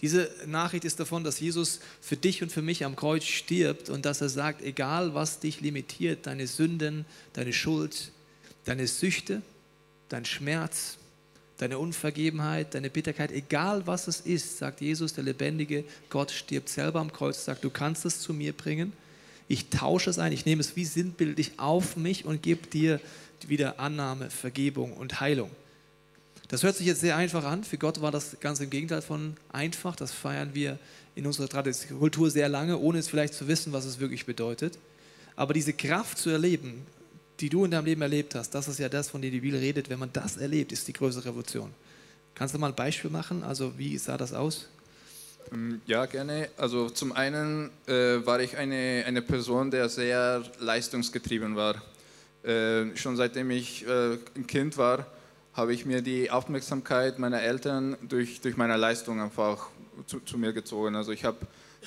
Diese 0.01 0.29
Nachricht 0.45 0.83
ist 0.83 0.99
davon, 0.99 1.23
dass 1.23 1.39
Jesus 1.39 1.79
für 2.01 2.17
dich 2.17 2.43
und 2.43 2.51
für 2.51 2.61
mich 2.61 2.83
am 2.83 2.95
Kreuz 2.95 3.23
stirbt 3.23 3.89
und 3.89 4.05
dass 4.05 4.21
er 4.21 4.29
sagt, 4.29 4.61
egal 4.61 5.13
was 5.13 5.39
dich 5.39 5.61
limitiert, 5.61 6.27
deine 6.27 6.47
Sünden, 6.47 7.05
deine 7.33 7.53
Schuld, 7.53 8.11
deine 8.65 8.87
Süchte, 8.87 9.41
dein 10.09 10.25
Schmerz, 10.25 10.97
deine 11.57 11.77
Unvergebenheit, 11.79 12.73
deine 12.73 12.89
Bitterkeit, 12.89 13.31
egal 13.31 13.87
was 13.87 14.07
es 14.07 14.21
ist, 14.21 14.57
sagt 14.57 14.81
Jesus, 14.81 15.13
der 15.13 15.23
lebendige 15.23 15.85
Gott 16.09 16.31
stirbt 16.31 16.67
selber 16.67 16.99
am 16.99 17.13
Kreuz, 17.13 17.45
sagt, 17.45 17.63
du 17.63 17.69
kannst 17.69 18.05
es 18.05 18.19
zu 18.19 18.33
mir 18.33 18.51
bringen. 18.53 18.91
Ich 19.47 19.69
tausche 19.69 20.09
es 20.09 20.19
ein, 20.19 20.33
ich 20.33 20.45
nehme 20.45 20.61
es 20.61 20.75
wie 20.75 20.85
sinnbildlich 20.85 21.53
auf 21.57 21.95
mich 21.95 22.25
und 22.25 22.41
gebe 22.41 22.67
dir 22.67 22.99
wieder 23.47 23.79
Annahme, 23.79 24.29
Vergebung 24.29 24.93
und 24.93 25.21
Heilung. 25.21 25.51
Das 26.47 26.63
hört 26.63 26.75
sich 26.75 26.85
jetzt 26.85 27.01
sehr 27.01 27.15
einfach 27.15 27.43
an. 27.43 27.63
Für 27.63 27.77
Gott 27.77 28.01
war 28.01 28.11
das 28.11 28.39
ganz 28.39 28.59
im 28.59 28.69
Gegenteil 28.69 29.01
von 29.01 29.35
einfach. 29.51 29.95
Das 29.95 30.11
feiern 30.11 30.51
wir 30.53 30.77
in 31.15 31.25
unserer 31.25 31.47
Tradition, 31.47 31.99
Kultur 31.99 32.29
sehr 32.29 32.49
lange, 32.49 32.77
ohne 32.77 32.99
es 32.99 33.07
vielleicht 33.07 33.33
zu 33.33 33.47
wissen, 33.47 33.73
was 33.73 33.85
es 33.85 33.99
wirklich 33.99 34.25
bedeutet. 34.25 34.77
Aber 35.35 35.53
diese 35.53 35.73
Kraft 35.73 36.17
zu 36.17 36.29
erleben, 36.29 36.85
die 37.39 37.49
du 37.49 37.65
in 37.65 37.71
deinem 37.71 37.85
Leben 37.85 38.01
erlebt 38.01 38.35
hast, 38.35 38.51
das 38.51 38.67
ist 38.67 38.79
ja 38.79 38.89
das, 38.89 39.09
von 39.09 39.21
dem 39.21 39.31
die 39.31 39.41
Bibel 39.41 39.59
redet. 39.59 39.89
Wenn 39.89 39.99
man 39.99 40.13
das 40.13 40.37
erlebt, 40.37 40.71
ist 40.71 40.87
die 40.87 40.93
größte 40.93 41.25
Revolution. 41.25 41.73
Kannst 42.35 42.53
du 42.53 42.59
mal 42.59 42.67
ein 42.67 42.75
Beispiel 42.75 43.09
machen? 43.09 43.43
Also 43.43 43.77
wie 43.77 43.97
sah 43.97 44.17
das 44.17 44.33
aus? 44.33 44.67
Ähm, 45.51 45.81
ja, 45.85 46.05
gerne. 46.05 46.49
Also 46.57 46.89
zum 46.89 47.11
einen 47.11 47.69
äh, 47.87 48.25
war 48.25 48.39
ich 48.39 48.57
eine, 48.57 49.03
eine 49.05 49.21
Person, 49.21 49.71
der 49.71 49.89
sehr 49.89 50.43
leistungsgetrieben 50.59 51.55
war. 51.55 51.81
Äh, 52.43 52.95
schon 52.95 53.15
seitdem 53.15 53.51
ich 53.51 53.87
äh, 53.87 54.17
ein 54.35 54.47
Kind 54.47 54.77
war, 54.77 55.07
habe 55.55 55.73
ich 55.73 55.85
mir 55.85 56.01
die 56.01 56.29
Aufmerksamkeit 56.31 57.17
meiner 57.17 57.41
Eltern 57.41 57.95
durch, 58.01 58.41
durch 58.41 58.57
meine 58.57 58.75
Leistung 58.75 59.21
einfach 59.21 59.69
zu, 60.05 60.19
zu 60.19 60.37
mir 60.37 60.51
gezogen. 60.51 60.95
Also 60.95 61.13
ich 61.13 61.23
habe 61.23 61.37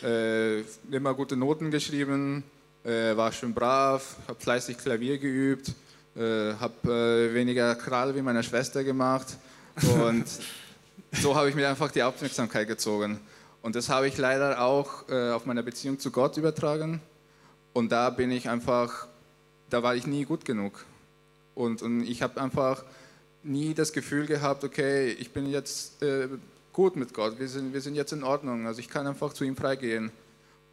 äh, 0.02 0.60
immer 0.90 1.12
gute 1.12 1.36
Noten 1.36 1.70
geschrieben, 1.70 2.44
äh, 2.82 3.14
war 3.14 3.30
schön 3.30 3.52
brav, 3.52 4.16
habe 4.26 4.40
fleißig 4.40 4.78
Klavier 4.78 5.18
geübt, 5.18 5.74
äh, 6.16 6.54
habe 6.54 7.28
äh, 7.30 7.34
weniger 7.34 7.74
Krall 7.74 8.14
wie 8.14 8.22
meine 8.22 8.42
Schwester 8.42 8.82
gemacht 8.84 9.36
und 9.82 10.24
so 11.12 11.36
habe 11.36 11.50
ich 11.50 11.54
mir 11.54 11.68
einfach 11.68 11.90
die 11.90 12.02
Aufmerksamkeit 12.02 12.66
gezogen. 12.66 13.20
Und 13.60 13.76
das 13.76 13.90
habe 13.90 14.08
ich 14.08 14.16
leider 14.16 14.62
auch 14.62 15.08
äh, 15.10 15.32
auf 15.32 15.44
meine 15.44 15.62
Beziehung 15.62 15.98
zu 15.98 16.10
Gott 16.10 16.38
übertragen. 16.38 17.02
Und 17.74 17.92
da 17.92 18.08
bin 18.08 18.30
ich 18.30 18.48
einfach, 18.48 19.08
da 19.68 19.82
war 19.82 19.94
ich 19.94 20.06
nie 20.06 20.24
gut 20.24 20.46
genug. 20.46 20.86
Und, 21.54 21.82
und 21.82 22.04
ich 22.04 22.22
habe 22.22 22.40
einfach 22.40 22.84
nie 23.42 23.74
das 23.74 23.92
Gefühl 23.92 24.26
gehabt, 24.26 24.64
okay, 24.64 25.10
ich 25.12 25.30
bin 25.30 25.50
jetzt 25.50 26.02
äh, 26.02 26.28
gut 26.72 26.96
mit 26.96 27.14
Gott, 27.14 27.38
wir 27.38 27.48
sind, 27.48 27.72
wir 27.72 27.80
sind 27.80 27.94
jetzt 27.94 28.12
in 28.12 28.22
Ordnung, 28.22 28.66
also 28.66 28.80
ich 28.80 28.88
kann 28.88 29.06
einfach 29.06 29.32
zu 29.32 29.44
ihm 29.44 29.56
freigehen. 29.56 30.10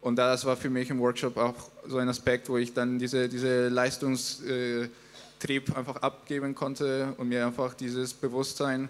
Und 0.00 0.16
das 0.16 0.44
war 0.44 0.56
für 0.56 0.70
mich 0.70 0.90
im 0.90 1.00
Workshop 1.00 1.36
auch 1.36 1.54
so 1.86 1.98
ein 1.98 2.08
Aspekt, 2.08 2.48
wo 2.48 2.58
ich 2.58 2.72
dann 2.72 2.98
diese, 2.98 3.28
diese 3.28 3.68
Leistungstrieb 3.68 4.90
einfach 5.76 5.96
abgeben 5.96 6.54
konnte 6.54 7.14
und 7.16 7.28
mir 7.28 7.44
einfach 7.44 7.74
dieses 7.74 8.14
Bewusstsein 8.14 8.88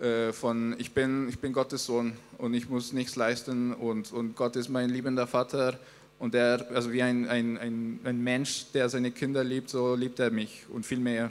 äh, 0.00 0.32
von 0.32 0.74
ich 0.78 0.92
bin, 0.94 1.28
ich 1.28 1.38
bin 1.38 1.52
Gottes 1.52 1.86
Sohn 1.86 2.14
und 2.38 2.54
ich 2.54 2.68
muss 2.68 2.92
nichts 2.92 3.14
leisten 3.14 3.72
und, 3.72 4.12
und 4.12 4.34
Gott 4.36 4.56
ist 4.56 4.68
mein 4.68 4.90
liebender 4.90 5.26
Vater 5.26 5.78
und 6.18 6.34
er, 6.34 6.66
also 6.74 6.92
wie 6.92 7.02
ein, 7.02 7.28
ein, 7.28 7.58
ein, 7.58 8.00
ein 8.02 8.22
Mensch, 8.22 8.66
der 8.74 8.88
seine 8.88 9.12
Kinder 9.12 9.44
liebt, 9.44 9.70
so 9.70 9.94
liebt 9.94 10.18
er 10.18 10.30
mich 10.30 10.66
und 10.70 10.84
viel 10.84 10.98
mehr. 10.98 11.30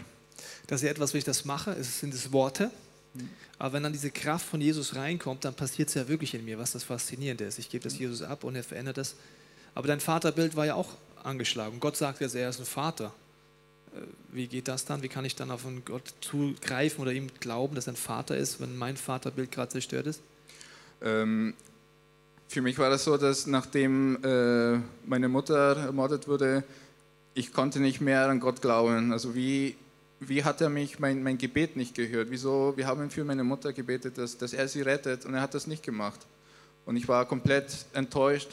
Das 0.68 0.82
ist 0.82 0.86
ja 0.86 0.92
etwas, 0.92 1.14
wenn 1.14 1.20
ich 1.20 1.26
das 1.26 1.46
mache, 1.46 1.72
es 1.72 2.00
sind 2.00 2.14
es 2.14 2.32
Worte. 2.32 2.72
Aber 3.58 3.74
wenn 3.74 3.84
dann 3.84 3.94
diese 3.94 4.12
Kraft 4.12 4.46
von 4.46 4.62
Jesus 4.62 4.96
reinkommt, 4.96 5.46
dann 5.46 5.56
passiert 5.56 5.90
es 5.90 5.96
ja 5.96 6.08
wirklich 6.08 6.34
in 6.34 6.46
mir, 6.46 6.60
was 6.60 6.74
das 6.74 6.84
Faszinierende 6.84 7.46
ist. 7.46 7.58
Ich 7.58 7.70
gebe 7.70 7.84
das 7.84 7.98
Jesus 7.98 8.22
ab 8.22 8.44
und 8.44 8.56
er 8.56 8.64
verändert 8.64 8.98
das. 8.98 9.16
Aber 9.74 9.88
dein 9.88 10.00
Vaterbild 10.00 10.56
war 10.56 10.66
ja 10.66 10.76
auch 10.76 10.90
angeschlagen. 11.24 11.80
Gott 11.80 11.98
sagt 11.98 12.22
jetzt, 12.22 12.36
er 12.36 12.50
ist 12.50 12.60
ein 12.60 12.66
Vater. 12.66 13.14
Äh, 13.96 14.02
wie 14.32 14.48
geht 14.48 14.68
das 14.68 14.86
dann? 14.86 15.02
Wie 15.02 15.08
kann 15.08 15.26
ich 15.26 15.36
dann 15.36 15.50
auf 15.50 15.66
einen 15.66 15.84
Gott 15.86 16.14
zugreifen 16.22 17.02
oder 17.02 17.12
ihm 17.12 17.30
glauben, 17.40 17.76
dass 17.76 17.88
er 17.88 17.94
ein 17.94 17.98
Vater 17.98 18.38
ist, 18.38 18.60
wenn 18.60 18.78
mein 18.78 18.98
Vaterbild 18.98 19.52
gerade 19.52 19.70
zerstört 19.70 20.06
ist? 20.06 20.22
Ähm, 21.02 21.54
für 22.48 22.62
mich 22.62 22.78
war 22.78 22.90
das 22.90 23.04
so, 23.04 23.18
dass 23.18 23.48
nachdem 23.48 24.24
äh, 24.24 24.80
meine 25.06 25.28
Mutter 25.28 25.78
ermordet 25.78 26.28
wurde, 26.28 26.64
ich 27.34 27.54
konnte 27.54 27.80
nicht 27.80 28.02
mehr 28.02 28.28
an 28.30 28.40
Gott 28.40 28.62
glauben. 28.62 29.12
Also 29.12 29.36
wie 29.36 29.76
wie 30.20 30.44
hat 30.44 30.62
er 30.62 30.70
mich 30.70 31.00
mein, 31.00 31.22
mein 31.22 31.38
Gebet 31.38 31.76
nicht 31.76 31.96
gehört? 31.96 32.30
Wieso? 32.32 32.74
Wir 32.76 32.88
haben 32.88 33.10
für 33.10 33.24
meine 33.24 33.44
Mutter 33.44 33.74
gebetet, 33.74 34.18
dass, 34.18 34.38
dass 34.38 34.54
er 34.54 34.68
sie 34.68 34.82
rettet 34.82 35.26
und 35.26 35.34
er 35.34 35.42
hat 35.42 35.54
das 35.54 35.68
nicht 35.68 35.84
gemacht. 35.84 36.20
Und 36.86 36.98
ich 36.98 37.08
war 37.08 37.26
komplett 37.26 37.86
enttäuscht. 37.94 38.50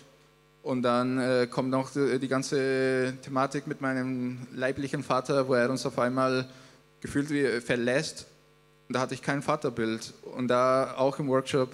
Und 0.62 0.82
dann 0.82 1.18
äh, 1.18 1.46
kommt 1.50 1.70
noch 1.70 1.90
die, 1.90 2.18
die, 2.18 2.28
ganze 2.28 3.14
Thematik 3.22 3.66
mit 3.66 3.82
meinem 3.82 4.46
leiblichen 4.54 5.02
Vater, 5.02 5.46
wo 5.46 5.54
er 5.54 5.68
uns 5.68 5.84
auf 5.84 5.98
einmal 5.98 6.48
gefühlt 7.00 7.28
wie 7.30 7.60
verlässt. 7.60 8.26
Und 8.88 8.94
da 8.94 9.00
hatte 9.00 9.14
ich 9.14 9.20
kein 9.20 9.42
Vaterbild. 9.42 10.14
Und 10.22 10.48
da 10.48 10.94
auch 10.96 11.18
im 11.18 11.28
Workshop 11.28 11.70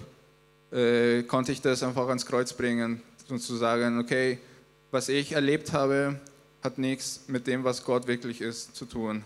äh, 0.71 1.23
konnte 1.23 1.53
ich 1.53 1.61
das 1.61 1.83
einfach 1.83 2.07
ans 2.07 2.25
Kreuz 2.25 2.51
bringen 2.53 3.01
und 3.29 3.39
zu 3.39 3.55
sagen, 3.55 3.97
okay, 3.99 4.39
was 4.91 5.07
ich 5.07 5.31
erlebt 5.33 5.71
habe, 5.71 6.19
hat 6.61 6.77
nichts 6.77 7.21
mit 7.27 7.47
dem, 7.47 7.63
was 7.63 7.85
Gott 7.85 8.07
wirklich 8.07 8.41
ist, 8.41 8.75
zu 8.75 8.85
tun 8.85 9.23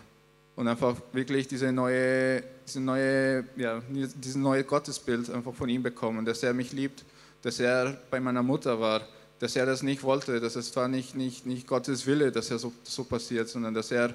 und 0.56 0.66
einfach 0.66 0.96
wirklich 1.12 1.46
diese 1.46 1.70
neue, 1.70 2.42
diese 2.66 2.80
neue, 2.80 3.44
ja, 3.56 3.82
dieses 3.90 4.36
neue 4.36 4.64
Gottesbild 4.64 5.30
einfach 5.30 5.54
von 5.54 5.68
ihm 5.68 5.82
bekommen, 5.82 6.24
dass 6.24 6.42
er 6.42 6.54
mich 6.54 6.72
liebt, 6.72 7.04
dass 7.42 7.60
er 7.60 8.00
bei 8.10 8.18
meiner 8.18 8.42
Mutter 8.42 8.80
war, 8.80 9.02
dass 9.38 9.54
er 9.54 9.66
das 9.66 9.82
nicht 9.82 10.02
wollte, 10.02 10.40
dass 10.40 10.56
es 10.56 10.74
war 10.74 10.88
nicht, 10.88 11.14
nicht, 11.14 11.44
nicht 11.46 11.66
Gottes 11.66 12.06
Wille, 12.06 12.32
dass 12.32 12.50
er 12.50 12.58
so, 12.58 12.72
so 12.82 13.04
passiert, 13.04 13.48
sondern 13.48 13.74
dass 13.74 13.90
er 13.90 14.14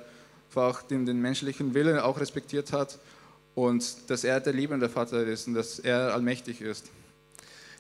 einfach 0.50 0.82
den, 0.82 1.06
den 1.06 1.22
menschlichen 1.22 1.74
Willen 1.76 2.00
auch 2.00 2.20
respektiert 2.20 2.74
hat 2.74 2.98
und 3.54 4.10
dass 4.10 4.24
er 4.24 4.40
der 4.40 4.54
liebende 4.54 4.90
Vater 4.90 5.24
ist 5.24 5.48
und 5.48 5.54
dass 5.54 5.80
er 5.80 6.14
allmächtig 6.14 6.60
ist. 6.60 6.90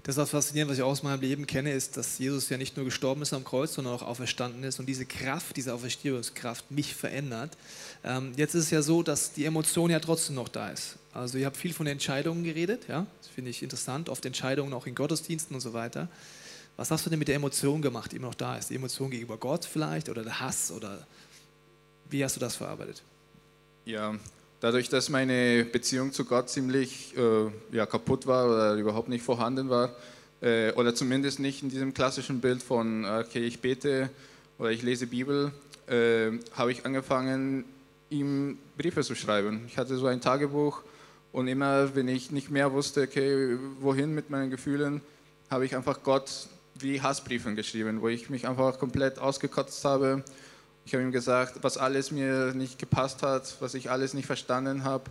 Das 0.03 0.15
ist 0.15 0.21
was 0.21 0.29
Faszinierende, 0.31 0.71
was 0.71 0.79
ich 0.79 0.83
aus 0.83 1.03
meinem 1.03 1.21
Leben 1.21 1.45
kenne, 1.45 1.73
ist, 1.73 1.95
dass 1.95 2.17
Jesus 2.17 2.49
ja 2.49 2.57
nicht 2.57 2.75
nur 2.75 2.85
gestorben 2.85 3.21
ist 3.21 3.33
am 3.33 3.43
Kreuz, 3.43 3.75
sondern 3.75 3.93
auch 3.93 4.01
auferstanden 4.01 4.63
ist 4.63 4.79
und 4.79 4.87
diese 4.87 5.05
Kraft, 5.05 5.57
diese 5.57 5.75
Auferstehungskraft 5.75 6.71
mich 6.71 6.95
verändert. 6.95 7.55
Ähm, 8.03 8.33
jetzt 8.35 8.55
ist 8.55 8.65
es 8.65 8.71
ja 8.71 8.81
so, 8.81 9.03
dass 9.03 9.33
die 9.33 9.45
Emotion 9.45 9.91
ja 9.91 9.99
trotzdem 9.99 10.35
noch 10.35 10.47
da 10.47 10.69
ist. 10.69 10.97
Also 11.13 11.37
ihr 11.37 11.45
habt 11.45 11.57
viel 11.57 11.73
von 11.73 11.87
Entscheidungen 11.87 12.43
geredet, 12.43 12.87
ja, 12.87 13.05
das 13.19 13.27
finde 13.27 13.51
ich 13.51 13.61
interessant, 13.61 14.09
oft 14.09 14.25
Entscheidungen 14.25 14.73
auch 14.73 14.87
in 14.87 14.95
Gottesdiensten 14.95 15.53
und 15.53 15.61
so 15.61 15.73
weiter. 15.73 16.07
Was 16.77 16.89
hast 16.89 17.05
du 17.05 17.09
denn 17.09 17.19
mit 17.19 17.27
der 17.27 17.35
Emotion 17.35 17.81
gemacht, 17.81 18.11
die 18.11 18.15
immer 18.15 18.27
noch 18.27 18.35
da 18.35 18.57
ist? 18.57 18.69
Die 18.69 18.75
Emotion 18.75 19.11
gegenüber 19.11 19.37
Gott 19.37 19.65
vielleicht 19.65 20.09
oder 20.09 20.23
der 20.23 20.39
Hass 20.39 20.71
oder 20.71 21.05
wie 22.09 22.23
hast 22.23 22.35
du 22.37 22.39
das 22.39 22.55
verarbeitet? 22.55 23.03
Ja, 23.85 24.15
dadurch, 24.61 24.89
dass 24.89 25.09
meine 25.09 25.65
Beziehung 25.65 26.13
zu 26.13 26.25
Gott 26.25 26.49
ziemlich 26.49 27.15
äh, 27.17 27.51
ja, 27.75 27.85
kaputt 27.85 28.25
war 28.25 28.47
oder 28.47 28.73
überhaupt 28.75 29.09
nicht 29.09 29.23
vorhanden 29.23 29.69
war, 29.69 29.93
äh, 30.41 30.71
oder 30.73 30.95
zumindest 30.95 31.39
nicht 31.39 31.61
in 31.61 31.69
diesem 31.69 31.93
klassischen 31.93 32.41
Bild 32.41 32.63
von, 32.63 33.05
okay, 33.05 33.43
ich 33.43 33.59
bete 33.59 34.09
oder 34.57 34.71
ich 34.71 34.81
lese 34.81 35.07
Bibel, 35.07 35.51
äh, 35.87 36.31
habe 36.53 36.71
ich 36.71 36.85
angefangen, 36.85 37.65
ihm 38.11 38.59
Briefe 38.77 39.01
zu 39.01 39.15
schreiben. 39.15 39.63
Ich 39.65 39.79
hatte 39.79 39.97
so 39.97 40.05
ein 40.05 40.21
Tagebuch 40.21 40.83
und 41.31 41.47
immer, 41.47 41.95
wenn 41.95 42.07
ich 42.07 42.29
nicht 42.29 42.51
mehr 42.51 42.71
wusste, 42.71 43.03
okay, 43.03 43.57
wohin 43.79 44.13
mit 44.13 44.29
meinen 44.29 44.51
Gefühlen, 44.51 45.01
habe 45.49 45.65
ich 45.65 45.75
einfach 45.75 46.03
Gott 46.03 46.47
wie 46.75 47.01
Hassbriefe 47.01 47.53
geschrieben, 47.55 48.01
wo 48.01 48.07
ich 48.07 48.29
mich 48.29 48.47
einfach 48.47 48.77
komplett 48.77 49.17
ausgekotzt 49.17 49.83
habe 49.83 50.23
ich 50.85 50.93
habe 50.93 51.03
ihm 51.03 51.11
gesagt, 51.11 51.59
was 51.61 51.77
alles 51.77 52.11
mir 52.11 52.53
nicht 52.53 52.79
gepasst 52.79 53.23
hat, 53.23 53.55
was 53.59 53.73
ich 53.75 53.89
alles 53.89 54.13
nicht 54.13 54.25
verstanden 54.25 54.83
habe 54.83 55.05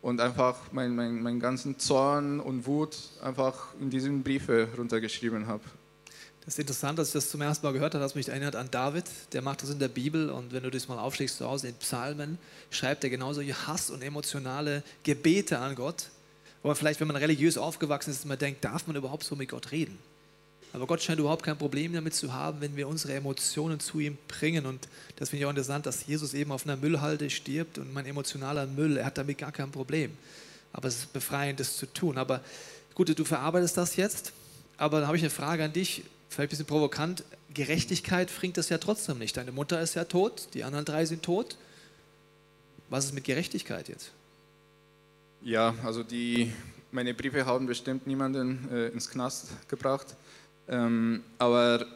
und 0.00 0.20
einfach 0.20 0.56
meinen 0.72 0.94
mein, 0.94 1.22
mein 1.22 1.40
ganzen 1.40 1.78
Zorn 1.78 2.38
und 2.40 2.66
Wut 2.66 2.96
einfach 3.22 3.74
in 3.80 3.90
diesen 3.90 4.22
Briefe 4.22 4.68
runtergeschrieben 4.76 5.46
habe. 5.46 5.64
Das 6.46 6.54
ist 6.54 6.60
interessant, 6.60 6.96
dass 6.96 7.08
ich 7.08 7.12
das 7.12 7.28
zum 7.28 7.40
ersten 7.40 7.66
Mal 7.66 7.72
gehört 7.72 7.94
habe, 7.94 8.04
das 8.04 8.14
mich 8.14 8.28
erinnert 8.28 8.54
an 8.54 8.70
David, 8.70 9.04
der 9.32 9.42
macht 9.42 9.64
das 9.64 9.70
in 9.70 9.80
der 9.80 9.88
Bibel 9.88 10.30
und 10.30 10.52
wenn 10.52 10.62
du 10.62 10.70
das 10.70 10.86
mal 10.86 10.96
aufschlägst 10.96 11.38
zu 11.38 11.44
Hause 11.44 11.66
in 11.66 11.74
Psalmen, 11.74 12.38
schreibt 12.70 13.02
er 13.02 13.10
genau 13.10 13.32
solche 13.32 13.66
Hass- 13.66 13.90
und 13.90 14.00
emotionale 14.00 14.84
Gebete 15.02 15.58
an 15.58 15.74
Gott, 15.74 16.04
wo 16.62 16.68
man 16.68 16.76
vielleicht, 16.76 17.00
wenn 17.00 17.08
man 17.08 17.16
religiös 17.16 17.58
aufgewachsen 17.58 18.10
ist, 18.10 18.24
immer 18.24 18.36
denkt, 18.36 18.64
darf 18.64 18.86
man 18.86 18.94
überhaupt 18.94 19.24
so 19.24 19.34
mit 19.34 19.48
Gott 19.48 19.72
reden? 19.72 19.98
Aber 20.72 20.86
Gott 20.86 21.02
scheint 21.02 21.18
überhaupt 21.18 21.42
kein 21.42 21.58
Problem 21.58 21.92
damit 21.92 22.14
zu 22.14 22.32
haben, 22.32 22.60
wenn 22.60 22.76
wir 22.76 22.86
unsere 22.86 23.14
Emotionen 23.14 23.80
zu 23.80 23.98
ihm 23.98 24.16
bringen. 24.28 24.66
Und 24.66 24.86
das 25.16 25.30
finde 25.30 25.40
ich 25.40 25.46
auch 25.46 25.50
interessant, 25.50 25.86
dass 25.86 26.06
Jesus 26.06 26.32
eben 26.32 26.52
auf 26.52 26.64
einer 26.64 26.76
Müllhalde 26.76 27.28
stirbt 27.28 27.78
und 27.78 27.92
mein 27.92 28.06
emotionaler 28.06 28.66
Müll, 28.66 28.98
er 28.98 29.06
hat 29.06 29.18
damit 29.18 29.38
gar 29.38 29.52
kein 29.52 29.72
Problem. 29.72 30.16
Aber 30.72 30.86
es 30.86 30.96
ist 30.96 31.12
befreiend, 31.12 31.58
das 31.58 31.76
zu 31.76 31.86
tun. 31.86 32.18
Aber 32.18 32.40
gut, 32.94 33.18
du 33.18 33.24
verarbeitest 33.24 33.76
das 33.76 33.96
jetzt. 33.96 34.32
Aber 34.76 34.98
dann 34.98 35.06
habe 35.06 35.16
ich 35.16 35.22
eine 35.22 35.30
Frage 35.30 35.64
an 35.64 35.72
dich, 35.72 36.02
vielleicht 36.28 36.48
ein 36.48 36.50
bisschen 36.50 36.66
provokant. 36.66 37.24
Gerechtigkeit 37.54 38.30
bringt 38.38 38.56
das 38.56 38.68
ja 38.68 38.78
trotzdem 38.78 39.18
nicht. 39.18 39.36
Deine 39.36 39.52
Mutter 39.52 39.80
ist 39.80 39.94
ja 39.94 40.04
tot, 40.04 40.48
die 40.54 40.64
anderen 40.64 40.84
drei 40.84 41.06
sind 41.06 41.22
tot. 41.22 41.56
Was 42.88 43.06
ist 43.06 43.14
mit 43.14 43.24
Gerechtigkeit 43.24 43.88
jetzt? 43.88 44.12
Ja, 45.42 45.74
also 45.84 46.02
die, 46.02 46.52
meine 46.92 47.14
Briefe 47.14 47.46
haben 47.46 47.66
bestimmt 47.66 48.06
niemanden 48.06 48.68
äh, 48.72 48.88
ins 48.88 49.10
Knast 49.10 49.48
gebracht. 49.68 50.16
Ähm, 50.68 51.22
aber 51.38 51.86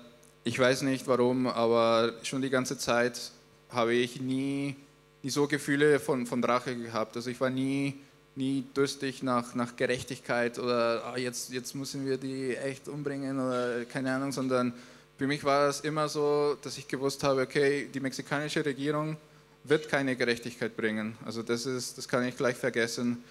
ich 0.44 0.58
weiß 0.58 0.82
nicht 0.82 1.06
warum, 1.06 1.46
aber 1.46 2.14
schon 2.22 2.42
die 2.42 2.50
ganze 2.50 2.78
Zeit 2.78 3.32
habe 3.70 3.94
ich 3.94 4.20
nie, 4.20 4.76
nie 5.22 5.30
so 5.30 5.46
Gefühle 5.46 6.00
von, 6.00 6.26
von 6.26 6.42
Rache 6.42 6.76
gehabt. 6.76 7.16
Also 7.16 7.30
ich 7.30 7.40
war 7.40 7.50
nie, 7.50 8.00
nie 8.36 8.64
durstig 8.74 9.22
nach, 9.22 9.54
nach 9.54 9.76
Gerechtigkeit 9.76 10.58
oder 10.58 11.04
ah, 11.04 11.16
jetzt, 11.16 11.52
jetzt 11.52 11.74
müssen 11.74 12.06
wir 12.06 12.16
die 12.16 12.56
echt 12.56 12.88
umbringen 12.88 13.38
oder 13.38 13.84
keine 13.84 14.14
Ahnung, 14.14 14.32
sondern 14.32 14.72
für 15.18 15.26
mich 15.26 15.44
war 15.44 15.68
es 15.68 15.80
immer 15.80 16.08
so, 16.08 16.56
dass 16.62 16.78
ich 16.78 16.88
gewusst 16.88 17.22
habe, 17.24 17.42
okay, 17.42 17.88
die 17.92 18.00
mexikanische 18.00 18.64
Regierung 18.64 19.16
wird 19.64 19.88
keine 19.88 20.16
Gerechtigkeit 20.16 20.76
bringen. 20.76 21.16
Also 21.24 21.42
das, 21.42 21.66
ist, 21.66 21.98
das 21.98 22.08
kann 22.08 22.24
ich 22.24 22.36
gleich 22.36 22.56
vergessen. 22.56 23.22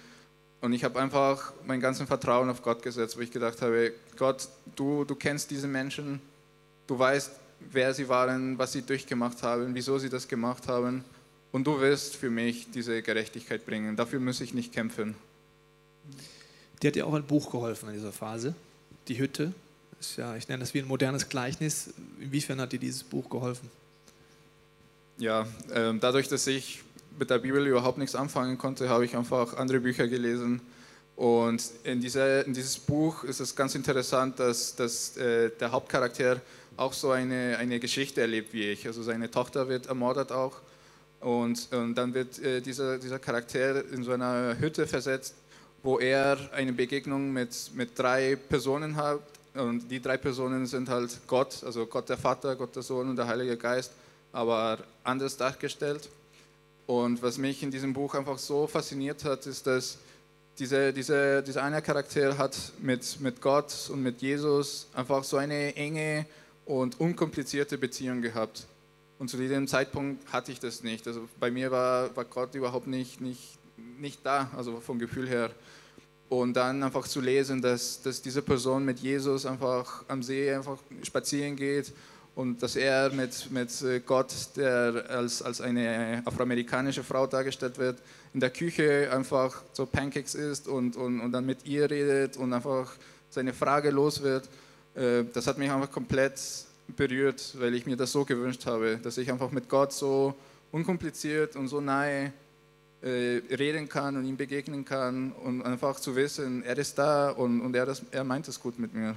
Und 0.60 0.72
ich 0.72 0.84
habe 0.84 1.00
einfach 1.00 1.52
mein 1.66 1.80
ganzes 1.80 2.06
Vertrauen 2.06 2.50
auf 2.50 2.62
Gott 2.62 2.82
gesetzt, 2.82 3.16
wo 3.16 3.20
ich 3.20 3.30
gedacht 3.30 3.62
habe, 3.62 3.92
Gott, 4.16 4.48
du, 4.76 5.04
du 5.04 5.14
kennst 5.14 5.50
diese 5.50 5.66
Menschen, 5.66 6.20
du 6.86 6.98
weißt, 6.98 7.32
wer 7.72 7.94
sie 7.94 8.08
waren, 8.08 8.58
was 8.58 8.72
sie 8.72 8.82
durchgemacht 8.82 9.42
haben, 9.42 9.74
wieso 9.74 9.98
sie 9.98 10.10
das 10.10 10.28
gemacht 10.28 10.68
haben. 10.68 11.04
Und 11.52 11.66
du 11.66 11.80
wirst 11.80 12.16
für 12.16 12.30
mich 12.30 12.70
diese 12.70 13.02
Gerechtigkeit 13.02 13.66
bringen. 13.66 13.96
Dafür 13.96 14.20
muss 14.20 14.40
ich 14.40 14.54
nicht 14.54 14.72
kämpfen. 14.72 15.14
Dir 16.82 16.88
hat 16.88 16.96
ja 16.96 17.04
auch 17.04 17.14
ein 17.14 17.26
Buch 17.26 17.50
geholfen 17.50 17.88
in 17.88 17.94
dieser 17.94 18.12
Phase, 18.12 18.54
Die 19.08 19.18
Hütte. 19.18 19.52
Ist 19.98 20.16
ja, 20.16 20.34
ich 20.36 20.48
nenne 20.48 20.60
das 20.60 20.72
wie 20.72 20.78
ein 20.78 20.88
modernes 20.88 21.28
Gleichnis. 21.28 21.90
Inwiefern 22.20 22.60
hat 22.60 22.72
dir 22.72 22.78
dieses 22.78 23.02
Buch 23.02 23.28
geholfen? 23.28 23.68
Ja, 25.18 25.46
äh, 25.70 25.92
dadurch, 26.00 26.28
dass 26.28 26.46
ich 26.46 26.82
mit 27.18 27.28
der 27.28 27.38
Bibel 27.38 27.66
überhaupt 27.66 27.98
nichts 27.98 28.14
anfangen 28.14 28.56
konnte, 28.56 28.88
habe 28.88 29.04
ich 29.04 29.14
einfach 29.14 29.58
andere 29.58 29.80
Bücher 29.80 30.08
gelesen. 30.08 30.62
Und 31.16 31.62
in, 31.84 32.00
dieser, 32.00 32.46
in 32.46 32.54
dieses 32.54 32.78
Buch 32.78 33.24
ist 33.24 33.40
es 33.40 33.54
ganz 33.54 33.74
interessant, 33.74 34.40
dass, 34.40 34.74
dass 34.74 35.18
äh, 35.18 35.50
der 35.60 35.70
Hauptcharakter 35.70 36.40
auch 36.78 36.94
so 36.94 37.10
eine, 37.10 37.58
eine 37.58 37.78
Geschichte 37.78 38.22
erlebt 38.22 38.54
wie 38.54 38.70
ich. 38.70 38.86
Also 38.86 39.02
seine 39.02 39.30
Tochter 39.30 39.68
wird 39.68 39.86
ermordet 39.86 40.32
auch. 40.32 40.62
Und, 41.20 41.68
und 41.72 41.94
dann 41.94 42.14
wird 42.14 42.38
äh, 42.38 42.60
dieser, 42.60 42.98
dieser 42.98 43.18
Charakter 43.18 43.84
in 43.92 44.02
so 44.02 44.12
einer 44.12 44.58
Hütte 44.58 44.86
versetzt, 44.86 45.34
wo 45.82 45.98
er 45.98 46.38
eine 46.52 46.72
Begegnung 46.72 47.32
mit, 47.32 47.70
mit 47.74 47.98
drei 47.98 48.36
Personen 48.36 48.96
hat, 48.96 49.20
Und 49.54 49.90
die 49.90 50.00
drei 50.00 50.16
Personen 50.16 50.66
sind 50.66 50.88
halt 50.88 51.18
Gott, 51.26 51.62
also 51.64 51.86
Gott 51.86 52.08
der 52.08 52.16
Vater, 52.16 52.54
Gott 52.56 52.74
der 52.76 52.82
Sohn 52.82 53.08
und 53.08 53.16
der 53.16 53.26
Heilige 53.26 53.56
Geist, 53.56 53.92
aber 54.32 54.78
anders 55.02 55.36
dargestellt. 55.36 56.08
Und 56.86 57.22
was 57.22 57.38
mich 57.38 57.62
in 57.62 57.70
diesem 57.70 57.92
Buch 57.92 58.14
einfach 58.14 58.38
so 58.38 58.66
fasziniert 58.66 59.24
hat, 59.24 59.46
ist, 59.46 59.66
dass 59.66 59.98
diese, 60.58 60.92
diese, 60.92 61.42
dieser 61.42 61.62
eine 61.62 61.82
Charakter 61.82 62.36
hat 62.36 62.56
mit, 62.80 63.20
mit 63.20 63.40
Gott 63.40 63.72
und 63.90 64.02
mit 64.02 64.20
Jesus 64.22 64.86
einfach 64.94 65.24
so 65.24 65.36
eine 65.36 65.74
enge 65.76 66.26
und 66.66 67.00
unkomplizierte 67.00 67.78
Beziehung 67.78 68.22
gehabt. 68.22 68.66
Und 69.20 69.28
zu 69.28 69.36
diesem 69.36 69.68
Zeitpunkt 69.68 70.32
hatte 70.32 70.50
ich 70.50 70.60
das 70.60 70.82
nicht. 70.82 71.06
Also 71.06 71.28
bei 71.38 71.50
mir 71.50 71.70
war, 71.70 72.16
war 72.16 72.24
Gott 72.24 72.54
überhaupt 72.54 72.86
nicht, 72.86 73.20
nicht, 73.20 73.58
nicht 73.98 74.24
da, 74.24 74.50
also 74.56 74.80
vom 74.80 74.98
Gefühl 74.98 75.28
her. 75.28 75.50
Und 76.30 76.54
dann 76.54 76.82
einfach 76.82 77.06
zu 77.06 77.20
lesen, 77.20 77.60
dass, 77.60 78.00
dass 78.00 78.22
diese 78.22 78.40
Person 78.40 78.82
mit 78.82 79.00
Jesus 79.00 79.44
einfach 79.44 80.04
am 80.08 80.22
See 80.22 80.54
einfach 80.54 80.78
spazieren 81.02 81.54
geht 81.54 81.92
und 82.34 82.62
dass 82.62 82.76
er 82.76 83.12
mit, 83.12 83.50
mit 83.50 83.70
Gott, 84.06 84.32
der 84.56 85.04
als, 85.10 85.42
als 85.42 85.60
eine 85.60 86.22
afroamerikanische 86.24 87.04
Frau 87.04 87.26
dargestellt 87.26 87.76
wird, 87.76 87.98
in 88.32 88.40
der 88.40 88.48
Küche 88.48 89.12
einfach 89.12 89.62
so 89.74 89.84
Pancakes 89.84 90.34
isst 90.34 90.66
und, 90.66 90.96
und, 90.96 91.20
und 91.20 91.30
dann 91.32 91.44
mit 91.44 91.66
ihr 91.66 91.90
redet 91.90 92.38
und 92.38 92.54
einfach 92.54 92.90
seine 93.28 93.52
Frage 93.52 93.90
los 93.90 94.22
wird. 94.22 94.48
Äh, 94.94 95.24
das 95.30 95.46
hat 95.46 95.58
mich 95.58 95.70
einfach 95.70 95.92
komplett 95.92 96.40
berührt, 96.96 97.54
weil 97.58 97.74
ich 97.74 97.86
mir 97.86 97.96
das 97.96 98.12
so 98.12 98.24
gewünscht 98.24 98.66
habe, 98.66 98.98
dass 99.02 99.18
ich 99.18 99.30
einfach 99.30 99.50
mit 99.50 99.68
Gott 99.68 99.92
so 99.92 100.34
unkompliziert 100.72 101.56
und 101.56 101.68
so 101.68 101.80
nahe 101.80 102.32
äh, 103.02 103.42
reden 103.50 103.88
kann 103.88 104.16
und 104.16 104.24
ihm 104.24 104.36
begegnen 104.36 104.84
kann 104.84 105.32
und 105.32 105.62
einfach 105.62 105.98
zu 106.00 106.14
wissen, 106.16 106.62
er 106.62 106.76
ist 106.76 106.98
da 106.98 107.30
und, 107.30 107.60
und 107.60 107.74
er, 107.74 107.86
das, 107.86 108.02
er 108.10 108.24
meint 108.24 108.46
es 108.48 108.60
gut 108.60 108.78
mit 108.78 108.94
mir. 108.94 109.16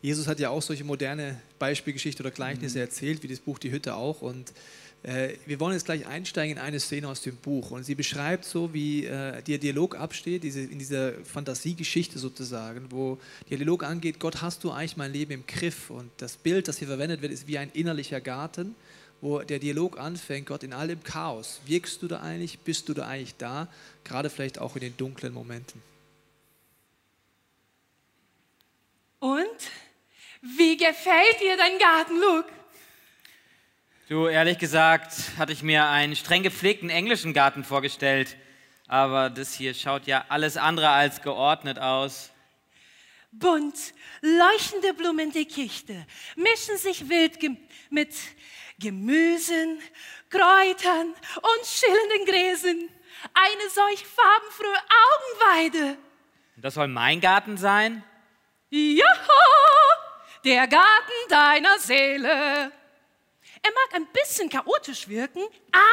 Jesus 0.00 0.26
hat 0.26 0.38
ja 0.38 0.50
auch 0.50 0.60
solche 0.60 0.84
moderne 0.84 1.40
Beispielgeschichte 1.58 2.22
oder 2.22 2.30
Gleichnisse 2.30 2.76
mhm. 2.76 2.84
erzählt, 2.84 3.22
wie 3.22 3.28
das 3.28 3.40
Buch 3.40 3.58
Die 3.58 3.72
Hütte 3.72 3.94
auch. 3.94 4.20
Und 4.20 4.52
wir 5.04 5.60
wollen 5.60 5.74
jetzt 5.74 5.84
gleich 5.84 6.06
einsteigen 6.06 6.56
in 6.56 6.62
eine 6.62 6.80
Szene 6.80 7.08
aus 7.08 7.20
dem 7.20 7.36
Buch. 7.36 7.72
Und 7.72 7.84
sie 7.84 7.94
beschreibt 7.94 8.46
so, 8.46 8.72
wie 8.72 9.04
äh, 9.04 9.42
der 9.42 9.58
Dialog 9.58 9.96
absteht, 9.96 10.44
diese, 10.44 10.60
in 10.60 10.78
dieser 10.78 11.12
Fantasiegeschichte 11.24 12.18
sozusagen, 12.18 12.86
wo 12.90 13.18
der 13.50 13.58
Dialog 13.58 13.84
angeht, 13.84 14.18
Gott, 14.18 14.40
hast 14.40 14.64
du 14.64 14.70
eigentlich 14.70 14.96
mein 14.96 15.12
Leben 15.12 15.32
im 15.32 15.46
Griff? 15.46 15.90
Und 15.90 16.10
das 16.16 16.38
Bild, 16.38 16.68
das 16.68 16.78
hier 16.78 16.88
verwendet 16.88 17.20
wird, 17.20 17.32
ist 17.32 17.46
wie 17.46 17.58
ein 17.58 17.70
innerlicher 17.74 18.22
Garten, 18.22 18.74
wo 19.20 19.40
der 19.40 19.58
Dialog 19.58 19.98
anfängt, 19.98 20.46
Gott, 20.46 20.62
in 20.62 20.72
all 20.72 20.88
dem 20.88 21.02
Chaos, 21.02 21.60
wirkst 21.66 22.00
du 22.00 22.08
da 22.08 22.20
eigentlich, 22.20 22.60
bist 22.60 22.88
du 22.88 22.94
da 22.94 23.06
eigentlich 23.06 23.36
da? 23.36 23.68
Gerade 24.04 24.30
vielleicht 24.30 24.58
auch 24.58 24.74
in 24.74 24.80
den 24.80 24.96
dunklen 24.96 25.34
Momenten. 25.34 25.82
Und? 29.18 29.44
Wie 30.40 30.76
gefällt 30.76 31.40
dir 31.40 31.56
dein 31.58 31.78
Garten, 31.78 32.20
Luke? 32.20 32.63
Du, 34.06 34.26
ehrlich 34.26 34.58
gesagt, 34.58 35.14
hatte 35.38 35.54
ich 35.54 35.62
mir 35.62 35.86
einen 35.86 36.14
streng 36.14 36.42
gepflegten 36.42 36.90
englischen 36.90 37.32
Garten 37.32 37.64
vorgestellt. 37.64 38.36
Aber 38.86 39.30
das 39.30 39.54
hier 39.54 39.72
schaut 39.72 40.06
ja 40.06 40.26
alles 40.28 40.58
andere 40.58 40.90
als 40.90 41.22
geordnet 41.22 41.78
aus. 41.78 42.30
Bunt, 43.32 43.74
leuchtende 44.20 44.92
Blumendickichte 44.92 46.06
mischen 46.36 46.76
sich 46.76 47.08
wild 47.08 47.40
ge 47.40 47.56
mit 47.88 48.14
Gemüsen, 48.78 49.80
Kräutern 50.28 51.14
und 51.36 51.66
schillenden 51.66 52.26
Gräsern. 52.26 52.88
Eine 53.32 53.70
solch 53.70 54.04
farbenfrohe 54.06 54.82
Augenweide. 55.00 55.96
Das 56.58 56.74
soll 56.74 56.88
mein 56.88 57.22
Garten 57.22 57.56
sein? 57.56 58.04
Ja! 58.68 59.06
der 60.44 60.68
Garten 60.68 61.28
deiner 61.30 61.78
Seele. 61.78 62.70
Er 63.64 63.70
mag 63.70 63.94
ein 63.94 64.06
bisschen 64.12 64.50
chaotisch 64.50 65.08
wirken, 65.08 65.42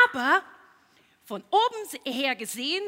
aber 0.05 0.43
von 1.23 1.41
oben 1.49 2.13
her 2.13 2.35
gesehen 2.35 2.83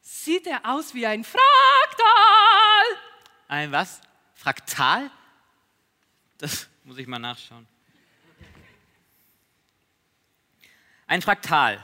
sieht 0.00 0.46
er 0.46 0.60
aus 0.64 0.94
wie 0.94 1.04
ein 1.04 1.24
Fraktal. 1.24 1.42
Ein 3.48 3.72
was? 3.72 4.00
Fraktal? 4.34 5.10
Das 6.38 6.68
muss 6.84 6.96
ich 6.98 7.08
mal 7.08 7.18
nachschauen. 7.18 7.66
Ein 11.08 11.20
Fraktal. 11.20 11.82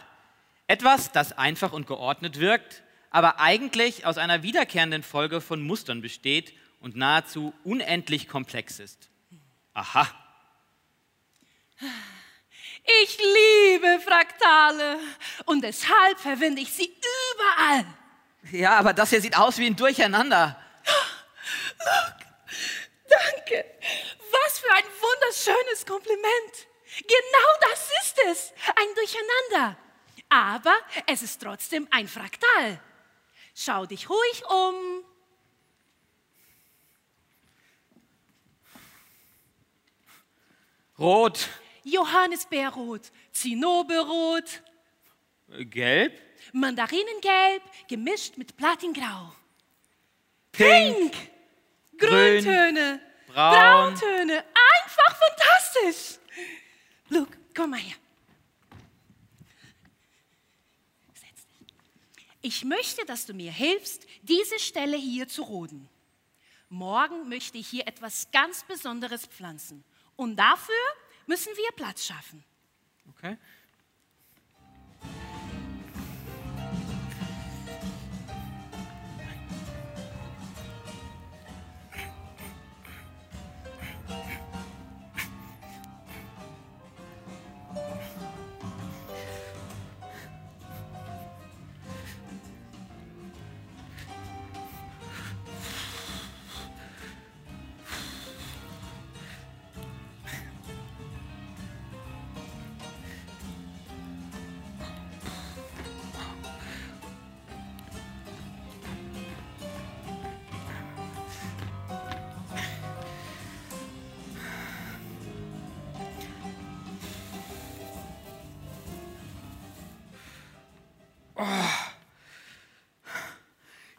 Etwas, 0.69 1.11
das 1.11 1.33
einfach 1.33 1.73
und 1.73 1.89
geordnet 1.89 2.39
wirkt, 2.39 2.85
aber 3.11 3.41
eigentlich 3.41 4.07
aus 4.07 4.19
einer 4.19 4.45
wiederkehrenden 4.45 5.03
Folge 5.03 5.41
von 5.41 5.63
Mustern 5.63 6.01
besteht 6.01 6.53
und 6.79 6.95
nahezu 6.95 7.53
unendlich 7.65 8.29
komplex 8.29 8.79
ist. 8.79 9.11
Aha. 9.75 10.07
Ich 13.03 13.19
liebe 13.19 14.01
Fraktale 14.01 14.99
und 15.45 15.63
deshalb 15.63 16.19
verwende 16.19 16.63
ich 16.63 16.73
sie 16.73 16.93
überall. 17.33 17.85
Ja, 18.51 18.79
aber 18.79 18.93
das 18.93 19.11
hier 19.11 19.21
sieht 19.21 19.37
aus 19.37 19.59
wie 19.59 19.67
ein 19.67 19.77
Durcheinander. 19.77 20.59
Look, 21.79 22.17
danke. 23.09 23.65
Was 24.33 24.59
für 24.59 24.73
ein 24.73 24.85
wunderschönes 24.85 25.87
Kompliment. 25.87 26.67
Genau 27.03 27.49
das 27.61 27.91
ist 28.03 28.19
es, 28.27 28.53
ein 28.75 28.95
Durcheinander. 28.95 29.77
Aber 30.31 30.75
es 31.07 31.23
ist 31.23 31.41
trotzdem 31.41 31.87
ein 31.91 32.09
Fraktal. 32.09 32.81
Schau 33.55 33.87
dich 33.87 34.09
ruhig 34.09 34.45
um. 34.49 35.05
Rot. 40.99 41.49
Johannisbeerrot, 41.91 43.11
Zinnoberrot. 43.33 44.63
Gelb. 45.71 46.21
Mandarinengelb 46.53 47.63
gemischt 47.89 48.37
mit 48.37 48.57
Platingrau. 48.57 49.33
Pink. 50.53 50.97
Pink. 50.97 51.15
Grüntöne. 51.99 53.01
Braun. 53.27 53.95
Brauntöne. 53.95 54.45
Einfach 54.45 55.19
fantastisch. 55.19 56.19
Luke, 57.09 57.37
komm 57.55 57.71
mal 57.71 57.81
her. 57.81 57.97
Ich 62.41 62.65
möchte, 62.65 63.05
dass 63.05 63.27
du 63.27 63.35
mir 63.35 63.51
hilfst, 63.51 64.07
diese 64.23 64.59
Stelle 64.59 64.97
hier 64.97 65.27
zu 65.29 65.43
roden. 65.43 65.89
Morgen 66.69 67.29
möchte 67.29 67.59
ich 67.59 67.67
hier 67.67 67.87
etwas 67.89 68.31
ganz 68.31 68.63
Besonderes 68.63 69.27
pflanzen. 69.27 69.85
Und 70.17 70.37
dafür 70.37 70.75
müssen 71.29 71.57
wir 71.57 71.71
Platz 71.77 72.05
schaffen. 72.05 72.45
Okay. 73.11 73.37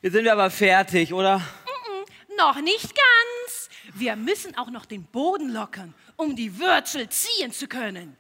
Jetzt 0.02 0.14
sind 0.14 0.24
wir 0.24 0.32
aber 0.32 0.50
fertig, 0.50 1.14
oder? 1.14 1.39
Mm 1.39 1.41
-mm, 1.41 2.38
noch 2.38 2.62
nicht 2.62 2.95
ganz. 2.95 3.70
Wir 3.93 4.16
müssen 4.16 4.58
auch 4.58 4.70
noch 4.70 4.86
den 4.86 5.04
Boden 5.04 5.52
lockern, 5.52 5.93
um 6.16 6.38
die 6.38 6.58
Wurzel 6.58 7.10
ziehen 7.10 7.52
zu 7.52 7.68
können. 7.68 8.16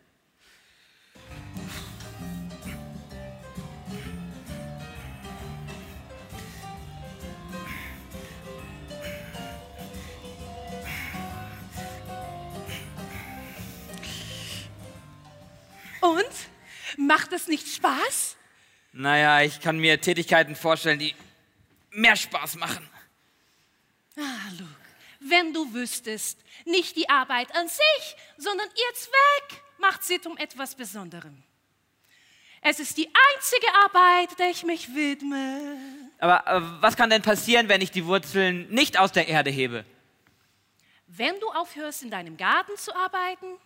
Und? 16.01 16.25
Macht 16.97 17.31
es 17.31 17.47
nicht 17.47 17.73
Spaß? 17.73 18.35
Naja, 18.91 19.41
ich 19.43 19.61
kann 19.61 19.77
mir 19.77 20.01
Tätigkeiten 20.01 20.57
vorstellen, 20.57 20.99
die 20.99 21.15
mehr 21.99 22.15
Spaß 22.15 22.55
machen. 22.55 22.87
Ah, 24.17 24.51
Luke, 24.57 24.69
wenn 25.19 25.53
du 25.53 25.73
wüsstest, 25.73 26.39
nicht 26.65 26.95
die 26.95 27.09
Arbeit 27.09 27.55
an 27.55 27.67
sich, 27.67 28.15
sondern 28.37 28.67
ihr 28.67 28.95
Zweck 28.95 29.61
macht 29.77 30.03
sie 30.03 30.19
zum 30.19 30.37
etwas 30.37 30.75
Besonderem. 30.75 31.43
Es 32.61 32.79
ist 32.79 32.97
die 32.97 33.07
einzige 33.07 33.67
Arbeit, 33.85 34.37
der 34.37 34.49
ich 34.49 34.63
mich 34.63 34.93
widme. 34.93 35.77
Aber 36.19 36.45
äh, 36.45 36.61
was 36.81 36.97
kann 36.97 37.09
denn 37.09 37.21
passieren, 37.21 37.69
wenn 37.69 37.81
ich 37.81 37.91
die 37.91 38.05
Wurzeln 38.05 38.69
nicht 38.69 38.99
aus 38.99 39.13
der 39.13 39.27
Erde 39.29 39.49
hebe? 39.49 39.85
Wenn 41.07 41.39
du 41.39 41.49
aufhörst, 41.51 42.03
in 42.03 42.11
deinem 42.11 42.35
Garten 42.35 42.75
zu 42.77 42.93
arbeiten, 42.93 43.57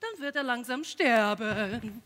dann 0.00 0.20
wird 0.20 0.36
er 0.36 0.42
langsam 0.42 0.84
sterben. 0.84 2.02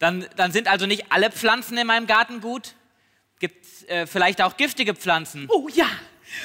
Dann, 0.00 0.26
dann 0.34 0.50
sind 0.50 0.66
also 0.66 0.86
nicht 0.86 1.12
alle 1.12 1.30
Pflanzen 1.30 1.78
in 1.78 1.86
meinem 1.86 2.08
Garten 2.08 2.40
gut? 2.40 2.74
Gibt 3.42 3.66
es 3.66 3.82
äh, 3.88 4.06
vielleicht 4.06 4.40
auch 4.40 4.56
giftige 4.56 4.94
Pflanzen? 4.94 5.48
Oh 5.50 5.66
ja, 5.74 5.88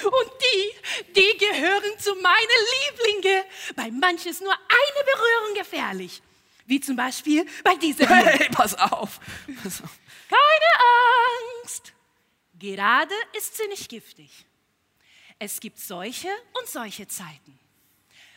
und 0.03 0.31
die, 0.41 1.13
die 1.13 1.37
gehören 1.37 1.99
zu 1.99 2.15
meinen 2.15 2.61
Lieblingen. 2.73 3.43
Bei 3.75 3.91
manchen 3.91 4.31
ist 4.31 4.41
nur 4.41 4.51
eine 4.51 5.05
Berührung 5.05 5.57
gefährlich. 5.59 6.23
Wie 6.65 6.79
zum 6.79 6.95
Beispiel 6.95 7.45
bei 7.63 7.75
dieser. 7.75 8.07
Hey, 8.09 8.49
pass 8.49 8.73
auf. 8.73 9.19
Pass 9.61 9.83
auf. 9.83 9.91
Keine 10.27 11.61
Angst. 11.61 11.93
Gerade 12.57 13.13
ist 13.37 13.55
sie 13.57 13.67
nicht 13.67 13.89
giftig. 13.89 14.31
Es 15.37 15.59
gibt 15.59 15.79
solche 15.79 16.29
und 16.59 16.67
solche 16.67 17.07
Zeiten. 17.07 17.59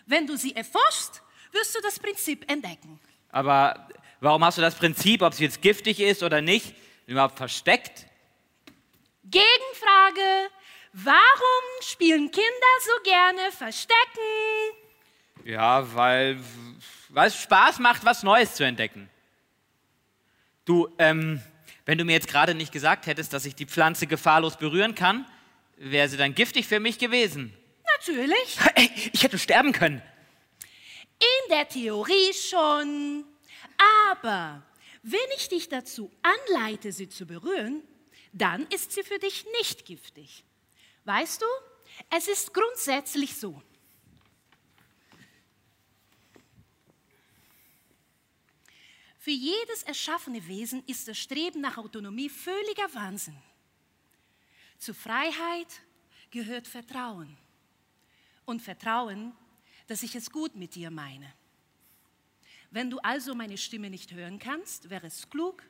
Wenn 0.05 0.27
du 0.27 0.37
sie 0.37 0.55
erforschst, 0.55 1.23
wirst 1.53 1.75
du 1.75 1.81
das 1.81 1.99
Prinzip 1.99 2.45
entdecken. 2.51 3.01
Aber 3.31 3.89
warum 4.21 4.45
hast 4.45 4.59
du 4.59 4.63
das 4.63 4.75
Prinzip, 4.75 5.23
ob 5.23 5.33
sie 5.33 5.45
jetzt 5.45 5.63
giftig 5.63 5.99
ist 5.99 6.23
oder 6.23 6.43
nicht, 6.43 6.75
überhaupt 7.07 7.39
versteckt? 7.39 8.10
Gegenfrage. 9.25 10.51
Warum 10.93 11.83
spielen 11.83 12.31
Kinder 12.31 12.75
so 12.85 13.03
gerne 13.05 13.53
Verstecken? 13.53 13.97
Ja, 15.45 15.95
weil, 15.95 16.39
weil 17.09 17.29
es 17.29 17.37
Spaß 17.41 17.79
macht, 17.79 18.05
was 18.05 18.23
Neues 18.23 18.55
zu 18.55 18.65
entdecken. 18.65 19.09
Du, 20.65 20.89
ähm, 20.99 21.41
wenn 21.87 21.99
du 21.99 22.05
mir 22.05 22.13
jetzt 22.13 22.29
gerade 22.29 22.55
nicht 22.55 22.73
gesagt 22.73 23.07
hättest, 23.07 23.33
dass 23.33 23.47
ich 23.47 23.55
die 23.55 23.67
Pflanze 23.67 24.07
gefahrlos 24.07 24.57
berühren 24.57 24.95
kann, 24.95 25.27
wäre 25.77 26.09
sie 26.09 26.17
dann 26.17 26.35
giftig 26.35 26.67
für 26.67 26.81
mich 26.81 26.99
gewesen. 26.99 27.55
Natürlich. 27.99 28.59
Ey, 28.75 28.91
ich 29.13 29.23
hätte 29.23 29.39
sterben 29.39 29.73
können. 29.73 30.03
In 31.19 31.51
der 31.51 31.69
Theorie 31.69 32.33
schon. 32.35 33.25
Aber 34.13 34.63
wenn 35.03 35.21
ich 35.37 35.49
dich 35.49 35.69
dazu 35.69 36.11
anleite, 36.23 36.93
sie 36.93 37.09
zu 37.09 37.27
berühren, 37.27 37.83
dann 38.33 38.67
ist 38.69 38.93
sie 38.93 39.03
für 39.03 39.19
dich 39.19 39.47
nicht 39.59 39.85
giftig. 39.85 40.45
Weißt 41.05 41.43
du, 41.43 41.47
es 42.11 42.29
ist 42.29 42.55
grundsätzlich 42.55 43.37
so. 43.37 43.63
Für 49.19 49.31
jedes 49.31 49.83
erschaffene 49.83 50.47
Wesen 50.49 50.83
ist 50.87 51.07
das 51.07 51.19
Streben 51.19 51.61
nach 51.61 51.77
Autonomie 51.77 52.31
völliger 52.31 52.95
Wahnsinn. 52.95 53.37
Zur 54.79 54.95
Freiheit 54.95 55.83
gehört 56.31 56.67
Vertrauen. 56.67 57.37
Und 58.47 58.63
Vertrauen, 58.63 59.37
dass 59.89 60.03
ich 60.03 60.15
es 60.15 60.31
gut 60.31 60.55
mit 60.55 60.75
dir 60.75 60.91
meine. 60.91 61.35
Wenn 62.71 62.89
du 62.89 62.99
also 63.01 63.35
meine 63.35 63.59
Stimme 63.59 63.91
nicht 63.91 64.13
hören 64.13 64.39
kannst, 64.39 64.89
wäre 64.89 65.09
es 65.09 65.29
klug, 65.29 65.63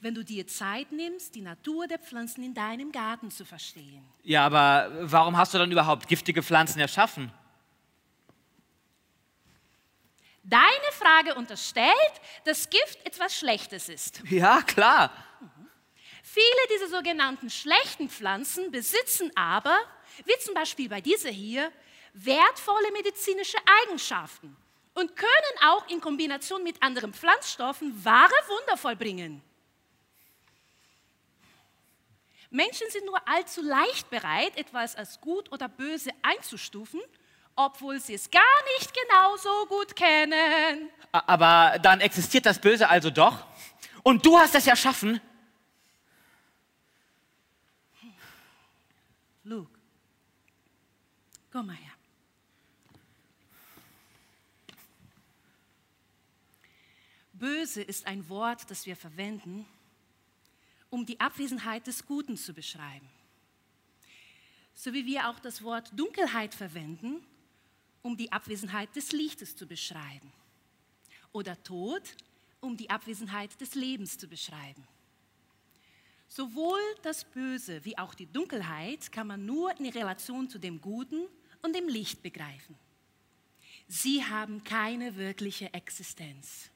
wenn 0.00 0.14
du 0.14 0.24
dir 0.24 0.46
Zeit 0.46 0.92
nimmst, 0.92 1.34
die 1.34 1.40
Natur 1.40 1.86
der 1.86 1.98
Pflanzen 1.98 2.42
in 2.42 2.54
deinem 2.54 2.92
Garten 2.92 3.30
zu 3.30 3.44
verstehen. 3.44 4.04
Ja, 4.22 4.46
aber 4.46 4.90
warum 5.00 5.36
hast 5.36 5.54
du 5.54 5.58
dann 5.58 5.70
überhaupt 5.70 6.08
giftige 6.08 6.42
Pflanzen 6.42 6.80
erschaffen? 6.80 7.32
Deine 10.42 10.92
Frage 10.92 11.34
unterstellt, 11.34 11.92
dass 12.44 12.70
Gift 12.70 13.04
etwas 13.04 13.36
Schlechtes 13.36 13.88
ist. 13.88 14.22
Ja, 14.30 14.62
klar. 14.62 15.10
Viele 16.22 16.44
dieser 16.74 16.88
sogenannten 16.88 17.50
schlechten 17.50 18.08
Pflanzen 18.08 18.70
besitzen 18.70 19.30
aber, 19.34 19.76
wie 20.24 20.38
zum 20.38 20.54
Beispiel 20.54 20.88
bei 20.88 21.00
dieser 21.00 21.30
hier, 21.30 21.72
wertvolle 22.12 22.92
medizinische 22.92 23.58
Eigenschaften 23.82 24.56
und 24.94 25.16
können 25.16 25.56
auch 25.66 25.88
in 25.88 26.00
Kombination 26.00 26.62
mit 26.62 26.82
anderen 26.82 27.12
Pflanzstoffen 27.12 28.04
wahre 28.04 28.34
Wunder 28.48 28.76
vollbringen. 28.76 29.42
Menschen 32.50 32.88
sind 32.90 33.06
nur 33.06 33.20
allzu 33.28 33.62
leicht 33.62 34.08
bereit, 34.10 34.56
etwas 34.56 34.94
als 34.96 35.20
gut 35.20 35.50
oder 35.52 35.68
böse 35.68 36.10
einzustufen, 36.22 37.00
obwohl 37.56 38.00
sie 38.00 38.14
es 38.14 38.30
gar 38.30 38.42
nicht 38.78 38.92
genauso 38.94 39.66
gut 39.66 39.96
kennen. 39.96 40.90
Aber 41.12 41.78
dann 41.80 42.00
existiert 42.00 42.46
das 42.46 42.60
Böse 42.60 42.88
also 42.88 43.10
doch? 43.10 43.44
Und 44.02 44.24
du 44.24 44.38
hast 44.38 44.54
es 44.54 44.66
erschaffen? 44.66 45.20
Luke, 49.42 49.78
komm 51.50 51.66
mal 51.66 51.76
her. 51.76 51.92
Böse 57.32 57.82
ist 57.82 58.06
ein 58.06 58.28
Wort, 58.28 58.70
das 58.70 58.86
wir 58.86 58.96
verwenden, 58.96 59.66
um 60.96 61.04
die 61.04 61.20
Abwesenheit 61.20 61.86
des 61.86 62.06
Guten 62.06 62.38
zu 62.38 62.54
beschreiben. 62.54 63.06
So 64.72 64.94
wie 64.94 65.04
wir 65.04 65.28
auch 65.28 65.38
das 65.38 65.62
Wort 65.62 65.90
Dunkelheit 65.94 66.54
verwenden, 66.54 67.22
um 68.00 68.16
die 68.16 68.32
Abwesenheit 68.32 68.96
des 68.96 69.12
Lichtes 69.12 69.54
zu 69.54 69.66
beschreiben. 69.66 70.32
Oder 71.32 71.62
Tod, 71.62 72.00
um 72.60 72.78
die 72.78 72.88
Abwesenheit 72.88 73.60
des 73.60 73.74
Lebens 73.74 74.16
zu 74.16 74.26
beschreiben. 74.26 74.88
Sowohl 76.28 76.80
das 77.02 77.24
Böse 77.24 77.84
wie 77.84 77.98
auch 77.98 78.14
die 78.14 78.32
Dunkelheit 78.32 79.12
kann 79.12 79.26
man 79.26 79.44
nur 79.44 79.78
in 79.78 79.84
Relation 79.84 80.48
zu 80.48 80.58
dem 80.58 80.80
Guten 80.80 81.26
und 81.60 81.76
dem 81.76 81.88
Licht 81.88 82.22
begreifen. 82.22 82.74
Sie 83.86 84.24
haben 84.24 84.64
keine 84.64 85.16
wirkliche 85.16 85.74
Existenz. 85.74 86.70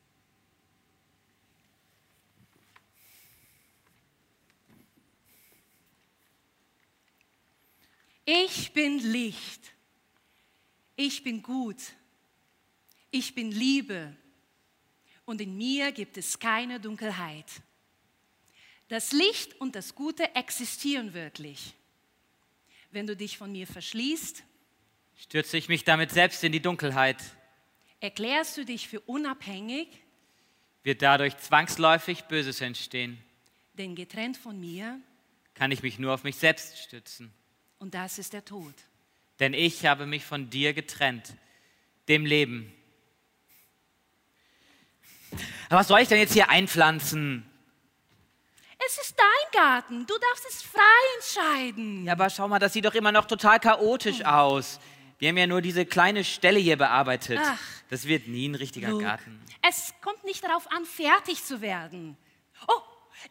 Ich 8.32 8.72
bin 8.72 9.00
Licht. 9.00 9.72
Ich 10.94 11.24
bin 11.24 11.42
gut. 11.42 11.78
Ich 13.10 13.34
bin 13.34 13.50
Liebe. 13.50 14.14
Und 15.24 15.40
in 15.40 15.56
mir 15.56 15.90
gibt 15.90 16.16
es 16.16 16.38
keine 16.38 16.78
Dunkelheit. 16.78 17.46
Das 18.86 19.10
Licht 19.10 19.60
und 19.60 19.74
das 19.74 19.96
Gute 19.96 20.32
existieren 20.36 21.12
wirklich. 21.12 21.74
Wenn 22.92 23.08
du 23.08 23.16
dich 23.16 23.36
von 23.36 23.50
mir 23.50 23.66
verschließt, 23.66 24.44
stürze 25.16 25.56
ich 25.56 25.68
mich 25.68 25.82
damit 25.82 26.12
selbst 26.12 26.44
in 26.44 26.52
die 26.52 26.62
Dunkelheit. 26.62 27.18
Erklärst 27.98 28.56
du 28.56 28.64
dich 28.64 28.86
für 28.86 29.00
unabhängig, 29.00 29.88
wird 30.84 31.02
dadurch 31.02 31.36
zwangsläufig 31.38 32.22
Böses 32.26 32.60
entstehen. 32.60 33.18
Denn 33.74 33.96
getrennt 33.96 34.36
von 34.36 34.60
mir 34.60 35.00
kann 35.54 35.72
ich 35.72 35.82
mich 35.82 35.98
nur 35.98 36.14
auf 36.14 36.22
mich 36.22 36.36
selbst 36.36 36.78
stützen. 36.78 37.34
Und 37.80 37.94
das 37.94 38.18
ist 38.18 38.34
der 38.34 38.44
Tod. 38.44 38.74
Denn 39.40 39.54
ich 39.54 39.86
habe 39.86 40.06
mich 40.06 40.24
von 40.24 40.50
dir 40.50 40.74
getrennt, 40.74 41.34
dem 42.08 42.26
Leben. 42.26 42.72
Aber 45.68 45.80
was 45.80 45.88
soll 45.88 46.00
ich 46.00 46.08
denn 46.08 46.18
jetzt 46.18 46.34
hier 46.34 46.50
einpflanzen? 46.50 47.50
Es 48.86 48.98
ist 48.98 49.16
dein 49.18 49.60
Garten. 49.62 50.06
Du 50.06 50.14
darfst 50.18 50.46
es 50.46 50.62
frei 50.62 50.80
entscheiden. 51.16 52.04
Ja, 52.04 52.12
aber 52.12 52.28
schau 52.28 52.48
mal, 52.48 52.58
das 52.58 52.74
sieht 52.74 52.84
doch 52.84 52.94
immer 52.94 53.12
noch 53.12 53.24
total 53.24 53.58
chaotisch 53.58 54.24
aus. 54.24 54.78
Wir 55.18 55.30
haben 55.30 55.36
ja 55.38 55.46
nur 55.46 55.62
diese 55.62 55.86
kleine 55.86 56.22
Stelle 56.24 56.58
hier 56.58 56.76
bearbeitet. 56.76 57.40
Ach, 57.42 57.58
das 57.88 58.06
wird 58.06 58.28
nie 58.28 58.48
ein 58.48 58.54
richtiger 58.54 58.90
Luke, 58.90 59.04
Garten. 59.04 59.40
Es 59.62 59.94
kommt 60.02 60.24
nicht 60.24 60.44
darauf 60.44 60.70
an, 60.70 60.84
fertig 60.84 61.44
zu 61.44 61.60
werden. 61.60 62.16
Oh, 62.68 62.80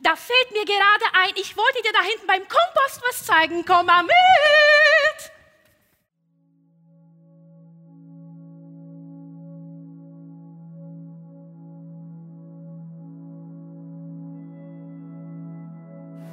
da 0.01 0.15
fällt 0.15 0.51
mir 0.51 0.65
gerade 0.65 1.05
ein, 1.23 1.33
ich 1.35 1.55
wollte 1.57 1.81
dir 1.83 1.91
da 1.93 2.01
hinten 2.01 2.27
beim 2.27 2.41
Kompost 2.47 3.01
was 3.07 3.25
zeigen. 3.25 3.65
Komm 3.65 3.85
mal 3.85 4.03
mit! 4.03 5.31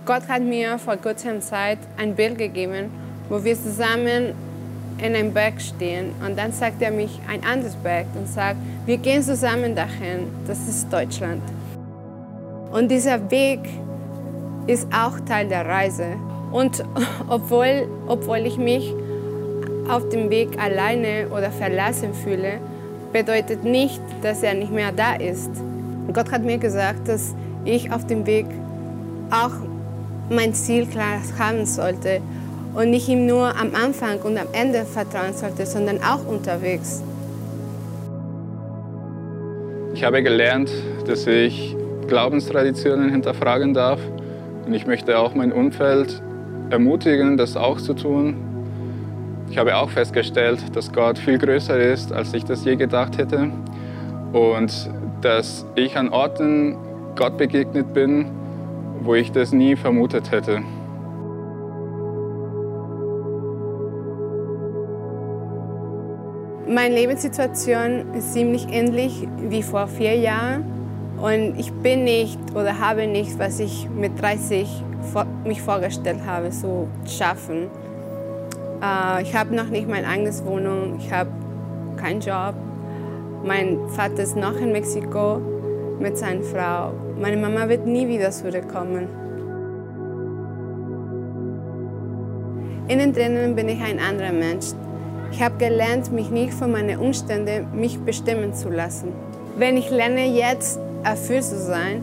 Gott 0.07 0.29
hat 0.29 0.43
mir 0.43 0.79
vor 0.79 0.97
kurzer 0.99 1.41
Zeit 1.41 1.81
ein 1.97 2.15
Bild 2.15 2.39
gegeben, 2.39 2.93
wo 3.29 3.43
wir 3.43 3.57
zusammen 3.57 4.35
in 4.99 5.15
einem 5.17 5.35
Berg 5.35 5.61
stehen. 5.61 6.15
Und 6.25 6.39
dann 6.39 6.53
sagt 6.53 6.81
er 6.81 6.93
mich 6.93 7.19
ein 7.29 7.45
anderes 7.45 7.75
Berg 7.75 8.07
und 8.15 8.29
sagt, 8.29 8.59
wir 8.87 8.99
gehen 8.99 9.23
zusammen 9.23 9.75
dahin. 9.75 10.31
Das 10.47 10.61
ist 10.69 10.93
Deutschland. 10.93 11.43
Und 12.73 12.91
dieser 12.91 13.31
Weg 13.31 13.61
ist 14.67 14.89
auch 14.93 15.21
Teil 15.21 15.49
der 15.49 15.67
Reise. 15.67 16.17
Und 16.53 16.85
obwohl, 17.29 17.89
obwohl 18.07 18.39
ich 18.39 18.59
mich 18.59 18.95
auf 19.89 20.09
dem 20.09 20.31
Weg 20.31 20.61
alleine 20.61 21.29
oder 21.31 21.51
verlassen 21.51 22.13
fühle, 22.13 22.59
bedeutet 23.13 23.65
nicht, 23.65 24.01
dass 24.23 24.43
er 24.43 24.55
nicht 24.55 24.73
mehr 24.73 24.93
da 24.93 25.15
ist. 25.15 25.51
Gott 26.13 26.31
hat 26.31 26.43
mir 26.43 26.59
gesagt, 26.59 27.09
dass 27.09 27.35
ich 27.65 27.93
auf 27.93 28.07
dem 28.07 28.27
Weg 28.27 28.47
auch 29.31 29.53
mein 30.31 30.55
Ziel 30.55 30.87
klar 30.87 31.21
haben 31.39 31.67
sollte 31.67 32.21
und 32.75 32.91
nicht 32.91 33.09
ihm 33.09 33.27
nur 33.27 33.57
am 33.57 33.75
Anfang 33.75 34.21
und 34.21 34.37
am 34.37 34.49
Ende 34.53 34.85
vertrauen 34.85 35.35
sollte, 35.35 35.67
sondern 35.67 35.99
auch 36.03 36.27
unterwegs. 36.27 37.03
Ich 39.95 40.05
habe 40.05 40.23
gelernt, 40.23 40.71
dass 41.07 41.27
ich 41.27 41.75
Glaubenstraditionen 42.09 43.11
hinterfragen 43.11 43.75
darf 43.75 44.01
und 44.67 44.75
ich 44.75 44.87
möchte 44.87 45.19
auch 45.19 45.35
mein 45.35 45.53
Umfeld 45.53 46.23
ermutigen, 46.71 47.37
das 47.37 47.57
auch 47.57 47.79
zu 47.79 47.95
tun. 47.95 48.37
Ich 49.51 49.59
habe 49.59 49.77
auch 49.77 49.91
festgestellt, 49.91 50.59
dass 50.75 50.93
Gott 50.93 51.19
viel 51.19 51.39
größer 51.39 51.79
ist, 51.79 52.13
als 52.13 52.35
ich 52.35 52.45
das 52.45 52.65
je 52.65 52.77
gedacht 52.77 53.19
hätte 53.19 53.51
und 54.33 54.91
dass 55.21 55.65
ich 55.77 55.97
an 55.97 56.09
Orten 56.09 56.77
Gott 57.15 57.37
begegnet 57.39 57.93
bin, 57.95 58.27
wo 59.01 59.15
ich 59.15 59.33
das 59.33 59.53
nie 59.53 59.77
vermutet 59.77 60.31
hätte. 60.31 60.63
Meine 66.69 66.97
Lebenssituation 66.97 68.13
ist 68.15 68.33
ziemlich 68.33 68.67
ähnlich 68.71 69.27
wie 69.49 69.63
vor 69.63 69.87
vier 69.87 70.17
Jahren 70.17 70.65
und 71.21 71.59
ich 71.59 71.73
bin 71.73 72.05
nicht 72.05 72.39
oder 72.55 72.79
habe 72.79 73.07
nicht, 73.07 73.39
was 73.39 73.59
ich 73.59 73.89
mit 73.91 74.21
30 74.21 74.69
mich 75.45 75.63
vorgestellt 75.63 76.21
habe, 76.27 76.51
zu 76.51 76.89
schaffen. 77.07 77.69
Äh, 78.83 79.23
ich 79.23 79.35
habe 79.35 79.55
noch 79.55 79.69
nicht 79.69 79.89
meine 79.89 80.07
eigene 80.07 80.33
Wohnung, 80.45 80.99
ich 80.99 81.11
habe 81.13 81.31
keinen 81.97 82.21
Job. 82.21 82.55
Mein 83.45 83.79
Vater 83.89 84.23
ist 84.23 84.37
noch 84.37 84.57
in 84.57 84.73
Mexiko 84.73 85.41
mit 86.01 86.19
seiner 86.19 86.43
Frau. 86.43 86.93
Meine 87.21 87.37
Mama 87.37 87.69
wird 87.69 87.87
nie 87.87 88.07
wieder 88.09 88.31
zurückkommen. 88.31 89.09
Innen 92.89 93.13
drinnen 93.13 93.57
bin 93.57 93.69
ich 93.69 93.83
ein 93.83 93.99
anderer 93.99 94.33
Mensch. 94.33 94.67
Ich 95.33 95.43
habe 95.43 95.57
gelernt, 95.59 96.13
mich 96.13 96.31
nicht 96.31 96.55
von 96.55 96.71
meinen 96.71 96.99
Umständen 96.99 97.67
mich 97.75 97.99
bestimmen 97.99 98.55
zu 98.55 98.69
lassen. 98.69 99.13
Wenn 99.59 99.77
ich 99.77 99.91
lerne, 99.91 100.27
jetzt 100.27 100.79
erfüllt 101.07 101.45
zu 101.45 101.59
sein, 101.59 102.03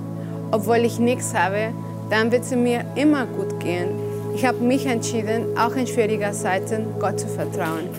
obwohl 0.52 0.78
ich 0.78 0.98
nichts 0.98 1.34
habe, 1.36 1.74
dann 2.10 2.32
wird 2.32 2.44
es 2.44 2.56
mir 2.56 2.86
immer 2.96 3.26
gut 3.26 3.60
gehen. 3.60 3.90
Ich 4.36 4.46
habe 4.46 4.60
mich 4.60 4.86
entschieden, 4.86 5.58
auch 5.58 5.76
in 5.76 5.86
schwieriger 5.86 6.32
Zeiten 6.32 6.86
Gott 7.00 7.20
zu 7.20 7.28
vertrauen. 7.28 7.90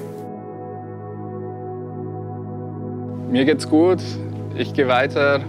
Mir 3.31 3.45
geht's 3.45 3.69
gut, 3.69 3.99
ich 4.57 4.73
gehe 4.75 4.89
weiter, 4.89 5.41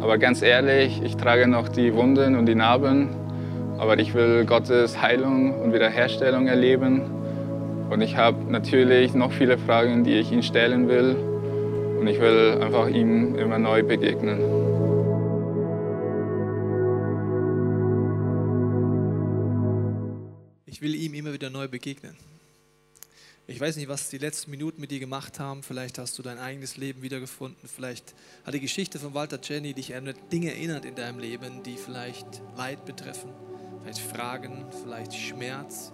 aber 0.00 0.18
ganz 0.18 0.42
ehrlich, 0.42 1.02
ich 1.02 1.16
trage 1.16 1.48
noch 1.48 1.68
die 1.68 1.94
Wunden 1.94 2.36
und 2.36 2.46
die 2.46 2.54
Narben, 2.54 3.08
aber 3.78 3.98
ich 3.98 4.14
will 4.14 4.44
Gottes 4.44 5.02
Heilung 5.02 5.60
und 5.60 5.72
Wiederherstellung 5.72 6.46
erleben. 6.46 7.02
Und 7.90 8.00
ich 8.00 8.16
habe 8.16 8.36
natürlich 8.48 9.14
noch 9.14 9.32
viele 9.32 9.58
Fragen, 9.58 10.04
die 10.04 10.14
ich 10.18 10.30
ihm 10.30 10.42
stellen 10.42 10.88
will. 10.88 11.16
Und 11.98 12.06
ich 12.06 12.20
will 12.20 12.58
einfach 12.62 12.88
ihm 12.88 13.34
immer 13.36 13.58
neu 13.58 13.82
begegnen. 13.82 14.77
Ich 20.78 20.82
will 20.82 20.94
ihm 20.94 21.12
immer 21.14 21.32
wieder 21.32 21.50
neu 21.50 21.66
begegnen. 21.66 22.16
Ich 23.48 23.58
weiß 23.58 23.74
nicht, 23.78 23.88
was 23.88 24.10
die 24.10 24.18
letzten 24.18 24.52
Minuten 24.52 24.80
mit 24.80 24.92
dir 24.92 25.00
gemacht 25.00 25.40
haben. 25.40 25.64
Vielleicht 25.64 25.98
hast 25.98 26.16
du 26.16 26.22
dein 26.22 26.38
eigenes 26.38 26.76
Leben 26.76 27.02
wiedergefunden. 27.02 27.68
Vielleicht 27.68 28.14
hat 28.46 28.54
die 28.54 28.60
Geschichte 28.60 29.00
von 29.00 29.12
Walter 29.12 29.40
Jenny 29.42 29.74
dich 29.74 29.96
an 29.96 30.14
Dinge 30.30 30.52
erinnert 30.52 30.84
in 30.84 30.94
deinem 30.94 31.18
Leben, 31.18 31.64
die 31.64 31.76
vielleicht 31.76 32.28
Leid 32.56 32.84
betreffen, 32.84 33.32
vielleicht 33.82 33.98
Fragen, 33.98 34.66
vielleicht 34.84 35.12
Schmerz. 35.14 35.90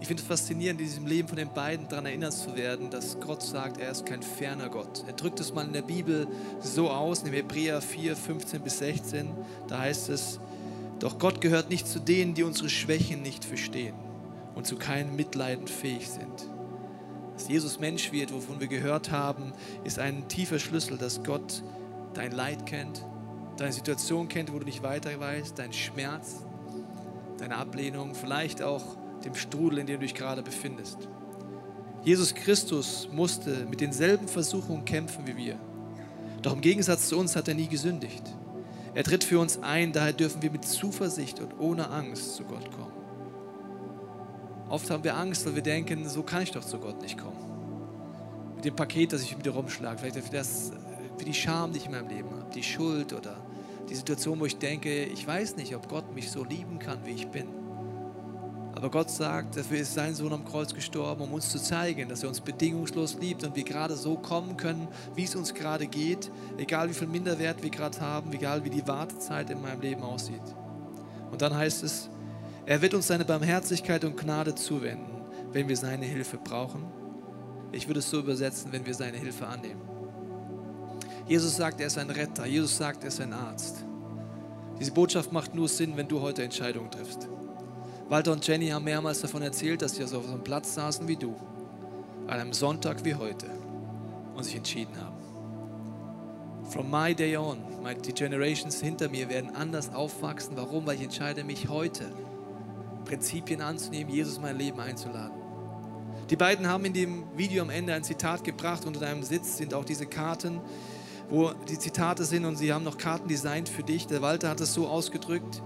Ich 0.00 0.06
finde 0.06 0.22
es 0.22 0.28
faszinierend, 0.28 0.80
in 0.80 0.86
diesem 0.86 1.06
Leben 1.08 1.26
von 1.26 1.36
den 1.36 1.52
beiden 1.52 1.88
daran 1.88 2.06
erinnert 2.06 2.34
zu 2.34 2.54
werden, 2.54 2.90
dass 2.90 3.18
Gott 3.18 3.42
sagt, 3.42 3.78
er 3.78 3.90
ist 3.90 4.06
kein 4.06 4.22
ferner 4.22 4.68
Gott. 4.68 5.02
Er 5.08 5.14
drückt 5.14 5.40
es 5.40 5.52
mal 5.52 5.66
in 5.66 5.72
der 5.72 5.82
Bibel 5.82 6.28
so 6.60 6.88
aus, 6.88 7.24
in 7.24 7.32
Hebräer 7.32 7.82
4, 7.82 8.14
15 8.14 8.62
bis 8.62 8.78
16. 8.78 9.28
Da 9.66 9.80
heißt 9.80 10.08
es, 10.10 10.38
doch 11.00 11.18
Gott 11.18 11.40
gehört 11.40 11.70
nicht 11.70 11.86
zu 11.86 12.00
denen, 12.00 12.34
die 12.34 12.42
unsere 12.42 12.68
Schwächen 12.68 13.22
nicht 13.22 13.44
verstehen 13.44 13.94
und 14.54 14.66
zu 14.66 14.76
keinem 14.76 15.14
Mitleiden 15.14 15.68
fähig 15.68 16.08
sind. 16.08 16.50
Dass 17.34 17.48
Jesus 17.48 17.78
Mensch 17.78 18.10
wird, 18.10 18.32
wovon 18.32 18.58
wir 18.58 18.66
gehört 18.66 19.12
haben, 19.12 19.52
ist 19.84 20.00
ein 20.00 20.26
tiefer 20.26 20.58
Schlüssel, 20.58 20.98
dass 20.98 21.22
Gott 21.22 21.62
dein 22.14 22.32
Leid 22.32 22.66
kennt, 22.66 23.04
deine 23.56 23.72
Situation 23.72 24.28
kennt, 24.28 24.52
wo 24.52 24.58
du 24.58 24.64
nicht 24.64 24.82
weiter 24.82 25.20
weißt, 25.20 25.56
deinen 25.58 25.72
Schmerz, 25.72 26.44
deine 27.38 27.56
Ablehnung, 27.56 28.16
vielleicht 28.16 28.60
auch 28.60 28.82
dem 29.24 29.36
Strudel, 29.36 29.78
in 29.78 29.86
dem 29.86 30.00
du 30.00 30.06
dich 30.06 30.14
gerade 30.14 30.42
befindest. 30.42 31.08
Jesus 32.02 32.34
Christus 32.34 33.08
musste 33.12 33.66
mit 33.66 33.80
denselben 33.80 34.26
Versuchungen 34.26 34.84
kämpfen 34.84 35.26
wie 35.26 35.36
wir. 35.36 35.58
Doch 36.42 36.54
im 36.54 36.60
Gegensatz 36.60 37.08
zu 37.08 37.18
uns 37.18 37.36
hat 37.36 37.48
er 37.48 37.54
nie 37.54 37.68
gesündigt. 37.68 38.22
Er 38.98 39.04
tritt 39.04 39.22
für 39.22 39.38
uns 39.38 39.62
ein, 39.62 39.92
daher 39.92 40.12
dürfen 40.12 40.42
wir 40.42 40.50
mit 40.50 40.64
Zuversicht 40.64 41.38
und 41.38 41.60
ohne 41.60 41.88
Angst 41.88 42.34
zu 42.34 42.42
Gott 42.42 42.68
kommen. 42.72 42.90
Oft 44.68 44.90
haben 44.90 45.04
wir 45.04 45.16
Angst, 45.16 45.46
weil 45.46 45.54
wir 45.54 45.62
denken, 45.62 46.08
so 46.08 46.24
kann 46.24 46.42
ich 46.42 46.50
doch 46.50 46.64
zu 46.64 46.80
Gott 46.80 47.00
nicht 47.00 47.16
kommen. 47.16 48.56
Mit 48.56 48.64
dem 48.64 48.74
Paket, 48.74 49.12
das 49.12 49.22
ich 49.22 49.36
mit 49.36 49.46
dir 49.46 49.52
rumschlage, 49.52 50.00
vielleicht 50.00 50.34
das, 50.34 50.72
für 51.16 51.24
die 51.24 51.32
Scham, 51.32 51.70
die 51.72 51.78
ich 51.78 51.86
in 51.86 51.92
meinem 51.92 52.08
Leben 52.08 52.28
habe, 52.28 52.50
die 52.52 52.64
Schuld 52.64 53.12
oder 53.12 53.36
die 53.88 53.94
Situation, 53.94 54.40
wo 54.40 54.46
ich 54.46 54.58
denke, 54.58 55.04
ich 55.04 55.24
weiß 55.24 55.54
nicht, 55.54 55.76
ob 55.76 55.88
Gott 55.88 56.12
mich 56.12 56.28
so 56.28 56.42
lieben 56.42 56.80
kann, 56.80 56.98
wie 57.04 57.12
ich 57.12 57.28
bin. 57.28 57.46
Aber 58.78 58.90
Gott 58.90 59.10
sagt, 59.10 59.56
dafür 59.56 59.78
ist 59.78 59.94
sein 59.94 60.14
Sohn 60.14 60.32
am 60.32 60.44
Kreuz 60.44 60.72
gestorben, 60.72 61.22
um 61.22 61.32
uns 61.32 61.48
zu 61.48 61.58
zeigen, 61.58 62.08
dass 62.08 62.22
er 62.22 62.28
uns 62.28 62.40
bedingungslos 62.40 63.16
liebt 63.18 63.42
und 63.42 63.56
wir 63.56 63.64
gerade 63.64 63.96
so 63.96 64.14
kommen 64.14 64.56
können, 64.56 64.86
wie 65.16 65.24
es 65.24 65.34
uns 65.34 65.52
gerade 65.52 65.88
geht, 65.88 66.30
egal 66.58 66.88
wie 66.88 66.94
viel 66.94 67.08
Minderwert 67.08 67.60
wir 67.60 67.70
gerade 67.70 68.00
haben, 68.00 68.32
egal 68.32 68.64
wie 68.64 68.70
die 68.70 68.86
Wartezeit 68.86 69.50
in 69.50 69.60
meinem 69.60 69.80
Leben 69.80 70.02
aussieht. 70.02 70.54
Und 71.32 71.42
dann 71.42 71.56
heißt 71.56 71.82
es, 71.82 72.08
er 72.66 72.80
wird 72.80 72.94
uns 72.94 73.08
seine 73.08 73.24
Barmherzigkeit 73.24 74.04
und 74.04 74.16
Gnade 74.16 74.54
zuwenden, 74.54 75.22
wenn 75.50 75.68
wir 75.68 75.76
seine 75.76 76.06
Hilfe 76.06 76.38
brauchen. 76.38 76.84
Ich 77.72 77.88
würde 77.88 77.98
es 77.98 78.08
so 78.08 78.20
übersetzen, 78.20 78.70
wenn 78.70 78.86
wir 78.86 78.94
seine 78.94 79.16
Hilfe 79.16 79.48
annehmen. 79.48 79.82
Jesus 81.26 81.56
sagt, 81.56 81.80
er 81.80 81.88
ist 81.88 81.98
ein 81.98 82.10
Retter. 82.10 82.46
Jesus 82.46 82.76
sagt, 82.76 83.02
er 83.02 83.08
ist 83.08 83.20
ein 83.20 83.32
Arzt. 83.32 83.84
Diese 84.78 84.92
Botschaft 84.92 85.32
macht 85.32 85.52
nur 85.52 85.66
Sinn, 85.68 85.96
wenn 85.96 86.06
du 86.06 86.20
heute 86.20 86.44
Entscheidungen 86.44 86.92
triffst. 86.92 87.28
Walter 88.08 88.32
und 88.32 88.46
Jenny 88.46 88.68
haben 88.68 88.84
mehrmals 88.84 89.20
davon 89.20 89.42
erzählt, 89.42 89.82
dass 89.82 89.96
sie 89.96 90.02
also 90.02 90.18
auf 90.18 90.26
so 90.26 90.32
einem 90.32 90.42
Platz 90.42 90.74
saßen 90.74 91.06
wie 91.06 91.16
du, 91.16 91.36
an 92.26 92.40
einem 92.40 92.52
Sonntag 92.54 93.04
wie 93.04 93.14
heute 93.14 93.46
und 94.34 94.44
sich 94.44 94.56
entschieden 94.56 94.96
haben. 94.98 95.16
From 96.70 96.90
my 96.90 97.14
day 97.14 97.36
on, 97.36 97.58
die 98.06 98.12
Generations 98.12 98.80
hinter 98.80 99.10
mir 99.10 99.28
werden 99.28 99.54
anders 99.54 99.92
aufwachsen. 99.92 100.56
Warum? 100.56 100.86
Weil 100.86 100.96
ich 100.96 101.02
entscheide 101.02 101.44
mich 101.44 101.68
heute, 101.68 102.10
Prinzipien 103.04 103.60
anzunehmen, 103.60 104.12
Jesus 104.12 104.36
in 104.36 104.42
mein 104.42 104.56
Leben 104.56 104.80
einzuladen. 104.80 105.36
Die 106.30 106.36
beiden 106.36 106.66
haben 106.66 106.84
in 106.86 106.92
dem 106.92 107.24
Video 107.36 107.62
am 107.62 107.70
Ende 107.70 107.94
ein 107.94 108.04
Zitat 108.04 108.44
gebracht. 108.44 108.86
Unter 108.86 109.00
deinem 109.00 109.22
Sitz 109.22 109.58
sind 109.58 109.72
auch 109.74 109.84
diese 109.84 110.06
Karten, 110.06 110.60
wo 111.30 111.52
die 111.68 111.78
Zitate 111.78 112.24
sind 112.24 112.44
und 112.44 112.56
sie 112.56 112.72
haben 112.72 112.84
noch 112.84 112.98
Karten 112.98 113.28
designt 113.28 113.68
für 113.68 113.82
dich. 113.82 114.06
Der 114.06 114.22
Walter 114.22 114.48
hat 114.50 114.60
es 114.60 114.74
so 114.74 114.88
ausgedrückt, 114.88 115.62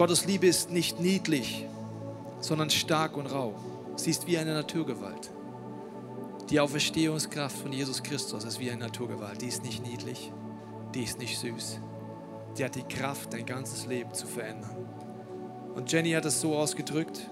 Gottes 0.00 0.24
Liebe 0.24 0.46
ist 0.46 0.70
nicht 0.70 0.98
niedlich, 0.98 1.66
sondern 2.40 2.70
stark 2.70 3.18
und 3.18 3.26
rau. 3.26 3.54
Sie 3.96 4.08
ist 4.08 4.26
wie 4.26 4.38
eine 4.38 4.54
Naturgewalt. 4.54 5.30
Die 6.48 6.58
Auferstehungskraft 6.58 7.58
von 7.58 7.70
Jesus 7.70 8.02
Christus 8.02 8.44
ist 8.44 8.58
wie 8.60 8.70
eine 8.70 8.80
Naturgewalt. 8.80 9.42
Die 9.42 9.48
ist 9.48 9.62
nicht 9.62 9.86
niedlich, 9.86 10.32
die 10.94 11.02
ist 11.02 11.18
nicht 11.18 11.38
süß. 11.38 11.80
Die 12.56 12.64
hat 12.64 12.76
die 12.76 12.82
Kraft, 12.84 13.34
dein 13.34 13.44
ganzes 13.44 13.84
Leben 13.84 14.14
zu 14.14 14.26
verändern. 14.26 14.74
Und 15.74 15.92
Jenny 15.92 16.12
hat 16.12 16.24
es 16.24 16.40
so 16.40 16.56
ausgedrückt, 16.56 17.28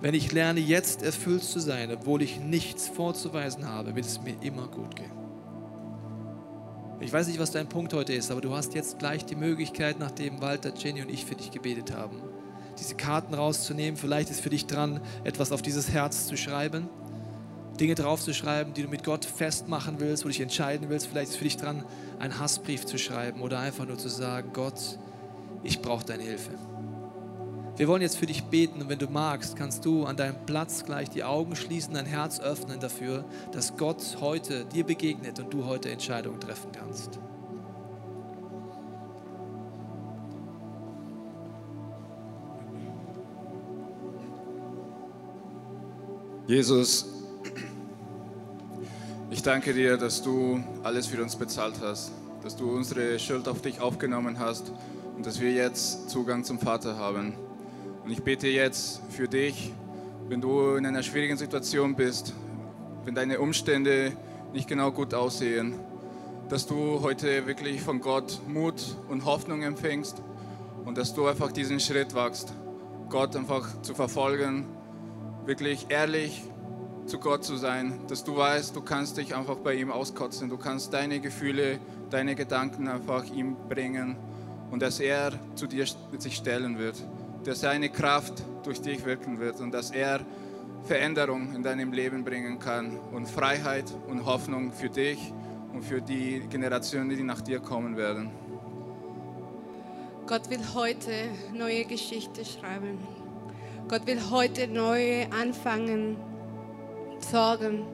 wenn 0.00 0.14
ich 0.14 0.32
lerne, 0.32 0.60
jetzt 0.60 1.02
erfüllt 1.02 1.44
zu 1.44 1.60
sein, 1.60 1.92
obwohl 1.92 2.22
ich 2.22 2.40
nichts 2.40 2.88
vorzuweisen 2.88 3.68
habe, 3.68 3.94
wird 3.94 4.06
es 4.06 4.22
mir 4.22 4.36
immer 4.40 4.68
gut 4.68 4.96
gehen. 4.96 5.23
Ich 7.00 7.12
weiß 7.12 7.26
nicht, 7.26 7.38
was 7.38 7.50
dein 7.50 7.68
Punkt 7.68 7.92
heute 7.92 8.12
ist, 8.12 8.30
aber 8.30 8.40
du 8.40 8.54
hast 8.54 8.74
jetzt 8.74 8.98
gleich 8.98 9.24
die 9.26 9.34
Möglichkeit, 9.34 9.98
nachdem 9.98 10.40
Walter, 10.40 10.72
Jenny 10.74 11.02
und 11.02 11.10
ich 11.10 11.24
für 11.24 11.34
dich 11.34 11.50
gebetet 11.50 11.94
haben, 11.94 12.22
diese 12.78 12.94
Karten 12.94 13.34
rauszunehmen. 13.34 13.96
Vielleicht 13.96 14.30
ist 14.30 14.40
für 14.40 14.50
dich 14.50 14.66
dran, 14.66 15.00
etwas 15.24 15.52
auf 15.52 15.60
dieses 15.60 15.90
Herz 15.90 16.26
zu 16.26 16.36
schreiben, 16.36 16.88
Dinge 17.78 17.94
draufzuschreiben, 17.94 18.72
die 18.74 18.82
du 18.82 18.88
mit 18.88 19.02
Gott 19.02 19.24
festmachen 19.24 19.96
willst, 19.98 20.24
wo 20.24 20.28
du 20.28 20.32
dich 20.32 20.40
entscheiden 20.40 20.88
willst. 20.88 21.08
Vielleicht 21.08 21.30
ist 21.30 21.36
für 21.36 21.44
dich 21.44 21.56
dran, 21.56 21.84
einen 22.20 22.38
Hassbrief 22.38 22.86
zu 22.86 22.96
schreiben 22.98 23.40
oder 23.40 23.58
einfach 23.58 23.86
nur 23.86 23.98
zu 23.98 24.08
sagen, 24.08 24.50
Gott, 24.52 24.98
ich 25.64 25.82
brauche 25.82 26.04
deine 26.04 26.22
Hilfe. 26.22 26.52
Wir 27.76 27.88
wollen 27.88 28.02
jetzt 28.02 28.16
für 28.16 28.26
dich 28.26 28.44
beten 28.44 28.82
und 28.82 28.88
wenn 28.88 29.00
du 29.00 29.08
magst, 29.08 29.56
kannst 29.56 29.84
du 29.84 30.04
an 30.04 30.16
deinem 30.16 30.46
Platz 30.46 30.84
gleich 30.84 31.10
die 31.10 31.24
Augen 31.24 31.56
schließen, 31.56 31.94
dein 31.94 32.06
Herz 32.06 32.38
öffnen 32.38 32.78
dafür, 32.78 33.24
dass 33.50 33.76
Gott 33.76 34.18
heute 34.20 34.64
dir 34.64 34.84
begegnet 34.84 35.40
und 35.40 35.52
du 35.52 35.64
heute 35.64 35.90
Entscheidungen 35.90 36.38
treffen 36.38 36.70
kannst. 36.70 37.18
Jesus, 46.46 47.06
ich 49.30 49.42
danke 49.42 49.74
dir, 49.74 49.96
dass 49.96 50.22
du 50.22 50.62
alles 50.84 51.08
für 51.08 51.20
uns 51.20 51.34
bezahlt 51.34 51.80
hast, 51.80 52.12
dass 52.44 52.54
du 52.54 52.70
unsere 52.70 53.18
Schuld 53.18 53.48
auf 53.48 53.62
dich 53.62 53.80
aufgenommen 53.80 54.38
hast 54.38 54.70
und 55.16 55.26
dass 55.26 55.40
wir 55.40 55.50
jetzt 55.50 56.08
Zugang 56.08 56.44
zum 56.44 56.60
Vater 56.60 56.96
haben. 56.96 57.34
Und 58.04 58.10
ich 58.10 58.22
bete 58.22 58.48
jetzt 58.48 59.00
für 59.10 59.28
dich, 59.28 59.72
wenn 60.28 60.40
du 60.40 60.74
in 60.74 60.84
einer 60.84 61.02
schwierigen 61.02 61.38
Situation 61.38 61.96
bist, 61.96 62.34
wenn 63.04 63.14
deine 63.14 63.40
Umstände 63.40 64.12
nicht 64.52 64.68
genau 64.68 64.92
gut 64.92 65.14
aussehen, 65.14 65.74
dass 66.50 66.66
du 66.66 67.00
heute 67.00 67.46
wirklich 67.46 67.80
von 67.80 68.00
Gott 68.00 68.40
Mut 68.46 68.96
und 69.08 69.24
Hoffnung 69.24 69.62
empfängst 69.62 70.20
und 70.84 70.98
dass 70.98 71.14
du 71.14 71.26
einfach 71.26 71.50
diesen 71.50 71.80
Schritt 71.80 72.14
wagst, 72.14 72.52
Gott 73.08 73.34
einfach 73.36 73.80
zu 73.82 73.94
verfolgen 73.94 74.66
wirklich 75.46 75.86
ehrlich 75.88 76.42
zu 77.06 77.18
Gott 77.18 77.44
zu 77.44 77.56
sein, 77.56 78.00
dass 78.08 78.24
du 78.24 78.36
weißt, 78.36 78.74
du 78.74 78.80
kannst 78.80 79.18
dich 79.18 79.34
einfach 79.34 79.56
bei 79.56 79.74
ihm 79.74 79.90
auskotzen, 79.90 80.48
du 80.48 80.56
kannst 80.56 80.92
deine 80.92 81.20
Gefühle, 81.20 81.78
deine 82.10 82.34
Gedanken 82.34 82.88
einfach 82.88 83.24
ihm 83.26 83.56
bringen 83.68 84.16
und 84.70 84.80
dass 84.80 85.00
er 85.00 85.32
zu 85.54 85.66
dir 85.66 85.86
sich 86.18 86.36
stellen 86.36 86.78
wird, 86.78 86.96
dass 87.44 87.60
seine 87.60 87.90
Kraft 87.90 88.42
durch 88.64 88.80
dich 88.80 89.04
wirken 89.04 89.38
wird 89.38 89.60
und 89.60 89.72
dass 89.72 89.90
er 89.90 90.20
Veränderung 90.84 91.54
in 91.54 91.62
deinem 91.62 91.92
Leben 91.92 92.24
bringen 92.24 92.58
kann 92.58 92.98
und 93.12 93.26
Freiheit 93.28 93.84
und 94.08 94.26
Hoffnung 94.26 94.72
für 94.72 94.88
dich 94.88 95.32
und 95.72 95.82
für 95.82 96.00
die 96.00 96.42
Generationen, 96.50 97.10
die 97.10 97.22
nach 97.22 97.40
dir 97.40 97.60
kommen 97.60 97.96
werden. 97.96 98.30
Gott 100.26 100.48
will 100.48 100.60
heute 100.74 101.10
neue 101.52 101.84
Geschichte 101.84 102.44
schreiben. 102.44 102.98
Gott 103.88 104.06
will 104.06 104.20
heute 104.30 104.66
neu 104.68 105.26
anfangen, 105.26 106.16
sorgen. 107.18 107.84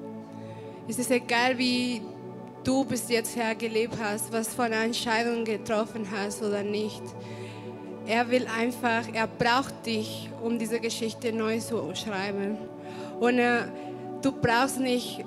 Es 0.86 0.98
ist 0.98 1.10
egal, 1.10 1.58
wie 1.58 2.02
du 2.62 2.84
bis 2.84 3.08
jetzt 3.08 3.34
her 3.34 3.54
gelebt 3.54 3.96
hast, 4.00 4.32
was 4.32 4.54
von 4.54 4.70
Entscheidungen 4.72 5.44
getroffen 5.44 6.06
hast 6.10 6.42
oder 6.42 6.62
nicht. 6.62 7.02
Er 8.10 8.28
will 8.28 8.48
einfach, 8.48 9.04
er 9.12 9.28
braucht 9.28 9.86
dich, 9.86 10.28
um 10.42 10.58
diese 10.58 10.80
Geschichte 10.80 11.32
neu 11.32 11.60
zu 11.60 11.94
schreiben. 11.94 12.58
Und 13.20 13.38
äh, 13.38 13.62
du 14.20 14.32
brauchst 14.32 14.80
nicht 14.80 15.24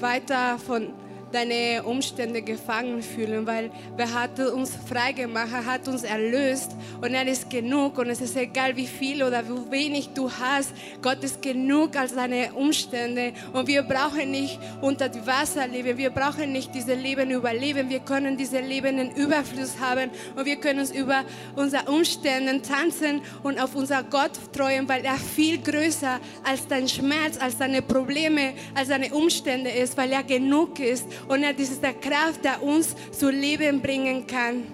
weiter 0.00 0.58
von 0.58 0.94
deine 1.32 1.82
Umstände 1.84 2.42
gefangen 2.42 3.02
fühlen, 3.02 3.46
weil 3.46 3.70
er 3.96 4.12
hat 4.12 4.38
uns 4.40 4.72
freigemacht, 4.88 5.52
er 5.52 5.66
hat 5.66 5.88
uns 5.88 6.02
erlöst 6.02 6.72
und 7.00 7.12
er 7.12 7.26
ist 7.26 7.50
genug 7.50 7.98
und 7.98 8.08
es 8.08 8.20
ist 8.20 8.36
egal, 8.36 8.76
wie 8.76 8.86
viel 8.86 9.22
oder 9.22 9.42
wie 9.46 9.70
wenig 9.70 10.10
du 10.14 10.30
hast, 10.30 10.72
Gott 11.02 11.22
ist 11.22 11.42
genug 11.42 11.96
als 11.96 12.14
deine 12.14 12.52
Umstände 12.54 13.32
und 13.52 13.66
wir 13.66 13.82
brauchen 13.82 14.30
nicht 14.30 14.58
unter 14.80 15.08
die 15.08 15.26
Wasser 15.26 15.66
leben, 15.66 15.98
wir 15.98 16.10
brauchen 16.10 16.52
nicht 16.52 16.74
diese 16.74 16.94
Leben 16.94 17.30
überleben, 17.30 17.88
wir 17.90 18.00
können 18.00 18.36
diese 18.36 18.60
Leben 18.60 18.98
in 18.98 19.10
Überfluss 19.14 19.78
haben 19.80 20.10
und 20.36 20.46
wir 20.46 20.56
können 20.56 20.80
uns 20.80 20.90
über 20.90 21.24
unsere 21.56 21.90
Umstände 21.90 22.62
tanzen 22.62 23.20
und 23.42 23.60
auf 23.60 23.74
unser 23.74 24.02
Gott 24.02 24.32
treuen, 24.52 24.88
weil 24.88 25.04
er 25.04 25.16
viel 25.16 25.58
größer 25.58 26.20
als 26.44 26.66
dein 26.66 26.88
Schmerz, 26.88 27.38
als 27.38 27.58
deine 27.58 27.82
Probleme, 27.82 28.54
als 28.74 28.88
deine 28.88 29.12
Umstände 29.12 29.70
ist, 29.70 29.96
weil 29.96 30.12
er 30.12 30.22
genug 30.22 30.78
ist 30.78 31.06
und 31.26 31.42
er 31.42 31.58
ist 31.58 31.82
der 31.82 31.94
Kraft, 31.94 32.44
der 32.44 32.62
uns 32.62 32.94
zu 33.10 33.30
Leben 33.30 33.80
bringen 33.82 34.26
kann. 34.26 34.64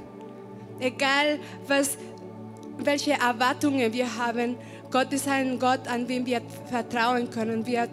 Egal, 0.81 1.39
was, 1.67 1.97
welche 2.79 3.13
Erwartungen 3.13 3.93
wir 3.93 4.17
haben, 4.17 4.57
Gott 4.91 5.13
ist 5.13 5.27
ein 5.27 5.59
Gott, 5.59 5.89
an 5.89 6.07
dem 6.07 6.27
wir 6.27 6.41
vertrauen 6.71 7.31
können, 7.31 7.67
wir 7.67 7.89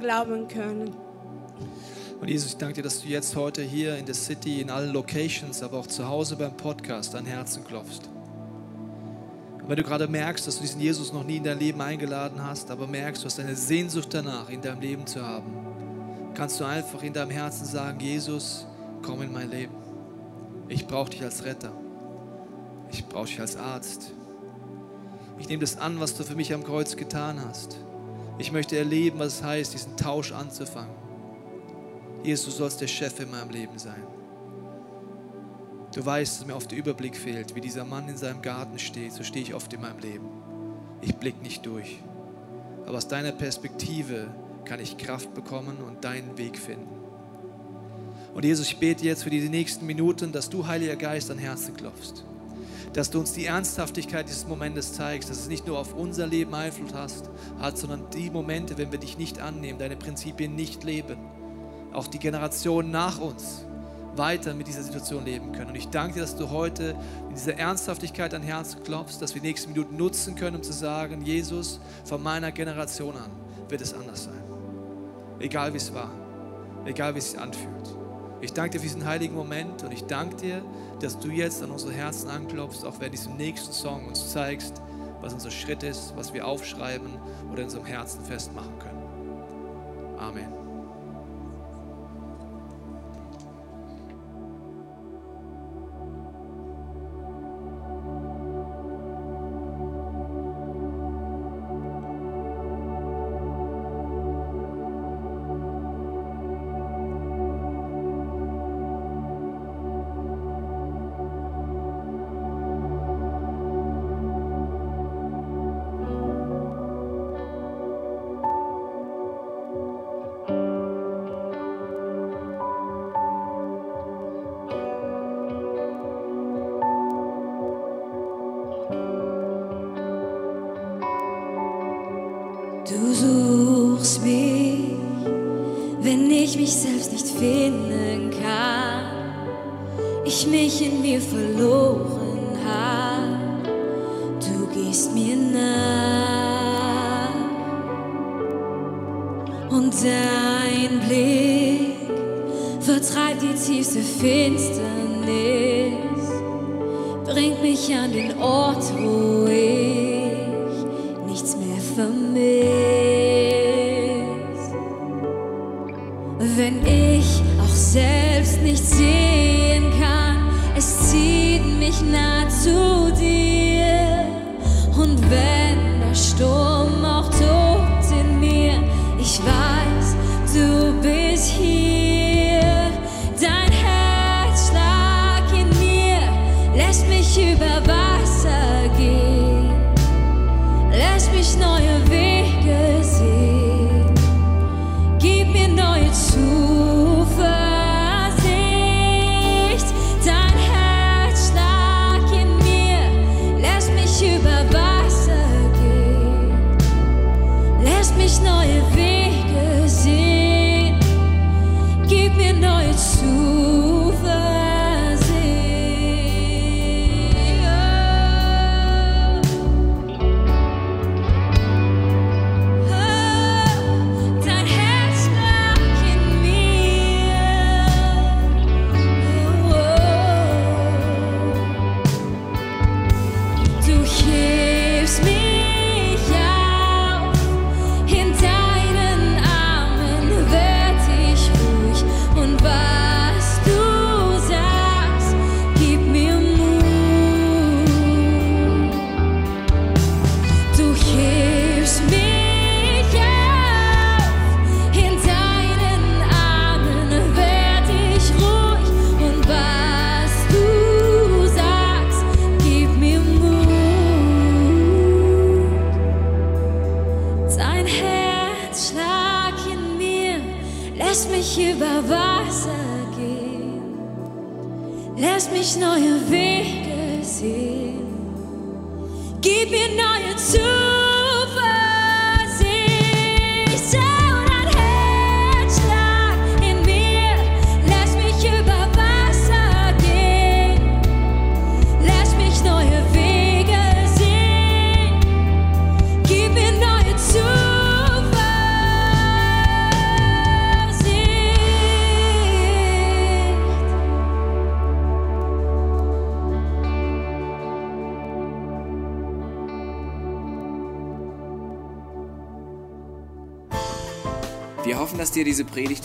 glauben 0.00 0.48
können. 0.48 0.92
Und 2.20 2.28
Jesus, 2.28 2.52
ich 2.52 2.56
danke 2.56 2.74
dir, 2.74 2.82
dass 2.82 3.02
du 3.02 3.08
jetzt 3.08 3.34
heute 3.34 3.62
hier 3.62 3.96
in 3.96 4.06
der 4.06 4.14
City, 4.14 4.60
in 4.60 4.70
allen 4.70 4.92
Locations, 4.92 5.60
aber 5.62 5.78
auch 5.78 5.88
zu 5.88 6.08
Hause 6.08 6.36
beim 6.36 6.56
Podcast 6.56 7.14
dein 7.14 7.26
Herzen 7.26 7.64
klopfst. 7.64 8.08
Und 9.60 9.68
wenn 9.68 9.76
du 9.76 9.82
gerade 9.82 10.08
merkst, 10.08 10.46
dass 10.46 10.56
du 10.56 10.62
diesen 10.62 10.80
Jesus 10.80 11.12
noch 11.12 11.24
nie 11.24 11.36
in 11.36 11.44
dein 11.44 11.58
Leben 11.58 11.80
eingeladen 11.80 12.44
hast, 12.44 12.70
aber 12.70 12.86
merkst, 12.86 13.22
du 13.22 13.26
hast 13.26 13.38
eine 13.38 13.56
Sehnsucht 13.56 14.08
danach, 14.12 14.50
in 14.50 14.60
deinem 14.60 14.80
Leben 14.80 15.06
zu 15.06 15.20
haben, 15.20 15.71
kannst 16.34 16.60
du 16.60 16.64
einfach 16.64 17.02
in 17.02 17.12
deinem 17.12 17.30
Herzen 17.30 17.64
sagen, 17.64 18.00
Jesus, 18.00 18.66
komm 19.02 19.22
in 19.22 19.32
mein 19.32 19.50
Leben. 19.50 19.74
Ich 20.68 20.86
brauche 20.86 21.10
dich 21.10 21.22
als 21.22 21.44
Retter. 21.44 21.72
Ich 22.90 23.06
brauche 23.06 23.26
dich 23.26 23.40
als 23.40 23.56
Arzt. 23.56 24.12
Ich 25.38 25.48
nehme 25.48 25.60
das 25.60 25.78
an, 25.78 25.98
was 26.00 26.16
du 26.16 26.24
für 26.24 26.36
mich 26.36 26.54
am 26.54 26.62
Kreuz 26.62 26.96
getan 26.96 27.40
hast. 27.46 27.78
Ich 28.38 28.52
möchte 28.52 28.76
erleben, 28.76 29.18
was 29.18 29.38
es 29.38 29.42
heißt, 29.42 29.74
diesen 29.74 29.96
Tausch 29.96 30.32
anzufangen. 30.32 30.94
Jesus, 32.22 32.46
du 32.46 32.50
sollst 32.52 32.80
der 32.80 32.86
Chef 32.86 33.18
in 33.20 33.30
meinem 33.30 33.50
Leben 33.50 33.78
sein. 33.78 34.02
Du 35.94 36.04
weißt, 36.04 36.40
dass 36.40 36.46
mir 36.46 36.56
oft 36.56 36.70
der 36.70 36.78
Überblick 36.78 37.16
fehlt, 37.16 37.54
wie 37.54 37.60
dieser 37.60 37.84
Mann 37.84 38.08
in 38.08 38.16
seinem 38.16 38.40
Garten 38.40 38.78
steht, 38.78 39.12
so 39.12 39.24
stehe 39.24 39.44
ich 39.44 39.54
oft 39.54 39.72
in 39.72 39.80
meinem 39.80 39.98
Leben. 39.98 40.28
Ich 41.02 41.16
blicke 41.16 41.42
nicht 41.42 41.66
durch. 41.66 41.98
Aber 42.86 42.96
aus 42.96 43.08
deiner 43.08 43.32
Perspektive 43.32 44.28
kann 44.64 44.80
ich 44.80 44.96
Kraft 44.96 45.34
bekommen 45.34 45.78
und 45.86 46.04
deinen 46.04 46.38
Weg 46.38 46.58
finden. 46.58 47.02
Und 48.34 48.44
Jesus, 48.44 48.66
ich 48.66 48.78
bete 48.78 49.04
jetzt 49.04 49.24
für 49.24 49.30
diese 49.30 49.48
nächsten 49.48 49.86
Minuten, 49.86 50.32
dass 50.32 50.48
du, 50.48 50.66
Heiliger 50.66 50.96
Geist, 50.96 51.30
an 51.30 51.38
Herzen 51.38 51.76
klopfst. 51.76 52.24
Dass 52.94 53.10
du 53.10 53.20
uns 53.20 53.32
die 53.32 53.46
Ernsthaftigkeit 53.46 54.28
dieses 54.28 54.46
Momentes 54.46 54.94
zeigst, 54.94 55.30
dass 55.30 55.38
es 55.38 55.48
nicht 55.48 55.66
nur 55.66 55.78
auf 55.78 55.94
unser 55.94 56.26
Leben 56.26 56.54
Einfluss 56.54 56.94
hast, 56.94 57.30
hat, 57.58 57.76
sondern 57.76 58.08
die 58.10 58.30
Momente, 58.30 58.78
wenn 58.78 58.92
wir 58.92 58.98
dich 58.98 59.18
nicht 59.18 59.40
annehmen, 59.40 59.78
deine 59.78 59.96
Prinzipien 59.96 60.54
nicht 60.54 60.84
leben. 60.84 61.18
Auch 61.92 62.06
die 62.06 62.18
Generationen 62.18 62.90
nach 62.90 63.20
uns 63.20 63.66
weiter 64.16 64.54
mit 64.54 64.66
dieser 64.66 64.82
Situation 64.82 65.24
leben 65.24 65.52
können. 65.52 65.70
Und 65.70 65.76
ich 65.76 65.88
danke 65.88 66.14
dir, 66.14 66.20
dass 66.20 66.36
du 66.36 66.50
heute 66.50 66.94
in 67.28 67.34
dieser 67.34 67.56
Ernsthaftigkeit 67.56 68.34
an 68.34 68.42
Herz 68.42 68.76
klopfst, 68.84 69.20
dass 69.20 69.34
wir 69.34 69.40
die 69.40 69.48
nächsten 69.48 69.72
Minuten 69.72 69.96
nutzen 69.96 70.34
können, 70.34 70.56
um 70.56 70.62
zu 70.62 70.72
sagen, 70.72 71.22
Jesus, 71.22 71.80
von 72.04 72.22
meiner 72.22 72.52
Generation 72.52 73.16
an 73.16 73.30
wird 73.68 73.80
es 73.80 73.94
anders 73.94 74.24
sein 74.24 74.51
egal 75.42 75.72
wie 75.72 75.78
es 75.78 75.92
war, 75.92 76.10
egal 76.84 77.14
wie 77.14 77.18
es 77.18 77.32
sich 77.32 77.40
anfühlt. 77.40 77.96
Ich 78.40 78.52
danke 78.52 78.72
dir 78.72 78.78
für 78.80 78.86
diesen 78.86 79.04
heiligen 79.04 79.34
Moment 79.34 79.84
und 79.84 79.92
ich 79.92 80.04
danke 80.04 80.36
dir, 80.36 80.62
dass 81.00 81.18
du 81.18 81.28
jetzt 81.28 81.62
an 81.62 81.70
unsere 81.70 81.92
Herzen 81.92 82.28
anklopfst, 82.28 82.84
auch 82.84 82.98
wenn 82.98 83.12
diesem 83.12 83.36
nächsten 83.36 83.72
Song 83.72 84.06
uns 84.06 84.32
zeigst, 84.32 84.82
was 85.20 85.32
unser 85.32 85.50
Schritt 85.50 85.82
ist, 85.84 86.14
was 86.16 86.34
wir 86.34 86.46
aufschreiben 86.46 87.10
oder 87.52 87.60
in 87.60 87.64
unserem 87.66 87.86
Herzen 87.86 88.24
festmachen 88.24 88.76
können. 88.80 89.02
Amen. 90.18 90.71